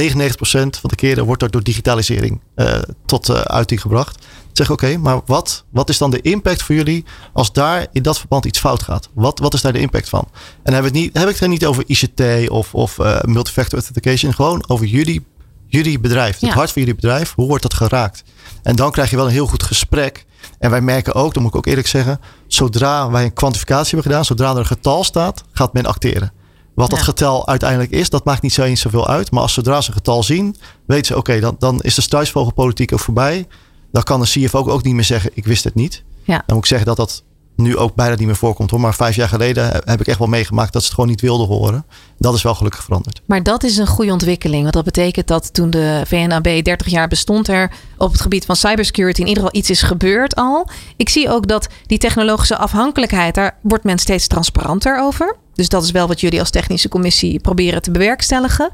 van 0.79 0.89
de 0.89 0.95
keren 0.95 1.25
wordt 1.25 1.41
dat 1.41 1.51
door 1.51 1.63
digitalisering 1.63 2.41
uh, 2.55 2.79
tot 3.05 3.29
uh, 3.29 3.35
uiting 3.41 3.81
gebracht. 3.81 4.25
Zeg 4.51 4.71
oké, 4.71 4.97
maar 4.97 5.21
wat, 5.25 5.65
wat 5.69 5.89
is 5.89 5.97
dan 5.97 6.11
de 6.11 6.21
impact 6.21 6.63
voor 6.63 6.75
jullie 6.75 7.05
als 7.33 7.53
daar 7.53 7.87
in 7.91 8.03
dat 8.03 8.19
verband 8.19 8.45
iets 8.45 8.59
fout 8.59 8.83
gaat? 8.83 9.09
Wat, 9.13 9.39
wat 9.39 9.53
is 9.53 9.61
daar 9.61 9.73
de 9.73 9.79
impact 9.79 10.09
van? 10.09 10.27
En 10.63 10.73
heb, 10.73 10.83
het 10.83 10.93
niet, 10.93 11.17
heb 11.17 11.29
ik 11.29 11.37
het 11.37 11.49
niet 11.49 11.65
over 11.65 11.83
ICT 11.87 12.49
of, 12.49 12.73
of 12.73 12.97
uh, 12.97 13.21
multifactor 13.21 13.79
authentication, 13.79 14.33
gewoon 14.33 14.63
over 14.67 14.85
jullie, 14.85 15.25
jullie 15.67 15.99
bedrijf, 15.99 16.39
het 16.39 16.49
hart 16.49 16.71
van 16.71 16.81
jullie 16.81 16.95
bedrijf. 16.95 17.33
Hoe 17.35 17.47
wordt 17.47 17.63
dat 17.63 17.73
geraakt? 17.73 18.23
En 18.63 18.75
dan 18.75 18.91
krijg 18.91 19.09
je 19.09 19.15
wel 19.15 19.25
een 19.25 19.31
heel 19.31 19.47
goed 19.47 19.63
gesprek. 19.63 20.25
En 20.59 20.69
wij 20.69 20.81
merken 20.81 21.13
ook, 21.13 21.33
dat 21.33 21.43
moet 21.43 21.51
ik 21.51 21.57
ook 21.57 21.65
eerlijk 21.65 21.87
zeggen, 21.87 22.19
zodra 22.47 23.09
wij 23.09 23.23
een 23.23 23.33
kwantificatie 23.33 23.93
hebben 23.93 24.11
gedaan, 24.11 24.25
zodra 24.25 24.51
er 24.51 24.57
een 24.57 24.65
getal 24.65 25.03
staat, 25.03 25.43
gaat 25.51 25.73
men 25.73 25.85
acteren. 25.85 26.31
Wat 26.75 26.89
dat 26.89 27.01
getal 27.01 27.47
uiteindelijk 27.47 27.91
is, 27.91 28.09
dat 28.09 28.25
maakt 28.25 28.41
niet 28.41 28.53
zo 28.53 28.63
eens 28.63 28.81
zoveel 28.81 29.07
uit. 29.07 29.31
Maar 29.31 29.41
als 29.41 29.53
zodra 29.53 29.81
ze 29.81 29.89
een 29.89 29.95
getal 29.95 30.23
zien, 30.23 30.55
weten 30.85 31.05
ze: 31.05 31.17
oké, 31.17 31.39
dan, 31.39 31.55
dan 31.59 31.81
is 31.81 31.95
de 31.95 32.01
struisvogelpolitiek 32.01 32.93
ook 32.93 32.99
voorbij. 32.99 33.47
Dan 33.91 34.03
kan 34.03 34.19
de 34.19 34.27
CFO 34.27 34.69
ook 34.69 34.83
niet 34.83 34.93
meer 34.93 35.03
zeggen: 35.03 35.31
ik 35.33 35.45
wist 35.45 35.63
het 35.63 35.75
niet. 35.75 36.03
Ja. 36.23 36.43
Dan 36.45 36.55
moet 36.55 36.57
ik 36.57 36.65
zeggen 36.65 36.87
dat 36.87 36.97
dat 36.97 37.23
nu 37.57 37.77
ook 37.77 37.95
bijna 37.95 38.15
niet 38.15 38.25
meer 38.25 38.35
voorkomt 38.35 38.71
hoor. 38.71 38.79
Maar 38.79 38.95
vijf 38.95 39.15
jaar 39.15 39.27
geleden 39.27 39.81
heb 39.85 39.99
ik 39.99 40.07
echt 40.07 40.19
wel 40.19 40.27
meegemaakt 40.27 40.73
dat 40.73 40.81
ze 40.81 40.87
het 40.87 40.95
gewoon 40.95 41.09
niet 41.09 41.21
wilden 41.21 41.47
horen. 41.47 41.85
Dat 42.17 42.33
is 42.33 42.41
wel 42.41 42.55
gelukkig 42.55 42.83
veranderd. 42.83 43.21
Maar 43.25 43.43
dat 43.43 43.63
is 43.63 43.77
een 43.77 43.87
goede 43.87 44.11
ontwikkeling. 44.11 44.61
Want 44.61 44.73
dat 44.73 44.83
betekent 44.83 45.27
dat 45.27 45.53
toen 45.53 45.69
de 45.69 46.01
VNAB 46.05 46.43
30 46.43 46.87
jaar 46.87 47.07
bestond 47.07 47.47
er 47.47 47.71
op 47.97 48.11
het 48.11 48.21
gebied 48.21 48.45
van 48.45 48.55
cybersecurity 48.55 49.21
in 49.21 49.27
ieder 49.27 49.43
geval 49.43 49.59
iets 49.59 49.69
is 49.69 49.81
gebeurd 49.81 50.35
al. 50.35 50.69
Ik 50.95 51.09
zie 51.09 51.29
ook 51.29 51.47
dat 51.47 51.67
die 51.85 51.97
technologische 51.97 52.57
afhankelijkheid, 52.57 53.35
daar 53.35 53.57
wordt 53.61 53.83
men 53.83 53.99
steeds 53.99 54.27
transparanter 54.27 55.01
over. 55.01 55.35
Dus 55.53 55.69
dat 55.69 55.83
is 55.83 55.91
wel 55.91 56.07
wat 56.07 56.21
jullie 56.21 56.39
als 56.39 56.49
technische 56.49 56.89
commissie 56.89 57.39
proberen 57.39 57.81
te 57.81 57.91
bewerkstelligen. 57.91 58.71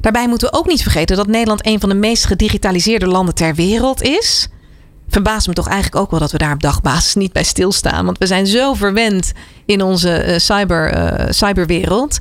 Daarbij 0.00 0.28
moeten 0.28 0.50
we 0.50 0.56
ook 0.58 0.66
niet 0.66 0.82
vergeten 0.82 1.16
dat 1.16 1.26
Nederland 1.26 1.66
een 1.66 1.80
van 1.80 1.88
de 1.88 1.94
meest 1.94 2.24
gedigitaliseerde 2.24 3.06
landen 3.06 3.34
ter 3.34 3.54
wereld 3.54 4.02
is. 4.02 4.48
Verbaast 5.14 5.46
me 5.46 5.52
toch 5.52 5.68
eigenlijk 5.68 6.02
ook 6.02 6.10
wel 6.10 6.20
dat 6.20 6.32
we 6.32 6.38
daar 6.38 6.52
op 6.52 6.62
dagbasis 6.62 7.14
niet 7.14 7.32
bij 7.32 7.44
stilstaan. 7.44 8.04
Want 8.04 8.18
we 8.18 8.26
zijn 8.26 8.46
zo 8.46 8.74
verwend 8.74 9.32
in 9.66 9.82
onze 9.82 10.26
uh, 10.26 10.38
cyber, 10.38 10.96
uh, 10.96 11.26
cyberwereld. 11.30 12.18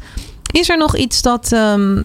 Is 0.51 0.69
er 0.69 0.77
nog 0.77 0.95
iets 0.95 1.21
dat, 1.21 1.51
um, 1.51 2.03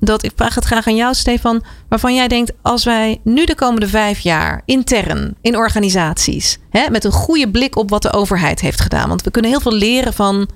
dat, 0.00 0.24
ik 0.24 0.32
vraag 0.34 0.54
het 0.54 0.64
graag 0.64 0.86
aan 0.86 0.96
jou 0.96 1.14
Stefan, 1.14 1.62
waarvan 1.88 2.14
jij 2.14 2.28
denkt 2.28 2.52
als 2.62 2.84
wij 2.84 3.20
nu 3.24 3.44
de 3.44 3.54
komende 3.54 3.88
vijf 3.88 4.18
jaar 4.18 4.62
intern 4.64 5.34
in 5.40 5.56
organisaties, 5.56 6.58
hè, 6.70 6.90
met 6.90 7.04
een 7.04 7.12
goede 7.12 7.50
blik 7.50 7.76
op 7.76 7.90
wat 7.90 8.02
de 8.02 8.12
overheid 8.12 8.60
heeft 8.60 8.80
gedaan. 8.80 9.08
Want 9.08 9.22
we 9.22 9.30
kunnen 9.30 9.50
heel 9.50 9.60
veel 9.60 9.74
leren 9.74 10.12
van 10.12 10.48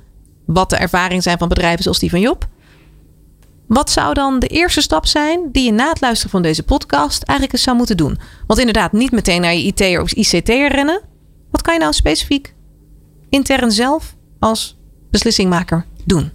wat 0.47 0.71
de 0.71 0.77
ervaring 0.77 1.23
zijn 1.23 1.39
van 1.39 1.49
bedrijven 1.49 1.83
zoals 1.83 1.99
die 1.99 2.11
van 2.11 2.21
Job. 2.21 2.47
Wat 3.71 3.91
zou 3.91 4.15
dan 4.15 4.39
de 4.39 4.47
eerste 4.47 4.81
stap 4.81 5.07
zijn 5.07 5.49
die 5.53 5.65
je 5.65 5.73
na 5.73 5.89
het 5.89 6.01
luisteren 6.01 6.31
van 6.31 6.43
deze 6.43 6.63
podcast 6.63 7.23
eigenlijk 7.23 7.53
eens 7.53 7.63
zou 7.67 7.77
moeten 7.77 7.97
doen? 7.97 8.19
Want 8.47 8.59
inderdaad, 8.59 8.93
niet 8.93 9.11
meteen 9.11 9.41
naar 9.41 9.55
je 9.55 9.63
IT 9.63 9.99
of 9.99 10.13
ICT'er 10.13 10.73
rennen. 10.73 11.03
Wat 11.51 11.63
kan 11.63 11.75
je 11.75 11.81
nou 11.81 11.93
specifiek 11.93 12.55
intern 13.29 13.71
zelf 13.71 14.15
als 14.39 14.79
beslissingmaker 15.11 15.85
doen? 16.05 16.31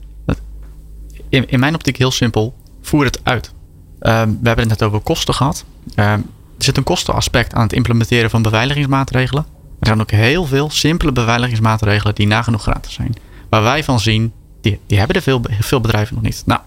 In, 1.29 1.49
in 1.49 1.59
mijn 1.59 1.75
optiek 1.75 1.97
heel 1.97 2.11
simpel. 2.11 2.55
Voer 2.81 3.05
het 3.05 3.19
uit. 3.23 3.47
Um, 3.47 4.39
we 4.41 4.47
hebben 4.47 4.69
het 4.69 4.79
net 4.79 4.83
over 4.83 4.99
kosten 4.99 5.33
gehad. 5.33 5.65
Um, 5.95 6.05
er 6.05 6.23
zit 6.57 6.77
een 6.77 6.83
kostenaspect 6.83 7.53
aan 7.53 7.63
het 7.63 7.73
implementeren 7.73 8.29
van 8.29 8.41
beveiligingsmaatregelen. 8.41 9.45
Er 9.79 9.87
zijn 9.87 10.01
ook 10.01 10.11
heel 10.11 10.45
veel 10.45 10.69
simpele 10.69 11.11
beveiligingsmaatregelen 11.11 12.15
die 12.15 12.27
nagenoeg 12.27 12.61
gratis 12.61 12.93
zijn. 12.93 13.15
Waar 13.49 13.63
wij 13.63 13.83
van 13.83 13.99
zien, 13.99 14.33
die, 14.61 14.79
die 14.87 14.97
hebben 14.97 15.15
er 15.15 15.21
veel, 15.21 15.41
veel 15.59 15.81
bedrijven 15.81 16.15
nog 16.15 16.23
niet. 16.23 16.43
Nou, 16.45 16.61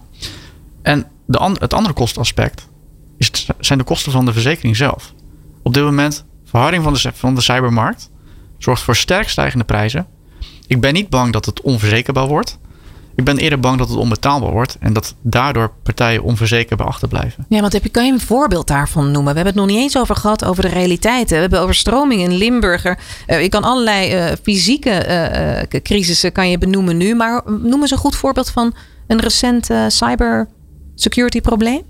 en 0.81 1.07
de 1.25 1.55
het 1.59 1.73
andere 1.73 1.93
kostenaspect 1.93 2.67
is, 3.17 3.49
zijn 3.59 3.79
de 3.79 3.85
kosten 3.85 4.11
van 4.11 4.25
de 4.25 4.33
verzekering 4.33 4.75
zelf. 4.75 5.13
Op 5.63 5.73
dit 5.73 5.83
moment, 5.83 6.25
verharding 6.45 6.83
van 6.83 6.93
de, 6.93 7.11
van 7.13 7.35
de 7.35 7.41
cybermarkt 7.41 8.09
zorgt 8.57 8.81
voor 8.81 8.95
sterk 8.95 9.29
stijgende 9.29 9.65
prijzen. 9.65 10.07
Ik 10.67 10.81
ben 10.81 10.93
niet 10.93 11.09
bang 11.09 11.33
dat 11.33 11.45
het 11.45 11.61
onverzekerbaar 11.61 12.27
wordt. 12.27 12.59
Ik 13.15 13.25
ben 13.25 13.37
eerder 13.37 13.59
bang 13.59 13.77
dat 13.77 13.89
het 13.89 13.97
onbetaalbaar 13.97 14.51
wordt 14.51 14.77
en 14.79 14.93
dat 14.93 15.15
daardoor 15.21 15.71
partijen 15.83 16.23
onverzekerbaar 16.23 16.87
achterblijven. 16.87 17.45
Ja, 17.49 17.61
want 17.61 17.73
heb 17.73 17.83
je, 17.83 17.89
kan 17.89 18.05
je 18.05 18.11
een 18.11 18.19
voorbeeld 18.19 18.67
daarvan 18.67 19.11
noemen? 19.11 19.33
We 19.33 19.39
hebben 19.39 19.45
het 19.45 19.55
nog 19.55 19.65
niet 19.65 19.77
eens 19.77 19.97
over 19.97 20.15
gehad 20.15 20.45
over 20.45 20.63
de 20.63 20.69
realiteiten. 20.69 21.35
We 21.35 21.41
hebben 21.41 21.61
overstroming 21.61 22.21
in 22.21 22.33
Limburger. 22.33 22.99
Uh, 23.27 23.41
je 23.41 23.49
kan 23.49 23.63
allerlei 23.63 24.15
uh, 24.15 24.35
fysieke 24.43 25.67
uh, 25.71 25.81
crisissen 25.81 26.31
kan 26.31 26.49
je 26.49 26.57
benoemen 26.57 26.97
nu, 26.97 27.15
maar 27.15 27.43
noem 27.45 27.81
eens 27.81 27.91
een 27.91 27.97
goed 27.97 28.15
voorbeeld 28.15 28.49
van 28.49 28.73
een 29.07 29.19
recent 29.19 29.69
cyber 29.87 30.47
security 31.01 31.41
probleem? 31.41 31.81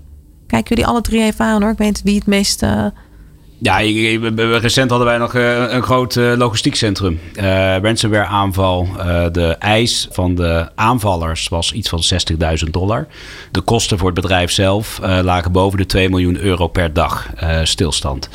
Kijken 0.46 0.68
jullie 0.68 0.90
alle 0.90 1.00
drie 1.00 1.22
even 1.22 1.44
aan 1.44 1.62
hoor. 1.62 1.70
Ik 1.70 1.78
weet 1.78 2.02
wie 2.02 2.14
het 2.14 2.26
meest. 2.26 2.62
Uh... 2.62 2.86
Ja, 3.58 3.76
recent 4.58 4.90
hadden 4.90 5.08
wij 5.08 5.18
nog 5.18 5.34
een 5.34 5.82
groot 5.82 6.14
logistiek 6.14 6.74
centrum. 6.74 7.20
Ransomware 7.82 8.26
aanval. 8.26 8.88
De 9.32 9.56
eis 9.58 10.08
van 10.10 10.34
de 10.34 10.68
aanvallers 10.74 11.48
was 11.48 11.72
iets 11.72 11.88
van 11.88 12.02
60.000 12.64 12.70
dollar. 12.70 13.06
De 13.50 13.60
kosten 13.60 13.98
voor 13.98 14.06
het 14.06 14.20
bedrijf 14.20 14.50
zelf 14.50 14.98
lagen 15.02 15.52
boven 15.52 15.78
de 15.78 15.86
2 15.86 16.08
miljoen 16.08 16.38
euro 16.38 16.66
per 16.66 16.92
dag 16.92 17.30
stilstand. 17.62 18.28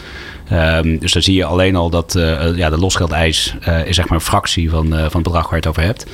Um, 0.51 0.99
dus 0.99 1.11
dan 1.11 1.21
zie 1.21 1.35
je 1.35 1.45
alleen 1.45 1.75
al 1.75 1.89
dat 1.89 2.15
uh, 2.15 2.57
ja, 2.57 2.69
de 2.69 2.77
losgeldeis 2.77 3.55
uh, 3.67 3.87
is 3.87 3.95
zeg 3.95 4.07
maar 4.07 4.17
een 4.17 4.23
fractie 4.23 4.69
van, 4.69 4.87
van 4.87 4.99
het 4.99 5.23
bedrag 5.23 5.43
waar 5.43 5.49
je 5.49 5.55
het 5.55 5.67
over 5.67 5.83
hebt. 5.83 6.05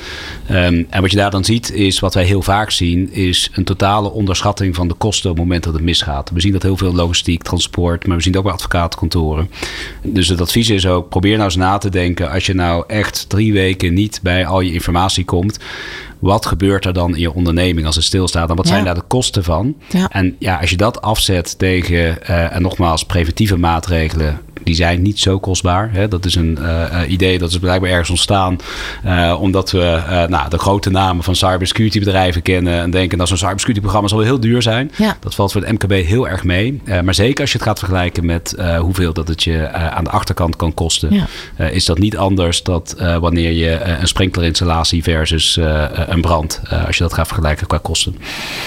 Um, 0.50 0.86
en 0.90 1.00
wat 1.00 1.10
je 1.10 1.16
daar 1.16 1.30
dan 1.30 1.44
ziet 1.44 1.72
is, 1.72 2.00
wat 2.00 2.14
wij 2.14 2.24
heel 2.24 2.42
vaak 2.42 2.70
zien, 2.70 3.12
is 3.12 3.50
een 3.54 3.64
totale 3.64 4.10
onderschatting 4.10 4.74
van 4.74 4.88
de 4.88 4.94
kosten 4.94 5.30
op 5.30 5.36
het 5.36 5.44
moment 5.44 5.64
dat 5.64 5.72
het 5.72 5.82
misgaat. 5.82 6.30
We 6.30 6.40
zien 6.40 6.52
dat 6.52 6.62
heel 6.62 6.76
veel 6.76 6.94
logistiek, 6.94 7.42
transport, 7.42 8.06
maar 8.06 8.16
we 8.16 8.22
zien 8.22 8.32
het 8.32 8.40
ook 8.40 8.46
bij 8.46 8.56
advocatenkantoren. 8.56 9.50
Dus 10.02 10.28
het 10.28 10.40
advies 10.40 10.70
is 10.70 10.86
ook, 10.86 11.08
probeer 11.08 11.32
nou 11.32 11.44
eens 11.44 11.56
na 11.56 11.78
te 11.78 11.90
denken, 11.90 12.30
als 12.30 12.46
je 12.46 12.54
nou 12.54 12.84
echt 12.86 13.28
drie 13.28 13.52
weken 13.52 13.94
niet 13.94 14.20
bij 14.22 14.46
al 14.46 14.60
je 14.60 14.72
informatie 14.72 15.24
komt, 15.24 15.58
wat 16.22 16.46
gebeurt 16.46 16.84
er 16.84 16.92
dan 16.92 17.14
in 17.14 17.20
je 17.20 17.32
onderneming 17.32 17.86
als 17.86 17.96
het 17.96 18.04
stilstaat? 18.04 18.50
En 18.50 18.56
wat 18.56 18.66
ja. 18.66 18.72
zijn 18.72 18.84
daar 18.84 18.94
de 18.94 19.02
kosten 19.06 19.44
van? 19.44 19.74
Ja. 19.88 20.08
En 20.10 20.36
ja, 20.38 20.58
als 20.60 20.70
je 20.70 20.76
dat 20.76 21.02
afzet 21.02 21.58
tegen, 21.58 22.18
uh, 22.30 22.54
en 22.54 22.62
nogmaals, 22.62 23.04
preventieve 23.04 23.56
maatregelen, 23.56 24.40
die 24.64 24.74
zijn 24.74 25.02
niet 25.02 25.18
zo 25.18 25.38
kostbaar. 25.38 25.92
Hè? 25.92 26.08
Dat 26.08 26.24
is 26.24 26.34
een 26.34 26.58
uh, 26.60 27.00
idee 27.08 27.38
dat 27.38 27.50
is 27.50 27.58
blijkbaar 27.58 27.90
ergens 27.90 28.10
ontstaan. 28.10 28.56
Uh, 29.06 29.36
omdat 29.40 29.70
we 29.70 30.02
nou, 30.28 30.50
de 30.50 30.58
grote 30.58 30.90
namen 30.90 31.24
van 31.24 31.36
cybersecurity 31.36 31.98
bedrijven 31.98 32.42
kennen. 32.42 32.80
En 32.80 32.90
denken 32.90 33.18
dat 33.18 33.28
zo'n 33.28 33.36
cybersecurity 33.36 33.80
programma 33.80 34.08
zal 34.08 34.18
wel 34.18 34.26
heel 34.26 34.40
duur 34.40 34.62
zijn. 34.62 34.90
Ja. 34.96 35.16
Dat 35.20 35.34
valt 35.34 35.52
voor 35.52 35.60
het 35.60 35.72
MKB 35.72 36.06
heel 36.06 36.28
erg 36.28 36.44
mee. 36.44 36.82
maar 37.04 37.14
zeker 37.14 37.40
als 37.40 37.52
je 37.52 37.58
het 37.58 37.66
gaat 37.66 37.78
vergelijken 37.78 38.26
met 38.26 38.56
hoeveel 38.78 39.12
dat 39.12 39.28
het 39.28 39.42
je 39.42 39.70
aan 39.70 40.04
de 40.04 40.10
achterkant 40.10 40.56
kan 40.56 40.74
kosten. 40.74 41.14
Ja. 41.56 41.66
is 41.66 41.84
dat 41.84 41.98
niet 41.98 42.16
anders 42.16 42.62
dat 42.62 42.94
wanneer 43.20 43.52
je 43.52 43.80
een 43.80 44.08
sprinklerinstallatie 44.08 45.02
versus 45.02 45.58
een 46.06 46.20
brand. 46.20 46.60
als 46.86 46.96
je 46.96 47.02
dat 47.02 47.12
gaat 47.12 47.26
vergelijken 47.26 47.66
qua 47.66 47.78
kosten. 47.82 48.16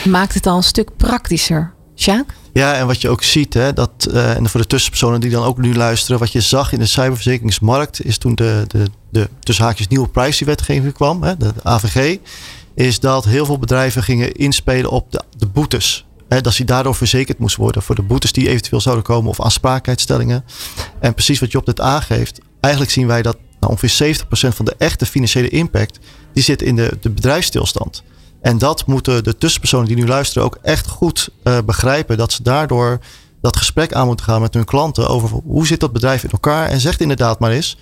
Maakt 0.04 0.34
het 0.34 0.46
al 0.46 0.58
een 0.58 0.64
stuk 0.64 0.90
praktischer. 0.98 1.74
Sjaak? 1.96 2.34
Ja, 2.58 2.74
en 2.76 2.88
wat 2.88 3.02
je 3.02 3.10
ook 3.10 3.24
ziet, 3.24 3.54
hè, 3.54 3.74
dat, 3.74 4.08
uh, 4.10 4.36
en 4.36 4.50
voor 4.50 4.62
de 4.62 4.68
tussenpersonen 4.68 5.20
die 5.20 5.30
dan 5.30 5.44
ook 5.44 5.58
nu 5.58 5.76
luisteren, 5.76 6.20
wat 6.20 6.32
je 6.32 6.42
zag 6.42 6.72
in 6.72 6.80
de 6.80 6.86
cyberverzekeringsmarkt, 6.86 8.06
is 8.06 8.18
toen 8.18 8.36
de, 8.36 8.64
de, 8.68 8.86
de 9.10 9.30
tussen 9.40 9.66
haakjes 9.66 9.88
nieuwe 9.88 10.08
privacywetgeving 10.08 10.94
kwam, 10.94 11.24
hè, 11.24 11.38
de, 11.38 11.54
AVG, 11.64 12.18
is 12.76 13.00
dat 13.00 13.26
heel 13.26 13.46
veel 13.46 13.60
bedrijven 13.60 14.04
gingen 14.04 14.32
inspelen 14.32 14.90
op 14.90 15.12
de, 15.12 15.22
de 15.38 15.46
boetes. 15.46 16.06
Hè, 16.30 16.42
dat 16.42 16.54
ze 16.54 16.64
daardoor 16.64 16.96
verzekerd 16.96 17.38
moesten 17.38 17.62
worden 17.62 17.82
voor 17.82 17.96
de 17.96 18.02
boetes 18.02 18.32
die 18.32 18.50
eventueel 18.50 18.82
zouden 18.82 19.04
komen 19.04 19.30
of 19.30 19.42
aansprakelijkheidsstellingen. 19.42 20.46
En 21.00 21.14
precies 21.14 21.40
wat 21.40 21.52
Job 21.52 21.66
net 21.66 21.82
aangeeft, 21.82 22.40
eigenlijk 22.60 22.94
zien 22.94 23.08
wij 23.08 23.22
dat 23.22 23.38
nou, 23.60 23.72
ongeveer 23.72 24.16
70% 24.52 24.56
van 24.56 24.66
de 24.66 24.76
echte 24.78 25.06
financiële 25.06 25.50
impact, 25.50 26.00
die 26.34 26.44
zit 26.44 26.62
in 26.62 26.76
de, 26.76 26.98
de 27.02 27.10
bedrijfsstilstand. 27.10 28.04
En 28.42 28.58
dat 28.58 28.86
moeten 28.86 29.24
de 29.24 29.38
tussenpersonen 29.38 29.88
die 29.88 29.96
nu 29.96 30.08
luisteren 30.08 30.44
ook 30.44 30.58
echt 30.62 30.88
goed 30.88 31.30
uh, 31.44 31.58
begrijpen. 31.66 32.18
Dat 32.18 32.32
ze 32.32 32.44
daardoor 32.44 33.00
dat 33.42 33.58
gesprek 33.58 33.94
aan 33.94 34.08
moeten 34.08 34.26
gaan 34.26 34.42
met 34.42 34.54
hun 34.54 34.66
klanten 34.66 35.08
over 35.08 35.30
hoe 35.30 35.68
zit 35.68 35.80
dat 35.80 35.94
bedrijf 35.94 36.24
in 36.24 36.30
elkaar. 36.30 36.68
En 36.68 36.80
zegt 36.80 37.02
inderdaad 37.02 37.40
maar 37.40 37.52
eens, 37.52 37.78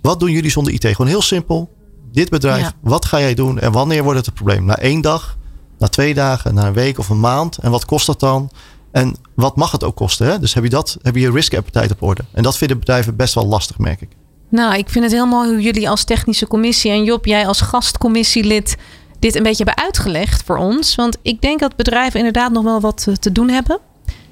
wat 0.00 0.20
doen 0.20 0.30
jullie 0.30 0.50
zonder 0.50 0.72
IT? 0.72 0.86
Gewoon 0.86 1.06
heel 1.06 1.22
simpel. 1.22 1.70
dit 2.12 2.30
bedrijf, 2.30 2.72
wat 2.80 3.04
ga 3.04 3.20
jij 3.20 3.34
doen 3.34 3.58
en 3.58 3.72
wanneer 3.72 4.02
wordt 4.02 4.18
het 4.18 4.26
een 4.26 4.32
probleem? 4.32 4.64
Na 4.64 4.76
één 4.76 5.00
dag, 5.00 5.36
na 5.78 5.88
twee 5.88 6.14
dagen, 6.14 6.54
na 6.54 6.66
een 6.66 6.72
week 6.72 6.98
of 6.98 7.08
een 7.08 7.20
maand. 7.20 7.58
En 7.58 7.70
wat 7.70 7.84
kost 7.84 8.06
dat 8.06 8.20
dan? 8.20 8.50
En 8.92 9.16
wat 9.34 9.56
mag 9.56 9.72
het 9.72 9.84
ook 9.84 9.96
kosten? 9.96 10.26
Hè? 10.26 10.38
Dus 10.38 10.54
heb 10.54 10.64
je 10.64 10.70
dat, 10.70 10.98
heb 11.02 11.14
je 11.14 11.20
je 11.20 11.30
risk 11.30 11.54
appetite 11.54 11.92
op 11.92 12.02
orde? 12.02 12.22
En 12.32 12.42
dat 12.42 12.56
vinden 12.56 12.78
bedrijven 12.78 13.16
best 13.16 13.34
wel 13.34 13.46
lastig, 13.46 13.78
merk 13.78 14.00
ik. 14.00 14.08
Nou, 14.48 14.74
ik 14.76 14.88
vind 14.88 15.04
het 15.04 15.12
heel 15.12 15.26
mooi 15.26 15.48
hoe 15.48 15.60
jullie 15.60 15.90
als 15.90 16.04
technische 16.04 16.46
commissie 16.46 16.90
en 16.90 17.04
Job, 17.04 17.26
jij 17.26 17.46
als 17.46 17.60
gastcommissielid 17.60 18.76
dit 19.20 19.36
een 19.36 19.42
beetje 19.42 19.64
hebben 19.64 19.84
uitgelegd 19.84 20.42
voor 20.44 20.56
ons. 20.56 20.94
Want 20.94 21.16
ik 21.22 21.40
denk 21.40 21.60
dat 21.60 21.76
bedrijven 21.76 22.18
inderdaad 22.18 22.52
nog 22.52 22.64
wel 22.64 22.80
wat 22.80 23.06
te 23.20 23.32
doen 23.32 23.48
hebben. 23.48 23.78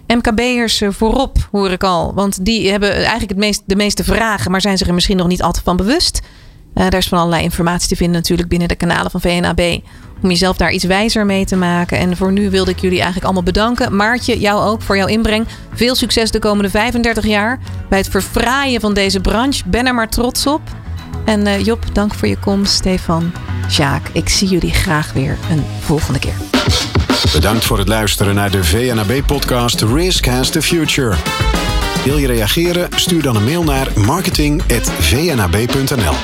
MKB'ers 0.06 0.82
voorop, 0.88 1.48
hoor 1.52 1.70
ik 1.70 1.84
al. 1.84 2.14
Want 2.14 2.44
die 2.44 2.70
hebben 2.70 2.92
eigenlijk 2.94 3.28
het 3.28 3.38
meest, 3.38 3.62
de 3.66 3.76
meeste 3.76 4.04
vragen, 4.04 4.50
maar 4.50 4.60
zijn 4.60 4.78
zich 4.78 4.86
er 4.86 4.94
misschien 4.94 5.16
nog 5.16 5.26
niet 5.28 5.42
altijd 5.42 5.64
van 5.64 5.76
bewust. 5.76 6.20
Uh, 6.74 6.82
daar 6.88 7.00
is 7.00 7.08
van 7.08 7.18
allerlei 7.18 7.42
informatie 7.42 7.88
te 7.88 7.96
vinden 7.96 8.16
natuurlijk 8.16 8.48
binnen 8.48 8.68
de 8.68 8.74
kanalen 8.74 9.10
van 9.10 9.20
VNAB. 9.20 9.60
Om 10.22 10.28
jezelf 10.28 10.56
daar 10.56 10.72
iets 10.72 10.84
wijzer 10.84 11.26
mee 11.26 11.44
te 11.44 11.56
maken. 11.56 11.98
En 11.98 12.16
voor 12.16 12.32
nu 12.32 12.50
wilde 12.50 12.70
ik 12.70 12.78
jullie 12.78 12.96
eigenlijk 12.96 13.24
allemaal 13.24 13.42
bedanken. 13.42 13.96
Maartje, 13.96 14.38
jou 14.38 14.70
ook 14.70 14.82
voor 14.82 14.96
jouw 14.96 15.06
inbreng. 15.06 15.46
Veel 15.74 15.94
succes 15.94 16.30
de 16.30 16.38
komende 16.38 16.70
35 16.70 17.26
jaar 17.26 17.58
bij 17.88 17.98
het 17.98 18.08
verfraaien 18.08 18.80
van 18.80 18.94
deze 18.94 19.20
branche. 19.20 19.62
Ben 19.66 19.86
er 19.86 19.94
maar 19.94 20.08
trots 20.08 20.46
op. 20.46 20.60
En 21.28 21.46
uh, 21.46 21.64
Job, 21.64 21.84
dank 21.92 22.14
voor 22.14 22.28
je 22.28 22.38
komst. 22.38 22.72
Stefan, 22.72 23.32
Sjaak, 23.70 24.08
ik 24.12 24.28
zie 24.28 24.48
jullie 24.48 24.72
graag 24.72 25.12
weer 25.12 25.38
een 25.50 25.64
volgende 25.80 26.18
keer. 26.18 26.34
Bedankt 27.32 27.64
voor 27.64 27.78
het 27.78 27.88
luisteren 27.88 28.34
naar 28.34 28.50
de 28.50 28.64
VNAB-podcast 28.64 29.82
Risk 29.82 30.26
Has 30.26 30.50
the 30.50 30.62
Future. 30.62 31.14
Wil 32.04 32.18
je 32.18 32.26
reageren? 32.26 32.88
Stuur 32.94 33.22
dan 33.22 33.36
een 33.36 33.44
mail 33.44 33.64
naar 33.64 33.88
marketing.vnab.nl. 33.94 36.14